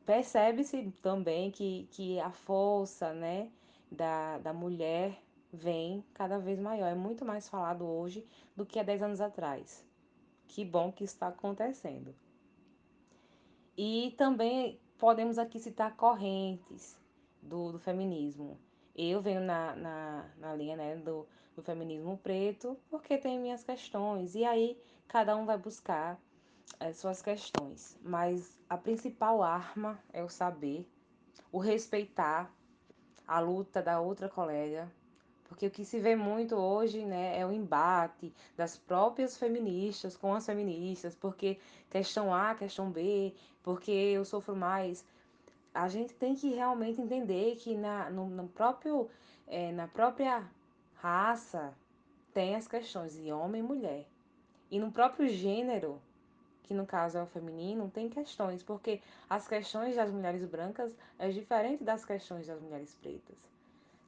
percebe-se 0.05 0.91
também 1.01 1.51
que, 1.51 1.87
que 1.91 2.19
a 2.19 2.31
força, 2.31 3.13
né, 3.13 3.51
da, 3.91 4.37
da 4.39 4.53
mulher 4.53 5.21
vem 5.51 6.03
cada 6.13 6.37
vez 6.37 6.59
maior. 6.59 6.87
É 6.87 6.95
muito 6.95 7.25
mais 7.25 7.49
falado 7.49 7.85
hoje 7.85 8.25
do 8.55 8.65
que 8.65 8.79
há 8.79 8.83
10 8.83 9.03
anos 9.03 9.21
atrás. 9.21 9.85
Que 10.47 10.63
bom 10.63 10.91
que 10.91 11.03
está 11.03 11.27
acontecendo. 11.27 12.15
E 13.77 14.15
também 14.17 14.79
podemos 14.97 15.37
aqui 15.37 15.59
citar 15.59 15.95
correntes 15.95 16.97
do, 17.41 17.71
do 17.71 17.79
feminismo. 17.79 18.59
Eu 18.95 19.21
venho 19.21 19.41
na, 19.41 19.75
na, 19.75 20.29
na 20.37 20.55
linha 20.55 20.75
né, 20.75 20.95
do, 20.95 21.27
do 21.57 21.63
feminismo 21.63 22.19
preto 22.19 22.77
porque 22.87 23.17
tem 23.17 23.39
minhas 23.39 23.63
questões. 23.63 24.35
E 24.35 24.45
aí 24.45 24.79
cada 25.07 25.35
um 25.35 25.45
vai 25.45 25.57
buscar 25.57 26.19
as 26.79 26.97
suas 26.97 27.21
questões. 27.21 27.97
Mas 28.01 28.57
a 28.69 28.77
principal 28.77 29.41
arma 29.41 29.99
é 30.13 30.23
o 30.23 30.29
saber, 30.29 30.87
o 31.51 31.57
respeitar 31.57 32.53
a 33.27 33.39
luta 33.39 33.81
da 33.81 33.99
outra 33.99 34.29
colega, 34.29 34.89
porque 35.45 35.65
o 35.65 35.71
que 35.71 35.83
se 35.83 35.99
vê 35.99 36.15
muito 36.15 36.55
hoje 36.55 37.03
né, 37.05 37.39
é 37.39 37.45
o 37.45 37.51
embate 37.51 38.31
das 38.55 38.77
próprias 38.77 39.35
feministas 39.35 40.15
com 40.15 40.33
as 40.33 40.45
feministas, 40.45 41.15
porque 41.15 41.57
questão 41.89 42.33
A, 42.33 42.53
questão 42.53 42.91
B, 42.91 43.33
porque 43.63 43.91
eu 43.91 44.23
sofro 44.23 44.55
mais. 44.55 45.03
A 45.73 45.87
gente 45.87 46.13
tem 46.13 46.35
que 46.35 46.49
realmente 46.49 47.01
entender 47.01 47.55
que 47.55 47.75
na, 47.75 48.09
no, 48.09 48.27
no 48.27 48.47
próprio, 48.47 49.09
é, 49.47 49.71
na 49.71 49.87
própria 49.87 50.47
raça 51.01 51.73
tem 52.33 52.55
as 52.55 52.67
questões 52.67 53.13
de 53.13 53.31
homem 53.31 53.61
e 53.61 53.63
mulher. 53.63 54.07
E 54.69 54.79
no 54.79 54.91
próprio 54.91 55.27
gênero, 55.29 56.01
que 56.63 56.73
no 56.73 56.85
caso 56.85 57.17
é 57.17 57.23
o 57.23 57.27
feminino, 57.27 57.89
tem 57.89 58.09
questões, 58.09 58.61
porque 58.61 59.01
as 59.29 59.47
questões 59.47 59.95
das 59.95 60.11
mulheres 60.11 60.45
brancas 60.45 60.91
é 61.17 61.29
diferente 61.29 61.83
das 61.83 62.03
questões 62.03 62.47
das 62.47 62.59
mulheres 62.61 62.93
pretas 62.95 63.47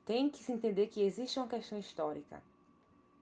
tem 0.09 0.27
que 0.27 0.39
se 0.39 0.51
entender 0.51 0.87
que 0.87 1.03
existe 1.03 1.37
uma 1.37 1.47
questão 1.47 1.77
histórica. 1.77 2.41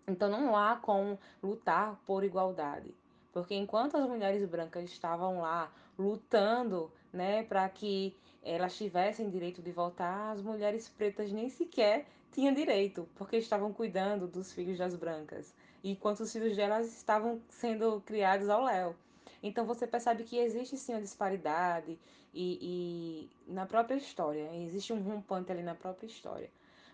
Então 0.07 0.29
não 0.29 0.55
há 0.55 0.77
como 0.77 1.19
lutar 1.43 1.99
por 2.05 2.23
igualdade. 2.23 2.95
Porque 3.33 3.53
enquanto 3.53 3.97
as 3.97 4.07
mulheres 4.07 4.47
brancas 4.47 4.85
estavam 4.85 5.41
lá 5.41 5.69
lutando 5.99 6.89
né, 7.11 7.43
para 7.43 7.67
que 7.67 8.15
elas 8.49 8.75
tivessem 8.75 9.29
direito 9.29 9.61
de 9.61 9.71
votar, 9.71 10.31
as 10.33 10.41
mulheres 10.41 10.87
pretas 10.89 11.31
nem 11.31 11.49
sequer 11.49 12.05
tinham 12.31 12.53
direito, 12.53 13.07
porque 13.15 13.37
estavam 13.37 13.73
cuidando 13.73 14.27
dos 14.27 14.53
filhos 14.53 14.77
das 14.77 14.95
brancas, 14.95 15.53
enquanto 15.83 16.21
os 16.21 16.31
filhos 16.31 16.55
delas 16.55 16.87
estavam 16.87 17.41
sendo 17.49 18.01
criados 18.01 18.49
ao 18.49 18.63
léu. 18.63 18.95
Então 19.41 19.65
você 19.65 19.85
percebe 19.87 20.23
que 20.23 20.37
existe 20.37 20.77
sim 20.77 20.93
uma 20.93 21.01
disparidade 21.01 21.97
e, 22.33 23.29
e 23.47 23.51
na 23.51 23.65
própria 23.65 23.95
história, 23.95 24.49
existe 24.55 24.93
um 24.93 25.01
rompante 25.01 25.51
ali 25.51 25.63
na 25.63 25.75
própria 25.75 26.07
história 26.07 26.49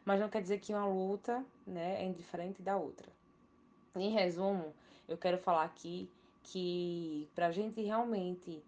mas 0.06 0.20
não 0.20 0.30
quer 0.30 0.42
dizer 0.42 0.60
que 0.60 0.74
uma 0.74 0.86
luta 0.86 1.44
né, 1.66 2.02
é 2.02 2.06
indiferente 2.06 2.62
da 2.62 2.76
outra. 2.78 3.08
Em 3.96 4.12
resumo, 4.12 4.74
eu 5.08 5.18
quero 5.18 5.38
falar 5.38 5.64
aqui 5.64 6.10
que 6.44 7.30
para 7.34 7.48
a 7.48 7.52
gente 7.52 7.82
realmente 7.82 8.62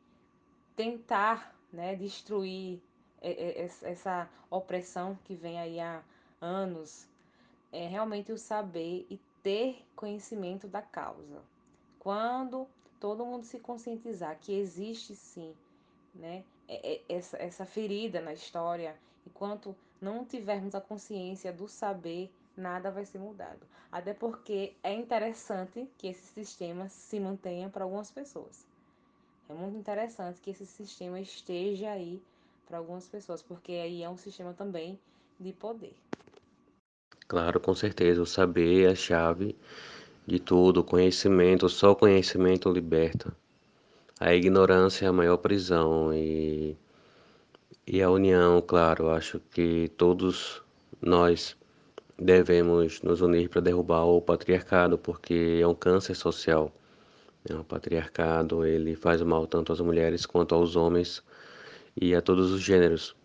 tentar 0.75 1.54
né, 1.75 1.95
destruir 1.95 2.81
essa 3.21 4.29
opressão 4.49 5.17
que 5.25 5.35
vem 5.35 5.59
aí 5.59 5.79
há 5.79 6.01
anos, 6.39 7.07
é 7.71 7.87
realmente 7.87 8.31
o 8.31 8.37
saber 8.37 9.05
e 9.09 9.19
ter 9.43 9.85
conhecimento 9.95 10.67
da 10.67 10.81
causa. 10.81 11.41
Quando 11.99 12.67
todo 12.99 13.25
mundo 13.25 13.43
se 13.43 13.59
conscientizar 13.59 14.37
que 14.39 14.53
existe 14.53 15.15
sim 15.15 15.53
né, 16.13 16.43
essa, 17.09 17.37
essa 17.37 17.65
ferida 17.65 18.21
na 18.21 18.33
história, 18.33 18.95
enquanto 19.25 19.75
não 19.99 20.23
tivermos 20.23 20.75
a 20.75 20.81
consciência 20.81 21.51
do 21.51 21.67
saber, 21.67 22.31
nada 22.55 22.91
vai 22.91 23.05
ser 23.05 23.19
mudado. 23.19 23.67
Até 23.91 24.13
porque 24.13 24.73
é 24.83 24.93
interessante 24.93 25.89
que 25.97 26.07
esse 26.07 26.27
sistema 26.27 26.89
se 26.89 27.19
mantenha 27.19 27.69
para 27.69 27.83
algumas 27.83 28.11
pessoas. 28.11 28.65
É 29.49 29.53
muito 29.53 29.77
interessante 29.77 30.41
que 30.41 30.49
esse 30.49 30.65
sistema 30.65 31.19
esteja 31.19 31.91
aí 31.91 32.21
para 32.67 32.77
algumas 32.79 33.07
pessoas, 33.07 33.41
porque 33.41 33.71
aí 33.73 34.01
é 34.03 34.09
um 34.09 34.17
sistema 34.17 34.53
também 34.53 34.99
de 35.39 35.53
poder. 35.53 35.93
Claro, 37.27 37.59
com 37.59 37.75
certeza. 37.75 38.21
O 38.21 38.25
saber 38.25 38.87
é 38.87 38.91
a 38.91 38.95
chave 38.95 39.55
de 40.25 40.39
tudo. 40.39 40.81
O 40.81 40.83
conhecimento, 40.83 41.69
só 41.69 41.91
o 41.91 41.95
conhecimento 41.95 42.71
liberta. 42.71 43.35
A 44.19 44.33
ignorância 44.33 45.05
é 45.05 45.09
a 45.09 45.13
maior 45.13 45.37
prisão 45.37 46.13
e 46.13 46.77
e 47.87 48.01
a 48.01 48.09
união, 48.09 48.61
claro, 48.61 49.09
acho 49.11 49.39
que 49.51 49.89
todos 49.95 50.63
nós 50.99 51.55
devemos 52.17 53.01
nos 53.01 53.21
unir 53.21 53.47
para 53.47 53.61
derrubar 53.61 54.05
o 54.05 54.21
patriarcado, 54.21 54.97
porque 54.97 55.59
é 55.61 55.67
um 55.67 55.75
câncer 55.75 56.15
social. 56.15 56.71
O 57.51 57.63
patriarcado 57.63 58.65
ele 58.65 58.95
faz 58.95 59.21
mal 59.21 59.45
tanto 59.45 59.71
às 59.71 59.79
mulheres 59.79 60.25
quanto 60.25 60.55
aos 60.55 60.75
homens 60.75 61.21
e 61.99 62.15
a 62.15 62.21
todos 62.21 62.51
os 62.51 62.61
gêneros. 62.61 63.15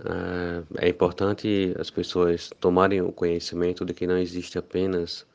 Ah, 0.00 0.62
é 0.78 0.88
importante 0.88 1.74
as 1.78 1.90
pessoas 1.90 2.50
tomarem 2.60 3.00
o 3.00 3.12
conhecimento 3.12 3.84
de 3.84 3.94
que 3.94 4.06
não 4.06 4.18
existe 4.18 4.58
apenas 4.58 5.26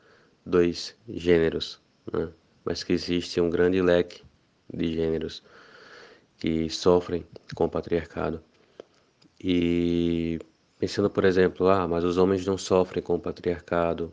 dois 0.44 0.96
gêneros, 1.08 1.80
né? 2.12 2.28
mas 2.64 2.82
que 2.82 2.92
existe 2.92 3.40
um 3.40 3.50
grande 3.50 3.80
leque 3.82 4.22
de 4.72 4.94
gêneros 4.94 5.42
que 6.38 6.70
sofrem 6.70 7.24
com 7.54 7.64
o 7.64 7.68
patriarcado. 7.68 8.42
E 9.40 10.38
pensando, 10.78 11.10
por 11.10 11.24
exemplo, 11.24 11.68
ah, 11.68 11.86
mas 11.86 12.04
os 12.04 12.16
homens 12.16 12.46
não 12.46 12.58
sofrem 12.58 13.02
com 13.02 13.14
o 13.14 13.20
patriarcado. 13.20 14.12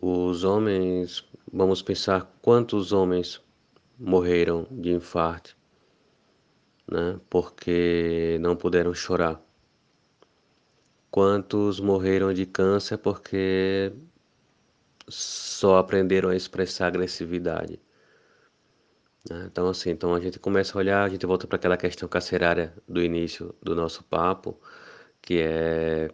Os 0.00 0.44
homens, 0.44 1.24
vamos 1.50 1.80
pensar 1.80 2.30
quantos 2.42 2.92
homens 2.92 3.40
morreram 3.98 4.66
de 4.70 4.90
infarto, 4.92 5.56
né? 6.86 7.18
Porque 7.30 8.38
não 8.40 8.54
puderam 8.54 8.92
chorar. 8.94 9.40
Quantos 11.10 11.80
morreram 11.80 12.32
de 12.34 12.44
câncer 12.44 12.98
porque 12.98 13.92
só 15.08 15.78
aprenderam 15.78 16.28
a 16.28 16.36
expressar 16.36 16.88
agressividade. 16.88 17.80
Né? 19.30 19.46
Então, 19.50 19.68
assim, 19.68 19.90
então 19.90 20.14
a 20.14 20.20
gente 20.20 20.38
começa 20.38 20.76
a 20.76 20.78
olhar, 20.78 21.04
a 21.04 21.08
gente 21.08 21.24
volta 21.26 21.46
para 21.46 21.56
aquela 21.56 21.76
questão 21.76 22.08
carcerária 22.08 22.74
do 22.88 23.02
início 23.02 23.54
do 23.62 23.74
nosso 23.74 24.04
papo, 24.04 24.60
que 25.22 25.40
é 25.40 26.10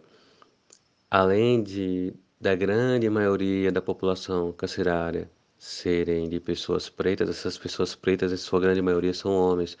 além 1.11 1.61
de 1.61 2.13
da 2.43 2.55
grande 2.55 3.09
maioria 3.09 3.71
da 3.71 3.81
população 3.81 4.51
carcerária 4.51 5.31
serem 5.57 6.27
de 6.27 6.41
pessoas 6.41 6.89
pretas, 6.89 7.29
essas 7.29 7.57
pessoas 7.57 7.95
pretas, 7.95 8.33
em 8.33 8.37
sua 8.37 8.59
grande 8.59 8.81
maioria, 8.81 9.13
são 9.13 9.31
homens. 9.31 9.77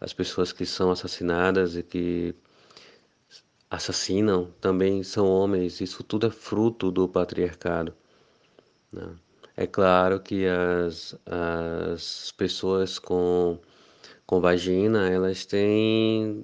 As 0.00 0.14
pessoas 0.14 0.50
que 0.50 0.64
são 0.64 0.90
assassinadas 0.90 1.76
e 1.76 1.82
que 1.82 2.34
assassinam 3.70 4.50
também 4.58 5.02
são 5.02 5.28
homens. 5.28 5.82
Isso 5.82 6.02
tudo 6.02 6.28
é 6.28 6.30
fruto 6.30 6.90
do 6.90 7.06
patriarcado. 7.06 7.94
Né? 8.90 9.14
É 9.54 9.66
claro 9.66 10.18
que 10.18 10.46
as, 10.46 11.14
as 11.26 12.32
pessoas 12.32 12.98
com, 12.98 13.58
com 14.26 14.40
vagina, 14.40 15.10
elas 15.10 15.44
têm 15.44 16.42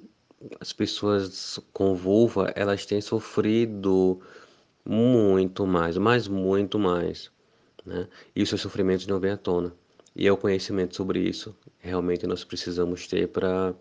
as 0.59 0.71
pessoas 0.71 1.59
com 1.73 1.95
vulva, 1.95 2.53
elas 2.55 2.85
têm 2.85 3.01
sofrido 3.01 4.21
muito 4.85 5.65
mais, 5.65 5.97
mas 5.97 6.27
muito 6.27 6.77
mais, 6.79 7.31
né? 7.85 8.07
E 8.35 8.43
os 8.43 8.49
seus 8.49 8.61
sofrimentos 8.61 9.07
não 9.07 9.19
vêm 9.19 9.31
à 9.31 9.37
tona. 9.37 9.73
E 10.15 10.27
é 10.27 10.31
o 10.31 10.37
conhecimento 10.37 10.95
sobre 10.95 11.19
isso, 11.19 11.55
realmente 11.79 12.25
nós 12.25 12.43
precisamos 12.43 13.07
ter 13.07 13.27
para 13.27 13.73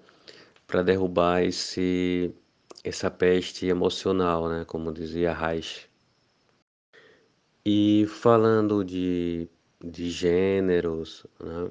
derrubar 0.85 1.45
esse 1.45 2.35
essa 2.85 3.11
peste 3.11 3.67
emocional, 3.67 4.49
né, 4.49 4.65
como 4.67 4.93
dizia 4.93 5.33
Reich. 5.33 5.89
E 7.65 8.07
falando 8.09 8.85
de, 8.85 9.49
de 9.83 10.11
gêneros, 10.11 11.27
né, 11.41 11.71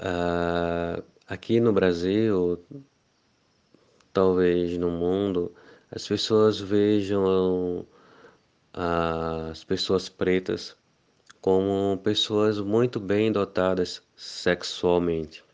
uh, 0.00 1.02
aqui 1.26 1.58
no 1.58 1.72
Brasil, 1.72 2.64
talvez 4.12 4.78
no 4.78 4.88
mundo, 4.88 5.52
as 5.90 6.06
pessoas 6.06 6.58
vejam 6.58 7.86
as 8.72 9.64
pessoas 9.64 10.08
pretas 10.08 10.76
como 11.40 11.98
pessoas 12.02 12.58
muito 12.58 12.98
bem 12.98 13.30
dotadas 13.30 14.02
sexualmente. 14.16 15.44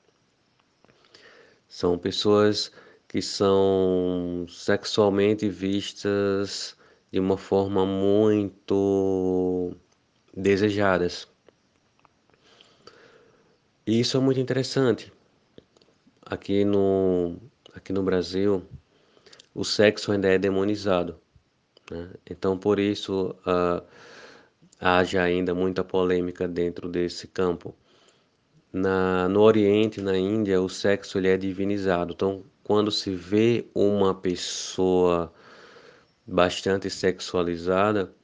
São 1.68 1.98
pessoas 1.98 2.72
que 3.06 3.20
são 3.20 4.46
sexualmente 4.48 5.48
vistas 5.50 6.74
de 7.12 7.20
uma 7.20 7.36
forma 7.36 7.84
muito 7.84 9.76
desejadas. 10.34 11.28
E 13.86 14.00
isso 14.00 14.16
é 14.16 14.20
muito 14.20 14.40
interessante. 14.40 15.12
Aqui 16.24 16.64
no, 16.64 17.36
aqui 17.74 17.92
no 17.92 18.02
Brasil, 18.02 18.64
o 19.54 19.64
sexo 19.64 20.12
ainda 20.12 20.28
é 20.28 20.38
demonizado. 20.38 21.18
Né? 21.90 22.10
Então, 22.28 22.56
por 22.58 22.78
isso, 22.78 23.34
uh, 23.46 23.82
haja 24.80 25.22
ainda 25.22 25.54
muita 25.54 25.84
polêmica 25.84 26.48
dentro 26.48 26.88
desse 26.88 27.26
campo. 27.26 27.74
Na, 28.72 29.28
no 29.28 29.40
Oriente, 29.42 30.00
na 30.00 30.16
Índia, 30.16 30.60
o 30.60 30.68
sexo 30.68 31.18
ele 31.18 31.28
é 31.28 31.36
divinizado. 31.36 32.14
Então, 32.14 32.42
quando 32.64 32.90
se 32.90 33.14
vê 33.14 33.66
uma 33.74 34.14
pessoa 34.14 35.32
bastante 36.26 36.88
sexualizada, 36.88 38.14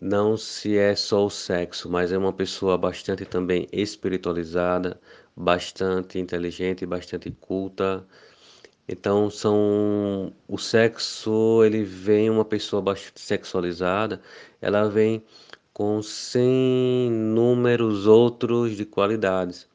não 0.00 0.36
se 0.36 0.76
é 0.76 0.94
só 0.96 1.26
o 1.26 1.30
sexo, 1.30 1.88
mas 1.90 2.10
é 2.12 2.18
uma 2.18 2.32
pessoa 2.32 2.78
bastante 2.78 3.24
também 3.24 3.68
espiritualizada, 3.72 5.00
bastante 5.36 6.18
inteligente, 6.18 6.86
bastante 6.86 7.30
culta. 7.30 8.06
Então 8.88 9.30
são 9.30 10.32
o 10.48 10.58
sexo, 10.58 11.62
ele 11.64 11.84
vem 11.84 12.28
uma 12.30 12.44
pessoa 12.44 12.82
bastante 12.82 13.20
sexualizada, 13.20 14.20
ela 14.60 14.88
vem 14.88 15.24
com 15.72 16.02
sem 16.02 17.10
números 17.10 18.06
outros 18.06 18.76
de 18.76 18.84
qualidades. 18.84 19.68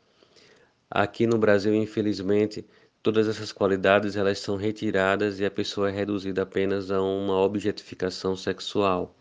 Aqui 0.90 1.26
no 1.26 1.38
Brasil, 1.38 1.74
infelizmente, 1.74 2.66
todas 3.02 3.28
essas 3.28 3.52
qualidades 3.52 4.16
elas 4.16 4.40
são 4.40 4.56
retiradas 4.56 5.40
e 5.40 5.46
a 5.46 5.52
pessoa 5.52 5.90
é 5.90 5.92
reduzida 5.92 6.44
apenas 6.44 6.92
a 6.92 7.02
uma 7.02 7.40
objetificação 7.40 8.36
sexual. 8.36 9.16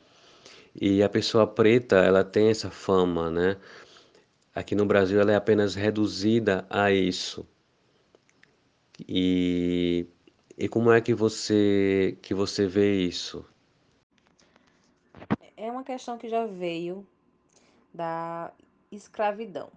E 0.75 1.03
a 1.03 1.09
pessoa 1.09 1.47
preta, 1.47 1.97
ela 1.97 2.25
tem 2.25 2.49
essa 2.49 2.71
fama, 2.71 3.31
né? 3.31 3.57
Aqui 4.55 4.75
no 4.75 4.87
Brasil 4.87 5.21
ela 5.21 5.33
é 5.33 5.37
apenas 5.37 5.75
reduzida 5.75 6.67
a 6.71 6.93
isso. 6.93 7.47
E, 9.01 10.07
e 10.57 10.69
como 10.69 10.93
é 10.93 11.01
que 11.01 11.15
você 11.15 12.17
que 12.23 12.33
você 12.35 12.67
vê 12.67 13.03
isso? 13.03 13.45
É 15.57 15.71
uma 15.71 15.83
questão 15.83 16.17
que 16.19 16.29
já 16.29 16.47
veio 16.47 17.07
da 17.93 18.53
escravidão. 18.91 19.71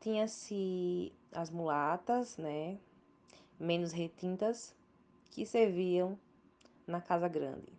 Tinha-se 0.00 1.12
as 1.32 1.50
mulatas, 1.50 2.36
né, 2.36 2.78
menos 3.58 3.92
retintas, 3.92 4.74
que 5.30 5.44
serviam 5.44 6.18
na 6.86 7.00
casa 7.00 7.28
grande. 7.28 7.72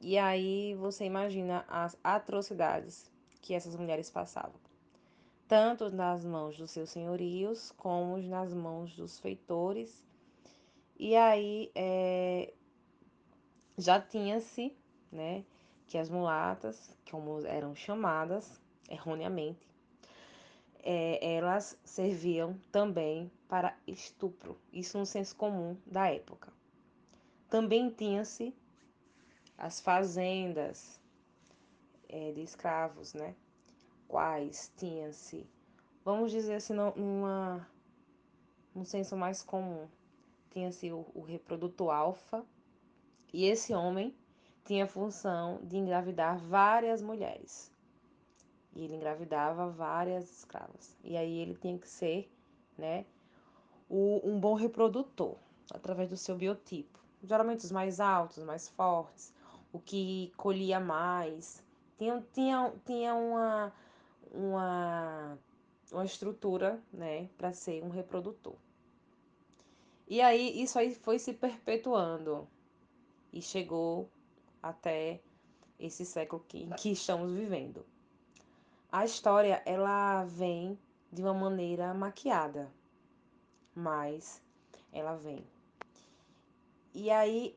E 0.00 0.18
aí 0.18 0.74
você 0.74 1.04
imagina 1.04 1.64
as 1.68 1.96
atrocidades 2.02 3.10
que 3.40 3.54
essas 3.54 3.76
mulheres 3.76 4.10
passavam, 4.10 4.54
tanto 5.48 5.90
nas 5.90 6.24
mãos 6.24 6.56
dos 6.56 6.70
seus 6.70 6.90
senhorios 6.90 7.72
como 7.72 8.18
nas 8.18 8.52
mãos 8.52 8.94
dos 8.94 9.18
feitores. 9.18 10.04
E 10.98 11.14
aí 11.14 11.70
é, 11.74 12.52
já 13.76 14.00
tinha-se, 14.00 14.74
né, 15.12 15.44
que 15.86 15.98
as 15.98 16.08
mulatas, 16.08 16.96
como 17.10 17.44
eram 17.46 17.74
chamadas 17.74 18.60
erroneamente, 18.88 19.66
é, 20.82 21.34
elas 21.34 21.78
serviam 21.84 22.58
também 22.70 23.30
para 23.48 23.76
estupro, 23.86 24.58
isso 24.72 24.98
no 24.98 25.06
senso 25.06 25.34
comum 25.36 25.76
da 25.84 26.08
época. 26.08 26.52
Também 27.48 27.90
tinha-se 27.90 28.54
as 29.58 29.80
fazendas 29.80 31.00
é, 32.08 32.32
de 32.32 32.42
escravos, 32.42 33.14
né? 33.14 33.34
Quais 34.08 34.72
tinha-se, 34.76 35.48
vamos 36.04 36.30
dizer 36.30 36.54
assim, 36.54 36.74
numa, 36.74 37.66
num 38.74 38.84
senso 38.84 39.16
mais 39.16 39.42
comum, 39.42 39.88
tinha-se 40.50 40.92
o, 40.92 41.06
o 41.14 41.22
reprodutor 41.22 41.90
alfa, 41.90 42.44
e 43.32 43.44
esse 43.44 43.74
homem 43.74 44.14
tinha 44.64 44.84
a 44.84 44.88
função 44.88 45.60
de 45.62 45.76
engravidar 45.76 46.38
várias 46.38 47.02
mulheres. 47.02 47.72
E 48.74 48.84
ele 48.84 48.96
engravidava 48.96 49.68
várias 49.70 50.30
escravas. 50.30 50.96
E 51.02 51.16
aí 51.16 51.38
ele 51.38 51.54
tinha 51.54 51.78
que 51.78 51.88
ser, 51.88 52.30
né, 52.76 53.06
o, 53.88 54.20
um 54.24 54.38
bom 54.38 54.54
reprodutor, 54.54 55.36
através 55.70 56.10
do 56.10 56.16
seu 56.16 56.36
biotipo. 56.36 56.98
Geralmente 57.22 57.64
os 57.64 57.72
mais 57.72 58.00
altos, 58.00 58.38
os 58.38 58.44
mais 58.44 58.68
fortes, 58.68 59.32
o 59.72 59.78
que 59.78 60.32
colhia 60.36 60.78
mais. 60.78 61.62
Tinha, 61.98 62.24
tinha, 62.32 62.72
tinha 62.84 63.14
uma, 63.14 63.72
uma, 64.36 65.38
uma 65.90 66.04
estrutura, 66.04 66.80
né, 66.92 67.28
para 67.36 67.52
ser 67.52 67.82
um 67.82 67.88
reprodutor. 67.88 68.56
E 70.08 70.20
aí 70.20 70.62
isso 70.62 70.78
aí 70.78 70.94
foi 70.94 71.18
se 71.18 71.32
perpetuando 71.32 72.46
e 73.32 73.42
chegou 73.42 74.08
até 74.62 75.20
esse 75.78 76.04
século 76.04 76.44
que, 76.46 76.68
que 76.76 76.92
estamos 76.92 77.32
vivendo 77.32 77.84
a 78.90 79.04
história 79.04 79.62
ela 79.66 80.24
vem 80.24 80.78
de 81.12 81.22
uma 81.22 81.34
maneira 81.34 81.92
maquiada, 81.92 82.72
mas 83.74 84.42
ela 84.90 85.16
vem. 85.16 85.46
E 86.94 87.10
aí 87.10 87.54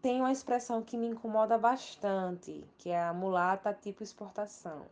tem 0.00 0.20
uma 0.20 0.30
expressão 0.30 0.80
que 0.80 0.96
me 0.96 1.08
incomoda 1.08 1.58
bastante, 1.58 2.64
que 2.78 2.90
é 2.90 3.02
a 3.02 3.12
mulata 3.12 3.74
tipo 3.74 4.04
exportação, 4.04 4.86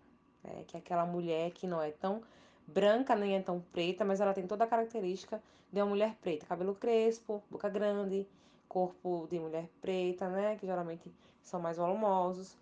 né? 0.47 0.65
que 0.67 0.77
é 0.77 0.81
aquela 0.81 1.05
mulher 1.05 1.51
que 1.51 1.67
não 1.67 1.83
é 1.83 1.91
tão 1.91 2.23
branca 2.67 3.15
nem 3.15 3.37
é 3.37 3.41
tão 3.43 3.61
preta, 3.73 4.05
mas 4.05 4.21
ela 4.21 4.35
tem 4.35 4.47
toda 4.47 4.65
a 4.65 4.67
característica 4.67 5.43
de 5.73 5.81
uma 5.81 5.87
mulher 5.87 6.17
preta, 6.21 6.47
cabelo 6.47 6.75
crespo, 6.75 7.43
boca 7.51 7.69
grande, 7.69 8.27
corpo 8.69 9.27
de 9.31 9.39
mulher 9.39 9.69
preta, 9.81 10.29
né, 10.29 10.57
que 10.57 10.67
geralmente 10.67 11.13
são 11.43 11.61
mais 11.61 11.77
volumosos. 11.77 12.57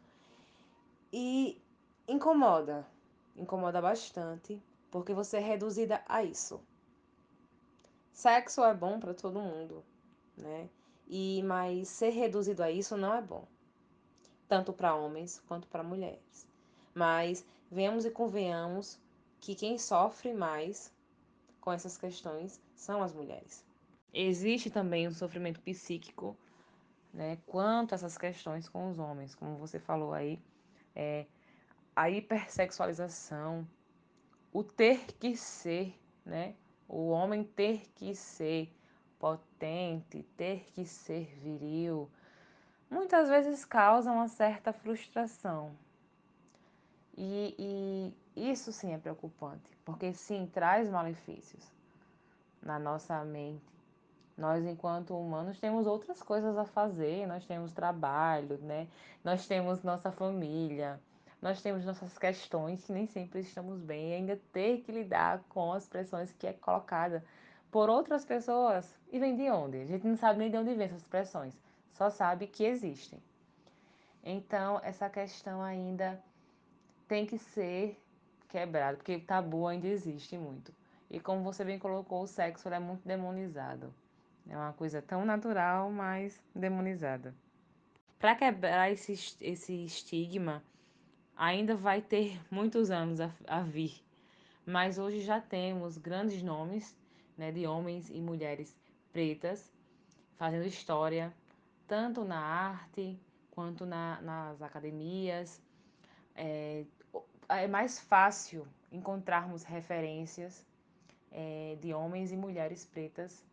E 1.12 1.60
incomoda, 2.08 2.86
incomoda 3.36 3.80
bastante, 3.80 4.60
porque 4.90 5.14
você 5.14 5.38
é 5.38 5.40
reduzida 5.40 6.02
a 6.08 6.22
isso. 6.22 6.60
Sexo 8.12 8.62
é 8.62 8.74
bom 8.74 9.00
para 9.00 9.14
todo 9.14 9.40
mundo, 9.40 9.84
né? 10.36 10.68
E 11.06 11.42
mas 11.44 11.88
ser 11.88 12.10
reduzido 12.10 12.62
a 12.62 12.70
isso 12.70 12.96
não 12.96 13.12
é 13.14 13.20
bom, 13.20 13.46
tanto 14.48 14.72
para 14.72 14.94
homens 14.94 15.42
quanto 15.46 15.66
para 15.68 15.82
mulheres. 15.82 16.46
Mas 16.94 17.44
venhamos 17.70 18.04
e 18.04 18.10
convenhamos 18.10 19.00
que 19.40 19.54
quem 19.54 19.76
sofre 19.78 20.32
mais 20.32 20.92
com 21.60 21.72
essas 21.72 21.98
questões 21.98 22.60
são 22.74 23.02
as 23.02 23.12
mulheres. 23.12 23.64
Existe 24.12 24.70
também 24.70 25.08
um 25.08 25.12
sofrimento 25.12 25.60
psíquico, 25.60 26.36
né, 27.12 27.38
quanto 27.46 27.92
a 27.92 27.94
essas 27.96 28.16
questões 28.16 28.68
com 28.68 28.88
os 28.90 28.98
homens, 28.98 29.34
como 29.34 29.56
você 29.56 29.78
falou 29.78 30.12
aí, 30.12 30.40
é, 30.94 31.26
a 31.96 32.10
hipersexualização, 32.10 33.66
o 34.52 34.62
ter 34.62 35.06
que 35.18 35.36
ser, 35.36 35.98
né? 36.24 36.54
O 36.88 37.08
homem 37.08 37.42
ter 37.44 37.88
que 37.94 38.14
ser 38.14 38.72
potente, 39.18 40.22
ter 40.36 40.66
que 40.72 40.84
ser 40.84 41.26
viril, 41.40 42.10
muitas 42.90 43.28
vezes 43.28 43.64
causa 43.64 44.12
uma 44.12 44.28
certa 44.28 44.72
frustração. 44.72 45.76
E, 47.16 48.12
e 48.36 48.50
isso 48.52 48.72
sim 48.72 48.92
é 48.92 48.98
preocupante, 48.98 49.70
porque 49.84 50.12
sim 50.12 50.46
traz 50.52 50.90
malefícios 50.90 51.64
na 52.62 52.78
nossa 52.78 53.22
mente, 53.24 53.62
Nós, 54.36 54.64
enquanto 54.64 55.16
humanos, 55.16 55.60
temos 55.60 55.86
outras 55.86 56.22
coisas 56.22 56.56
a 56.58 56.64
fazer, 56.64 57.26
nós 57.26 57.46
temos 57.46 57.72
trabalho, 57.72 58.58
né? 58.58 58.88
Nós 59.22 59.46
temos 59.46 59.82
nossa 59.82 60.10
família, 60.10 61.00
nós 61.40 61.62
temos 61.62 61.84
nossas 61.84 62.18
questões 62.18 62.84
que 62.84 62.92
nem 62.92 63.06
sempre 63.06 63.40
estamos 63.40 63.80
bem 63.80 64.10
e 64.10 64.14
ainda 64.14 64.40
ter 64.52 64.80
que 64.82 64.90
lidar 64.90 65.42
com 65.48 65.72
as 65.72 65.86
pressões 65.86 66.32
que 66.32 66.46
é 66.46 66.52
colocada 66.52 67.24
por 67.70 67.88
outras 67.90 68.24
pessoas 68.24 68.92
e 69.12 69.18
vem 69.18 69.36
de 69.36 69.50
onde? 69.50 69.78
A 69.82 69.86
gente 69.86 70.06
não 70.06 70.16
sabe 70.16 70.38
nem 70.38 70.50
de 70.50 70.56
onde 70.56 70.74
vem 70.74 70.86
essas 70.86 71.04
pressões, 71.04 71.54
só 71.92 72.10
sabe 72.10 72.46
que 72.46 72.64
existem. 72.64 73.22
Então, 74.24 74.80
essa 74.82 75.08
questão 75.08 75.62
ainda 75.62 76.20
tem 77.06 77.26
que 77.26 77.38
ser 77.38 78.00
quebrada, 78.48 78.96
porque 78.96 79.18
tabu 79.18 79.66
ainda 79.66 79.86
existe 79.86 80.36
muito. 80.38 80.72
E 81.10 81.20
como 81.20 81.42
você 81.42 81.64
bem 81.64 81.78
colocou, 81.78 82.22
o 82.22 82.26
sexo 82.26 82.68
é 82.68 82.78
muito 82.78 83.06
demonizado. 83.06 83.94
É 84.48 84.56
uma 84.56 84.72
coisa 84.72 85.00
tão 85.00 85.24
natural, 85.24 85.90
mas 85.90 86.42
demonizada. 86.54 87.34
Para 88.18 88.34
quebrar 88.34 88.90
esse, 88.90 89.12
esse 89.40 89.84
estigma, 89.84 90.62
ainda 91.36 91.74
vai 91.74 92.00
ter 92.00 92.40
muitos 92.50 92.90
anos 92.90 93.20
a, 93.20 93.30
a 93.46 93.60
vir. 93.60 94.02
Mas 94.66 94.98
hoje 94.98 95.20
já 95.20 95.40
temos 95.40 95.98
grandes 95.98 96.42
nomes 96.42 96.96
né, 97.36 97.52
de 97.52 97.66
homens 97.66 98.10
e 98.10 98.20
mulheres 98.20 98.76
pretas 99.12 99.72
fazendo 100.36 100.66
história, 100.66 101.32
tanto 101.86 102.24
na 102.24 102.38
arte 102.38 103.18
quanto 103.50 103.86
na, 103.86 104.20
nas 104.20 104.62
academias. 104.62 105.62
É, 106.34 106.84
é 107.48 107.66
mais 107.66 107.98
fácil 107.98 108.66
encontrarmos 108.90 109.62
referências 109.62 110.64
é, 111.30 111.76
de 111.80 111.92
homens 111.92 112.32
e 112.32 112.36
mulheres 112.36 112.84
pretas 112.84 113.44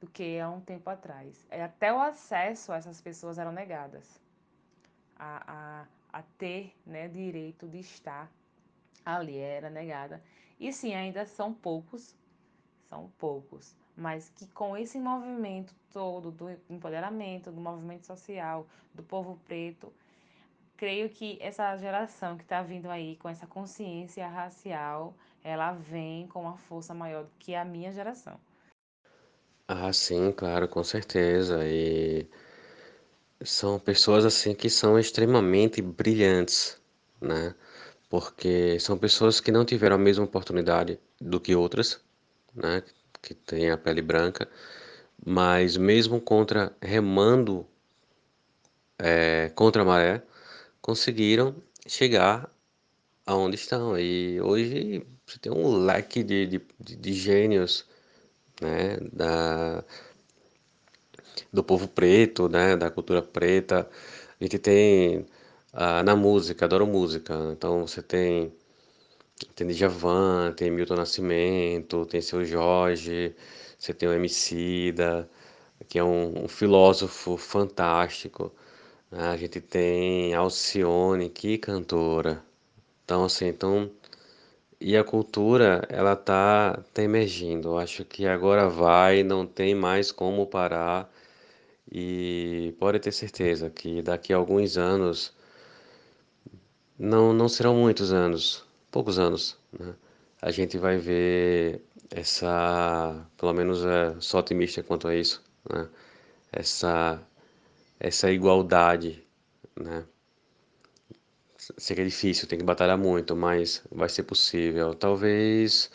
do 0.00 0.06
que 0.06 0.38
há 0.38 0.48
um 0.48 0.60
tempo 0.60 0.88
atrás. 0.90 1.46
É, 1.50 1.62
até 1.64 1.92
o 1.92 2.00
acesso 2.00 2.72
a 2.72 2.76
essas 2.76 3.00
pessoas 3.00 3.38
eram 3.38 3.52
negadas 3.52 4.20
a, 5.18 5.86
a, 6.12 6.18
a 6.18 6.22
ter 6.36 6.74
né, 6.86 7.08
direito 7.08 7.66
de 7.66 7.80
estar 7.80 8.30
ali, 9.04 9.38
era 9.38 9.70
negada. 9.70 10.22
E 10.60 10.72
sim, 10.72 10.94
ainda 10.94 11.24
são 11.24 11.52
poucos, 11.52 12.14
são 12.88 13.10
poucos, 13.18 13.74
mas 13.96 14.28
que 14.30 14.46
com 14.48 14.76
esse 14.76 14.98
movimento 14.98 15.74
todo 15.92 16.30
do 16.30 16.50
empoderamento, 16.70 17.50
do 17.50 17.60
movimento 17.60 18.06
social, 18.06 18.66
do 18.94 19.02
povo 19.02 19.38
preto, 19.46 19.92
creio 20.78 21.10
que 21.10 21.36
essa 21.40 21.76
geração 21.76 22.36
que 22.38 22.44
está 22.44 22.62
vindo 22.62 22.88
aí 22.88 23.16
com 23.16 23.28
essa 23.28 23.46
consciência 23.46 24.26
racial, 24.28 25.12
ela 25.42 25.72
vem 25.72 26.26
com 26.28 26.42
uma 26.42 26.56
força 26.56 26.94
maior 26.94 27.24
do 27.24 27.30
que 27.38 27.54
a 27.54 27.64
minha 27.64 27.92
geração. 27.92 28.40
Ah, 29.66 29.92
sim, 29.92 30.32
claro, 30.32 30.68
com 30.68 30.82
certeza. 30.82 31.66
E 31.66 32.26
são 33.44 33.78
pessoas 33.78 34.24
assim 34.24 34.54
que 34.54 34.70
são 34.70 34.98
extremamente 34.98 35.82
brilhantes, 35.82 36.80
né? 37.20 37.54
Porque 38.08 38.78
são 38.80 38.96
pessoas 38.96 39.40
que 39.40 39.52
não 39.52 39.64
tiveram 39.64 39.96
a 39.96 39.98
mesma 39.98 40.24
oportunidade 40.24 40.98
do 41.20 41.40
que 41.40 41.54
outras, 41.54 42.00
né? 42.54 42.82
Que 43.20 43.34
têm 43.34 43.70
a 43.70 43.76
pele 43.76 44.00
branca, 44.00 44.48
mas 45.26 45.76
mesmo 45.76 46.20
contra 46.20 46.72
remando 46.80 47.66
é, 48.98 49.50
contra 49.54 49.82
a 49.82 49.84
maré, 49.84 50.22
conseguiram 50.88 51.54
chegar 51.86 52.50
aonde 53.26 53.56
estão. 53.56 53.98
E 53.98 54.40
hoje 54.40 55.06
você 55.26 55.38
tem 55.38 55.52
um 55.52 55.84
leque 55.84 56.22
de, 56.24 56.46
de, 56.46 56.96
de 56.96 57.12
gênios, 57.12 57.84
né? 58.58 58.96
Da, 59.12 59.84
do 61.52 61.62
povo 61.62 61.86
preto, 61.88 62.48
né, 62.48 62.74
da 62.76 62.90
cultura 62.90 63.20
preta. 63.20 63.86
A 64.40 64.44
gente 64.44 64.58
tem 64.58 65.26
ah, 65.74 66.02
na 66.02 66.16
música, 66.16 66.64
adoro 66.64 66.86
música. 66.86 67.34
Então 67.52 67.86
você 67.86 68.02
tem 68.02 68.50
tem 69.54 69.66
Djavan, 69.68 70.52
tem 70.56 70.70
Milton 70.70 70.96
Nascimento, 70.96 72.06
tem 72.06 72.20
Seu 72.22 72.44
Jorge, 72.44 73.34
você 73.78 73.92
tem 73.94 74.08
o 74.08 74.12
Emicida, 74.14 75.28
que 75.88 75.98
é 75.98 76.04
um, 76.04 76.44
um 76.44 76.48
filósofo 76.48 77.36
fantástico. 77.36 78.52
A 79.12 79.36
gente 79.36 79.60
tem 79.60 80.34
Alcione, 80.34 81.28
que 81.28 81.58
cantora. 81.58 82.42
Então 83.04 83.24
assim, 83.24 83.46
então 83.48 83.90
e 84.80 84.96
a 84.96 85.04
cultura 85.04 85.84
ela 85.88 86.16
tá, 86.16 86.82
tá 86.94 87.02
emergindo. 87.02 87.68
Eu 87.68 87.78
acho 87.78 88.04
que 88.04 88.26
agora 88.26 88.68
vai, 88.68 89.22
não 89.22 89.46
tem 89.46 89.74
mais 89.74 90.12
como 90.12 90.46
parar. 90.46 91.10
E 91.90 92.74
pode 92.78 93.00
ter 93.00 93.12
certeza 93.12 93.70
que 93.70 94.02
daqui 94.02 94.32
a 94.32 94.36
alguns 94.36 94.76
anos, 94.78 95.34
não, 96.98 97.32
não 97.32 97.48
serão 97.48 97.74
muitos 97.76 98.12
anos, 98.12 98.64
poucos 98.90 99.18
anos, 99.18 99.56
né? 99.72 99.94
A 100.40 100.50
gente 100.50 100.78
vai 100.78 100.98
ver 100.98 101.82
essa, 102.10 103.26
pelo 103.36 103.52
menos 103.52 103.84
é, 103.84 104.14
sou 104.20 104.40
otimista 104.40 104.82
quanto 104.82 105.08
a 105.08 105.14
isso, 105.16 105.42
né? 105.72 105.88
Essa, 106.52 107.20
essa 108.00 108.30
igualdade, 108.30 109.24
né? 109.78 110.04
Que 111.86 112.00
é 112.00 112.04
difícil, 112.04 112.48
tem 112.48 112.58
que 112.58 112.64
batalhar 112.64 112.96
muito, 112.96 113.36
mas 113.36 113.82
vai 113.90 114.08
ser 114.08 114.22
possível. 114.22 114.94
Talvez 114.94 115.90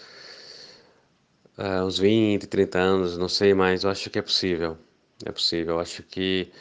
é, 1.58 1.84
uns 1.84 1.97
20, 1.97 2.47
30 2.47 2.80
anos, 2.80 3.18
não 3.18 3.30
sei, 3.30 3.54
mas 3.54 3.84
eu 3.84 3.89
acho 3.89 4.10
que 4.10 4.20
é 4.20 4.22
possível. 4.22 4.78
É 5.26 5.32
possível. 5.32 5.76
Eu 5.76 5.80
acho 5.80 6.04
que 6.04 6.51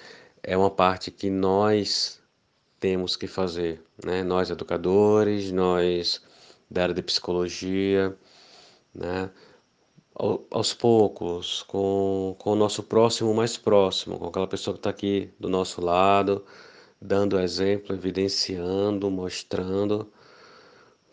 é 0.42 0.56
uma 0.56 0.70
parte 0.70 1.10
que 1.10 1.30
nós 1.30 2.20
temos 2.80 3.16
que 3.16 3.26
fazer, 3.26 3.82
né? 4.04 4.22
Nós 4.22 4.50
educadores, 4.50 5.52
nós 5.52 6.22
da 6.70 6.84
área 6.84 6.94
de 6.94 7.02
psicologia, 7.02 8.16
né? 8.94 9.30
Aos 10.14 10.74
poucos, 10.74 11.62
com, 11.64 12.36
com 12.38 12.52
o 12.52 12.56
nosso 12.56 12.82
próximo 12.82 13.34
mais 13.34 13.56
próximo, 13.56 14.18
com 14.18 14.26
aquela 14.26 14.46
pessoa 14.46 14.74
que 14.74 14.80
está 14.80 14.90
aqui 14.90 15.30
do 15.38 15.48
nosso 15.48 15.80
lado, 15.80 16.44
dando 17.00 17.38
exemplo, 17.38 17.94
evidenciando, 17.94 19.10
mostrando, 19.10 20.12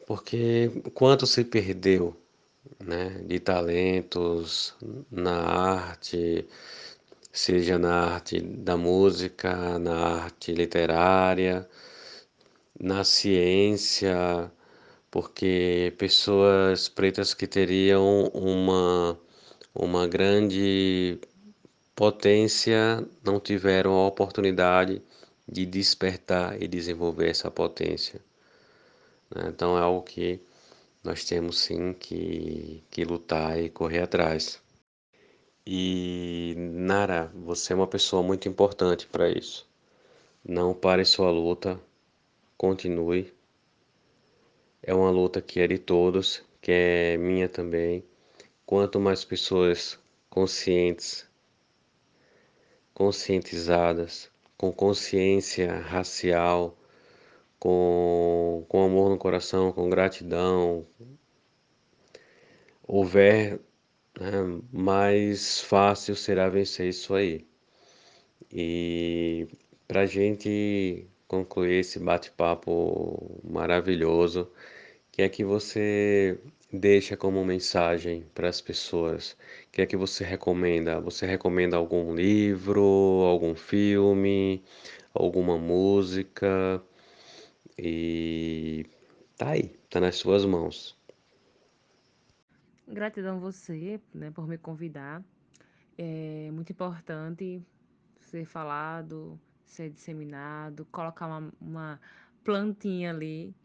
porque 0.05 0.69
quanto 0.93 1.25
se 1.27 1.43
perdeu, 1.43 2.15
né? 2.79 3.21
De 3.25 3.39
talentos 3.39 4.75
na 5.11 5.37
arte, 5.39 6.47
seja 7.31 7.77
na 7.79 8.13
arte 8.15 8.41
da 8.41 8.77
música, 8.77 9.79
na 9.79 10.23
arte 10.23 10.53
literária, 10.53 11.67
na 12.79 13.03
ciência, 13.03 14.51
porque 15.11 15.93
pessoas 15.97 16.87
pretas 16.89 17.33
que 17.33 17.47
teriam 17.47 18.25
uma, 18.33 19.19
uma 19.73 20.07
grande 20.07 21.19
potência 21.95 23.05
não 23.23 23.39
tiveram 23.39 23.93
a 23.93 24.07
oportunidade 24.07 25.01
de 25.47 25.65
despertar 25.65 26.61
e 26.61 26.67
desenvolver 26.67 27.29
essa 27.29 27.49
potência. 27.51 28.21
Né? 29.35 29.49
Então 29.49 29.77
é 29.77 29.81
algo 29.81 30.03
que 30.03 30.39
nós 31.03 31.23
temos 31.25 31.59
sim 31.59 31.93
que, 31.93 32.83
que 32.91 33.03
lutar 33.03 33.59
e 33.59 33.69
correr 33.69 34.01
atrás. 34.01 34.61
E 35.65 36.55
Nara, 36.57 37.31
você 37.35 37.73
é 37.73 37.75
uma 37.75 37.87
pessoa 37.87 38.23
muito 38.23 38.47
importante 38.49 39.07
para 39.07 39.29
isso. 39.29 39.67
Não 40.43 40.73
pare 40.73 41.05
sua 41.05 41.29
luta, 41.31 41.79
continue. 42.57 43.33
É 44.81 44.93
uma 44.93 45.11
luta 45.11 45.41
que 45.41 45.59
é 45.59 45.67
de 45.67 45.77
todos, 45.77 46.43
que 46.61 46.71
é 46.71 47.17
minha 47.17 47.49
também. 47.49 48.03
Quanto 48.65 48.99
mais 48.99 49.25
pessoas 49.25 49.99
conscientes, 50.29 51.27
conscientizadas, 52.93 54.31
com 54.57 54.71
consciência 54.71 55.79
racial, 55.79 56.77
com, 57.59 58.65
com 58.69 58.83
amor 58.83 59.09
no 59.09 59.17
coração, 59.17 59.71
com 59.71 59.89
gratidão, 59.89 60.85
houver 62.87 63.59
né, 64.19 64.31
mais 64.71 65.61
fácil 65.61 66.15
será 66.15 66.49
vencer 66.49 66.89
isso 66.89 67.13
aí. 67.13 67.45
E 68.51 69.47
para 69.87 70.05
gente 70.05 71.07
concluir 71.29 71.79
esse 71.79 71.99
bate-papo 71.99 73.39
maravilhoso, 73.43 74.51
que 75.19 75.23
é 75.23 75.27
que 75.27 75.43
você 75.43 76.39
deixa 76.71 77.17
como 77.17 77.43
mensagem 77.43 78.25
para 78.33 78.47
as 78.47 78.61
pessoas? 78.61 79.33
O 79.67 79.71
que 79.73 79.81
é 79.81 79.85
que 79.85 79.97
você 79.97 80.23
recomenda? 80.23 81.01
Você 81.01 81.25
recomenda 81.25 81.75
algum 81.75 82.15
livro, 82.15 82.81
algum 83.25 83.53
filme, 83.53 84.63
alguma 85.13 85.57
música? 85.57 86.81
E 87.77 88.85
tá 89.37 89.49
aí, 89.49 89.75
tá 89.89 89.99
nas 89.99 90.15
suas 90.15 90.45
mãos. 90.45 90.97
Gratidão 92.87 93.35
a 93.35 93.39
você, 93.39 93.99
né, 94.13 94.31
por 94.31 94.47
me 94.47 94.57
convidar. 94.57 95.21
é 95.97 96.49
muito 96.53 96.71
importante 96.71 97.61
ser 98.21 98.45
falado, 98.45 99.37
ser 99.69 99.89
disseminado, 99.89 100.85
colocar 100.85 101.27
uma, 101.27 101.53
uma 101.61 102.01
plantinha 102.43 103.11
ali 103.11 103.55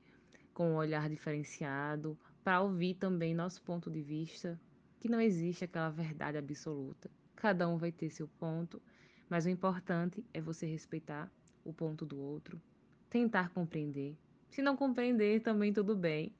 com 0.52 0.72
um 0.72 0.76
olhar 0.76 1.08
diferenciado, 1.08 2.16
para 2.44 2.60
ouvir 2.60 2.94
também 2.94 3.34
nosso 3.34 3.62
ponto 3.62 3.90
de 3.90 4.02
vista, 4.02 4.60
que 5.00 5.08
não 5.08 5.20
existe 5.20 5.64
aquela 5.64 5.90
verdade 5.90 6.38
absoluta. 6.38 7.10
Cada 7.34 7.68
um 7.68 7.76
vai 7.76 7.90
ter 7.90 8.10
seu 8.10 8.28
ponto, 8.28 8.80
mas 9.28 9.46
o 9.46 9.50
importante 9.50 10.24
é 10.32 10.40
você 10.40 10.66
respeitar 10.66 11.32
o 11.64 11.72
ponto 11.72 12.04
do 12.04 12.20
outro, 12.20 12.60
tentar 13.08 13.48
compreender. 13.50 14.16
Se 14.50 14.62
não 14.62 14.76
compreender, 14.76 15.40
também 15.40 15.72
tudo 15.72 15.96
bem. 15.96 16.32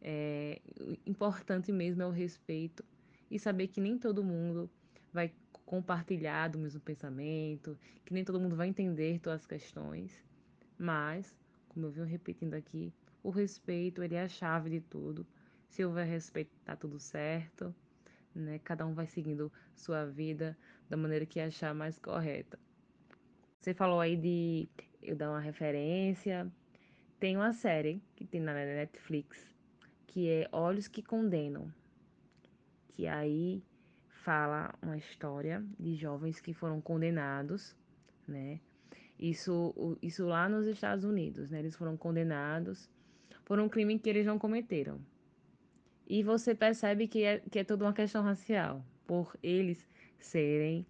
É, 0.00 0.62
importante 1.04 1.70
mesmo 1.70 2.02
é 2.02 2.06
o 2.06 2.10
respeito 2.10 2.82
e 3.30 3.38
saber 3.38 3.68
que 3.68 3.80
nem 3.80 3.98
todo 3.98 4.24
mundo 4.24 4.70
vai 5.12 5.30
compartilhar 5.70 6.48
do 6.48 6.58
mesmo 6.58 6.80
pensamento, 6.80 7.78
que 8.04 8.12
nem 8.12 8.24
todo 8.24 8.40
mundo 8.40 8.56
vai 8.56 8.66
entender 8.66 9.20
todas 9.20 9.42
as 9.42 9.46
questões, 9.46 10.20
mas, 10.76 11.32
como 11.68 11.86
eu 11.86 11.92
venho 11.92 12.06
repetindo 12.08 12.54
aqui, 12.54 12.92
o 13.22 13.30
respeito 13.30 14.02
ele 14.02 14.16
é 14.16 14.22
a 14.22 14.28
chave 14.28 14.68
de 14.68 14.80
tudo. 14.80 15.24
Se 15.68 15.84
houver 15.84 16.08
respeito, 16.08 16.50
tá 16.64 16.74
tudo 16.74 16.98
certo, 16.98 17.72
né? 18.34 18.58
Cada 18.64 18.84
um 18.84 18.94
vai 18.94 19.06
seguindo 19.06 19.52
sua 19.72 20.04
vida 20.06 20.58
da 20.88 20.96
maneira 20.96 21.24
que 21.24 21.38
achar 21.38 21.72
mais 21.72 22.00
correta. 22.00 22.58
Você 23.60 23.72
falou 23.72 24.00
aí 24.00 24.16
de 24.16 24.68
eu 25.00 25.14
dar 25.14 25.30
uma 25.30 25.38
referência. 25.38 26.50
Tem 27.20 27.36
uma 27.36 27.52
série 27.52 28.02
que 28.16 28.24
tem 28.24 28.40
na 28.40 28.54
Netflix 28.54 29.54
que 30.08 30.28
é 30.28 30.48
Olhos 30.50 30.88
que 30.88 31.00
Condenam, 31.00 31.72
que 32.88 33.06
aí 33.06 33.62
fala 34.22 34.74
uma 34.82 34.96
história 34.96 35.64
de 35.78 35.94
jovens 35.94 36.40
que 36.40 36.52
foram 36.52 36.80
condenados, 36.80 37.76
né? 38.26 38.60
Isso, 39.18 39.74
isso 40.00 40.26
lá 40.26 40.48
nos 40.48 40.66
Estados 40.66 41.04
Unidos, 41.04 41.50
né? 41.50 41.58
Eles 41.58 41.76
foram 41.76 41.96
condenados 41.96 42.88
por 43.44 43.58
um 43.58 43.68
crime 43.68 43.98
que 43.98 44.08
eles 44.08 44.26
não 44.26 44.38
cometeram. 44.38 45.00
E 46.06 46.22
você 46.22 46.54
percebe 46.54 47.06
que 47.06 47.24
é, 47.24 47.38
que 47.38 47.58
é 47.58 47.64
toda 47.64 47.84
uma 47.84 47.92
questão 47.92 48.22
racial, 48.22 48.84
por 49.06 49.36
eles 49.42 49.88
serem 50.18 50.86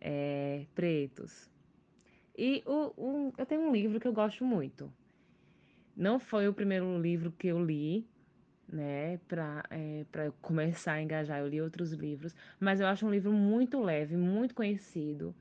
é, 0.00 0.66
pretos. 0.74 1.50
E 2.36 2.62
o, 2.66 2.92
o, 2.96 3.32
eu 3.36 3.46
tenho 3.46 3.62
um 3.62 3.72
livro 3.72 4.00
que 4.00 4.08
eu 4.08 4.12
gosto 4.12 4.44
muito. 4.44 4.92
Não 5.96 6.18
foi 6.18 6.48
o 6.48 6.54
primeiro 6.54 6.98
livro 6.98 7.30
que 7.32 7.48
eu 7.48 7.64
li, 7.64 8.06
né, 8.74 9.18
para 9.28 9.64
é, 9.70 10.04
para 10.10 10.32
começar 10.42 10.94
a 10.94 11.02
engajar. 11.02 11.38
Eu 11.40 11.48
li 11.48 11.60
outros 11.60 11.92
livros, 11.92 12.34
mas 12.58 12.80
eu 12.80 12.86
acho 12.86 13.06
um 13.06 13.10
livro 13.10 13.32
muito 13.32 13.80
leve, 13.80 14.16
muito 14.16 14.54
conhecido, 14.54 15.34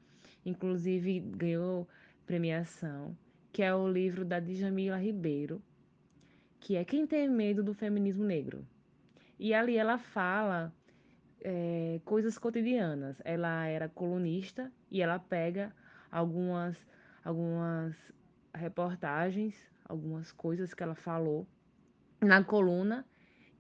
inclusive 0.46 1.20
ganhou 1.20 1.88
premiação, 2.26 3.18
que 3.52 3.64
é 3.64 3.74
o 3.74 3.88
livro 3.88 4.24
da 4.24 4.40
Djamila 4.40 4.98
Ribeiro, 4.98 5.62
que 6.60 6.76
é 6.76 6.86
Quem 6.86 7.08
Tem 7.08 7.28
Medo 7.28 7.64
do 7.64 7.74
Feminismo 7.74 8.24
Negro. 8.24 8.66
E 9.40 9.54
ali 9.54 9.78
ela 9.78 9.98
fala 9.98 10.72
é, 11.42 12.00
coisas 12.06 12.38
cotidianas. 12.38 13.18
Ela 13.26 13.66
era 13.66 13.90
colunista 13.90 14.72
e 14.90 15.02
ela 15.02 15.20
pega 15.20 15.76
algumas, 16.12 16.78
algumas 17.26 17.96
reportagens, 18.54 19.56
algumas 19.84 20.32
coisas 20.32 20.74
que 20.74 20.84
ela 20.84 20.96
falou 20.96 21.46
na 22.22 22.42
coluna 22.44 23.06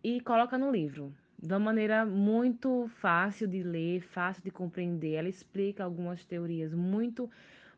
e 0.03 0.19
coloca 0.21 0.57
no 0.57 0.71
livro. 0.71 1.13
De 1.41 1.53
uma 1.53 1.59
maneira 1.59 2.05
muito 2.05 2.89
fácil 2.99 3.47
de 3.47 3.63
ler, 3.63 4.01
fácil 4.01 4.43
de 4.43 4.51
compreender. 4.51 5.13
Ela 5.15 5.29
explica 5.29 5.83
algumas 5.83 6.23
teorias 6.25 6.73
muito, 6.73 7.29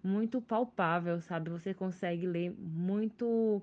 muito 0.04 0.42
palpável, 0.42 1.20
sabe? 1.22 1.50
Você 1.50 1.74
consegue 1.74 2.28
ler 2.28 2.54
muito. 2.58 3.62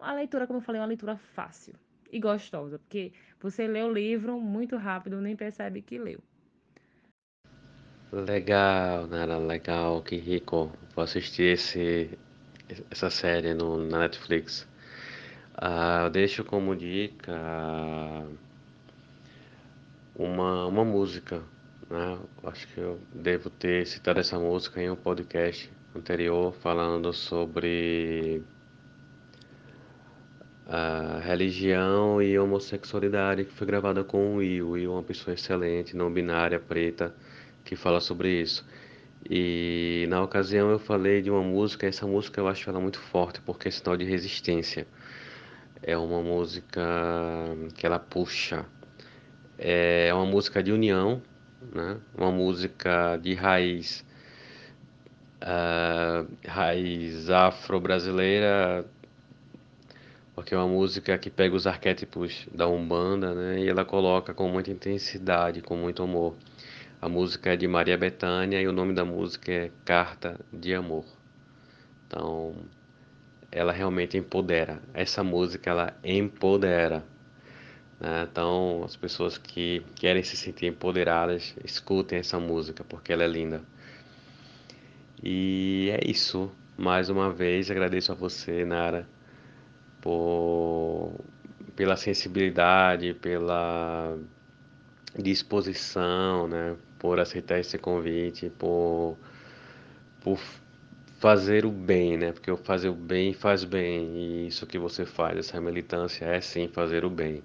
A 0.00 0.12
leitura, 0.14 0.46
como 0.46 0.58
eu 0.58 0.62
falei, 0.62 0.80
é 0.80 0.82
uma 0.82 0.88
leitura 0.88 1.16
fácil 1.16 1.74
e 2.12 2.20
gostosa, 2.20 2.78
porque 2.78 3.12
você 3.40 3.66
lê 3.66 3.82
o 3.82 3.92
livro 3.92 4.40
muito 4.40 4.76
rápido, 4.76 5.20
nem 5.20 5.34
percebe 5.34 5.82
que 5.82 5.98
leu. 5.98 6.20
Legal, 8.12 9.08
Nara, 9.08 9.38
legal, 9.38 10.00
que 10.02 10.16
rico. 10.16 10.70
Vou 10.94 11.02
assistir 11.02 11.54
esse, 11.54 12.16
essa 12.90 13.10
série 13.10 13.54
no, 13.54 13.76
na 13.76 13.98
Netflix. 13.98 14.68
Ah, 15.56 16.02
eu 16.04 16.10
deixo 16.10 16.44
como 16.44 16.74
dica 16.74 17.32
uma, 20.16 20.66
uma 20.66 20.84
música, 20.84 21.42
né? 21.88 22.18
Acho 22.42 22.66
que 22.68 22.78
eu 22.80 22.98
devo 23.14 23.50
ter 23.50 23.86
citado 23.86 24.18
essa 24.18 24.38
música 24.38 24.82
em 24.82 24.90
um 24.90 24.96
podcast 24.96 25.70
anterior 25.94 26.52
falando 26.54 27.12
sobre 27.12 28.42
a 30.66 31.20
religião 31.20 32.20
e 32.20 32.36
homossexualidade 32.36 33.44
que 33.44 33.52
foi 33.52 33.66
gravada 33.66 34.02
com 34.02 34.34
o 34.34 34.36
Will. 34.38 34.70
Will 34.70 34.90
é 34.90 34.94
uma 34.94 35.02
pessoa 35.04 35.34
excelente, 35.34 35.96
não 35.96 36.12
binária, 36.12 36.58
preta, 36.58 37.14
que 37.64 37.76
fala 37.76 38.00
sobre 38.00 38.40
isso. 38.42 38.66
E 39.30 40.06
na 40.08 40.20
ocasião 40.22 40.70
eu 40.70 40.80
falei 40.80 41.22
de 41.22 41.30
uma 41.30 41.42
música, 41.42 41.86
essa 41.86 42.06
música 42.06 42.40
eu 42.40 42.48
acho 42.48 42.68
ela 42.68 42.80
muito 42.80 42.98
forte 42.98 43.40
porque 43.40 43.68
é 43.68 43.70
sinal 43.70 43.96
de 43.96 44.04
resistência 44.04 44.86
é 45.86 45.96
uma 45.96 46.22
música 46.22 46.82
que 47.74 47.86
ela 47.86 47.98
puxa. 47.98 48.64
É 49.58 50.12
uma 50.14 50.24
música 50.24 50.62
de 50.62 50.72
união, 50.72 51.22
né? 51.72 51.98
uma 52.16 52.32
música 52.32 53.16
de 53.18 53.34
raiz, 53.34 54.04
uh, 55.42 56.26
raiz 56.46 57.30
afro-brasileira, 57.30 58.84
porque 60.34 60.54
é 60.54 60.56
uma 60.56 60.66
música 60.66 61.16
que 61.18 61.30
pega 61.30 61.54
os 61.54 61.66
arquétipos 61.66 62.48
da 62.52 62.66
Umbanda 62.66 63.34
né? 63.34 63.60
e 63.60 63.68
ela 63.68 63.84
coloca 63.84 64.34
com 64.34 64.48
muita 64.48 64.70
intensidade, 64.70 65.60
com 65.60 65.76
muito 65.76 66.02
amor. 66.02 66.34
A 67.00 67.08
música 67.08 67.52
é 67.52 67.56
de 67.56 67.68
Maria 67.68 67.98
Bethânia 67.98 68.60
e 68.60 68.66
o 68.66 68.72
nome 68.72 68.94
da 68.94 69.04
música 69.04 69.52
é 69.52 69.70
Carta 69.84 70.40
de 70.50 70.74
Amor. 70.74 71.04
Então, 72.06 72.54
ela 73.54 73.72
realmente 73.72 74.18
empodera. 74.18 74.82
Essa 74.92 75.22
música 75.22 75.70
ela 75.70 75.96
empodera. 76.02 77.04
Né? 78.00 78.26
Então, 78.30 78.82
as 78.84 78.96
pessoas 78.96 79.38
que 79.38 79.82
querem 79.94 80.22
se 80.24 80.36
sentir 80.36 80.66
empoderadas, 80.66 81.54
escutem 81.64 82.18
essa 82.18 82.38
música 82.40 82.82
porque 82.82 83.12
ela 83.12 83.22
é 83.22 83.28
linda. 83.28 83.62
E 85.22 85.88
é 85.92 86.10
isso. 86.10 86.50
Mais 86.76 87.08
uma 87.08 87.32
vez 87.32 87.70
agradeço 87.70 88.10
a 88.10 88.14
você, 88.16 88.64
Nara, 88.64 89.08
por 90.00 91.12
pela 91.76 91.96
sensibilidade, 91.96 93.14
pela 93.14 94.16
disposição, 95.16 96.48
né, 96.48 96.76
por 96.98 97.18
aceitar 97.20 97.58
esse 97.58 97.78
convite, 97.78 98.50
por 98.50 99.16
por 100.20 100.38
fazer 101.24 101.64
o 101.64 101.70
bem, 101.70 102.18
né? 102.18 102.32
Porque 102.32 102.54
fazer 102.54 102.90
o 102.90 102.94
bem 102.94 103.32
faz 103.32 103.64
bem. 103.64 104.14
E 104.14 104.46
isso 104.46 104.66
que 104.66 104.78
você 104.78 105.06
faz, 105.06 105.38
essa 105.38 105.58
militância 105.58 106.26
é 106.26 106.38
sim 106.38 106.68
fazer 106.68 107.02
o 107.02 107.08
bem. 107.08 107.42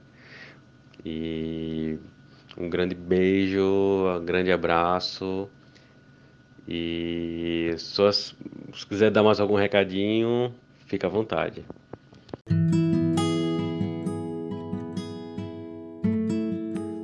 E 1.05 1.97
um 2.57 2.69
grande 2.69 2.93
beijo, 2.93 3.63
um 4.19 4.25
grande 4.25 4.51
abraço. 4.51 5.49
E 6.67 7.73
só, 7.77 8.11
se 8.11 8.35
quiser 8.89 9.11
dar 9.11 9.23
mais 9.23 9.39
algum 9.39 9.55
recadinho, 9.55 10.53
fica 10.85 11.07
à 11.07 11.09
vontade. 11.09 11.63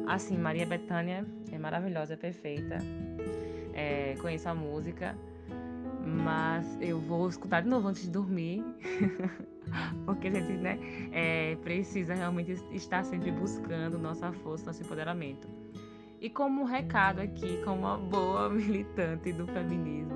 Assim, 0.06 0.38
Maria 0.38 0.66
Bethânia 0.66 1.26
é 1.54 1.58
maravilhosa, 1.58 2.16
é 2.16 2.18
perfeita. 2.18 2.80
É, 3.74 4.16
conheço 4.20 4.50
a 4.50 4.54
música 4.54 5.16
mas 6.06 6.78
eu 6.80 7.00
vou 7.00 7.28
escutar 7.28 7.62
de 7.62 7.68
novo 7.68 7.88
antes 7.88 8.04
de 8.04 8.12
dormir, 8.12 8.64
porque 10.06 10.28
a 10.28 10.32
gente 10.32 10.54
né, 10.54 10.78
é, 11.12 11.56
precisa 11.58 12.14
realmente 12.14 12.52
estar 12.72 13.04
sempre 13.04 13.32
buscando 13.32 13.98
nossa 13.98 14.32
força, 14.32 14.66
nosso 14.66 14.84
empoderamento. 14.84 15.48
E 16.22 16.30
como 16.30 16.62
um 16.62 16.66
recado 16.66 17.20
aqui, 17.20 17.60
como 17.64 17.80
uma 17.80 17.98
boa 17.98 18.50
militante 18.52 19.34
do 19.34 19.48
feminismo, 19.48 20.16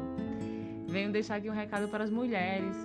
venho 0.88 1.12
deixar 1.12 1.36
aqui 1.36 1.50
um 1.50 1.54
recado 1.54 1.88
para 1.88 2.04
as 2.04 2.10
mulheres 2.10 2.76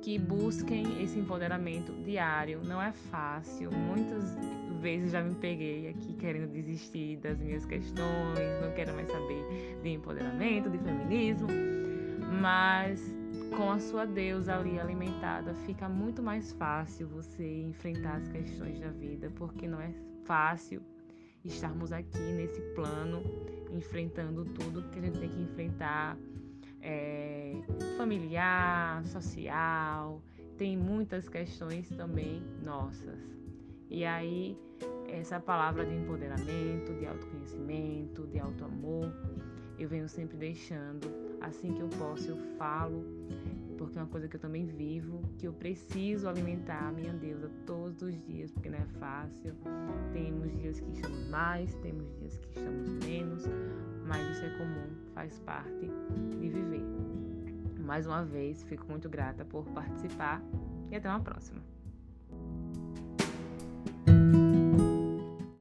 que 0.00 0.18
busquem 0.18 1.02
esse 1.02 1.18
empoderamento 1.18 1.92
diário. 2.02 2.60
Não 2.64 2.82
é 2.82 2.92
fácil, 2.92 3.70
muitas 3.70 4.36
vezes 4.80 5.12
já 5.12 5.22
me 5.22 5.34
peguei 5.34 5.88
aqui 5.88 6.14
querendo 6.14 6.50
desistir 6.50 7.18
das 7.18 7.38
minhas 7.38 7.64
questões, 7.64 8.60
não 8.60 8.72
quero 8.74 8.92
mais 8.94 9.06
saber 9.08 9.78
de 9.80 9.90
empoderamento, 9.90 10.68
de 10.68 10.78
feminismo 10.78 11.81
mas 12.40 13.00
com 13.56 13.70
a 13.70 13.78
sua 13.78 14.06
deusa 14.06 14.56
ali 14.56 14.78
alimentada, 14.80 15.54
fica 15.66 15.88
muito 15.88 16.22
mais 16.22 16.52
fácil 16.52 17.08
você 17.08 17.62
enfrentar 17.62 18.16
as 18.16 18.28
questões 18.28 18.80
da 18.80 18.88
vida, 18.88 19.30
porque 19.36 19.68
não 19.68 19.80
é 19.80 19.92
fácil 20.24 20.82
estarmos 21.44 21.92
aqui 21.92 22.18
nesse 22.18 22.60
plano 22.74 23.22
enfrentando 23.72 24.44
tudo 24.44 24.88
que 24.90 24.98
a 24.98 25.02
gente 25.02 25.18
tem 25.18 25.28
que 25.28 25.42
enfrentar, 25.42 26.16
é, 26.80 27.54
familiar, 27.96 29.04
social, 29.06 30.22
tem 30.56 30.76
muitas 30.76 31.28
questões 31.28 31.88
também 31.90 32.42
nossas. 32.62 33.18
E 33.90 34.04
aí, 34.04 34.56
essa 35.08 35.38
palavra 35.38 35.84
de 35.84 35.94
empoderamento, 35.94 36.94
de 36.98 37.06
autoconhecimento, 37.06 38.26
de 38.26 38.38
autoamor, 38.38 39.12
eu 39.78 39.88
venho 39.88 40.08
sempre 40.08 40.36
deixando. 40.36 41.31
Assim 41.42 41.72
que 41.74 41.80
eu 41.80 41.88
posso, 41.88 42.30
eu 42.30 42.36
falo, 42.56 43.04
porque 43.76 43.98
é 43.98 44.02
uma 44.02 44.08
coisa 44.08 44.28
que 44.28 44.36
eu 44.36 44.40
também 44.40 44.64
vivo, 44.64 45.20
que 45.38 45.46
eu 45.46 45.52
preciso 45.52 46.28
alimentar 46.28 46.88
a 46.88 46.92
minha 46.92 47.12
deusa 47.12 47.50
todos 47.66 48.00
os 48.00 48.14
dias, 48.24 48.50
porque 48.52 48.70
não 48.70 48.78
é 48.78 48.86
fácil. 49.00 49.52
Temos 50.12 50.52
dias 50.56 50.80
que 50.80 50.90
estamos 50.92 51.28
mais, 51.28 51.74
temos 51.76 52.08
dias 52.18 52.38
que 52.38 52.46
estamos 52.58 52.88
menos, 53.04 53.44
mas 54.06 54.36
isso 54.36 54.44
é 54.44 54.50
comum, 54.50 54.88
faz 55.14 55.38
parte 55.40 55.90
de 56.40 56.48
viver. 56.48 56.84
Mais 57.84 58.06
uma 58.06 58.24
vez, 58.24 58.62
fico 58.62 58.86
muito 58.88 59.08
grata 59.08 59.44
por 59.44 59.64
participar 59.70 60.40
e 60.90 60.96
até 60.96 61.08
uma 61.08 61.20
próxima. 61.20 61.71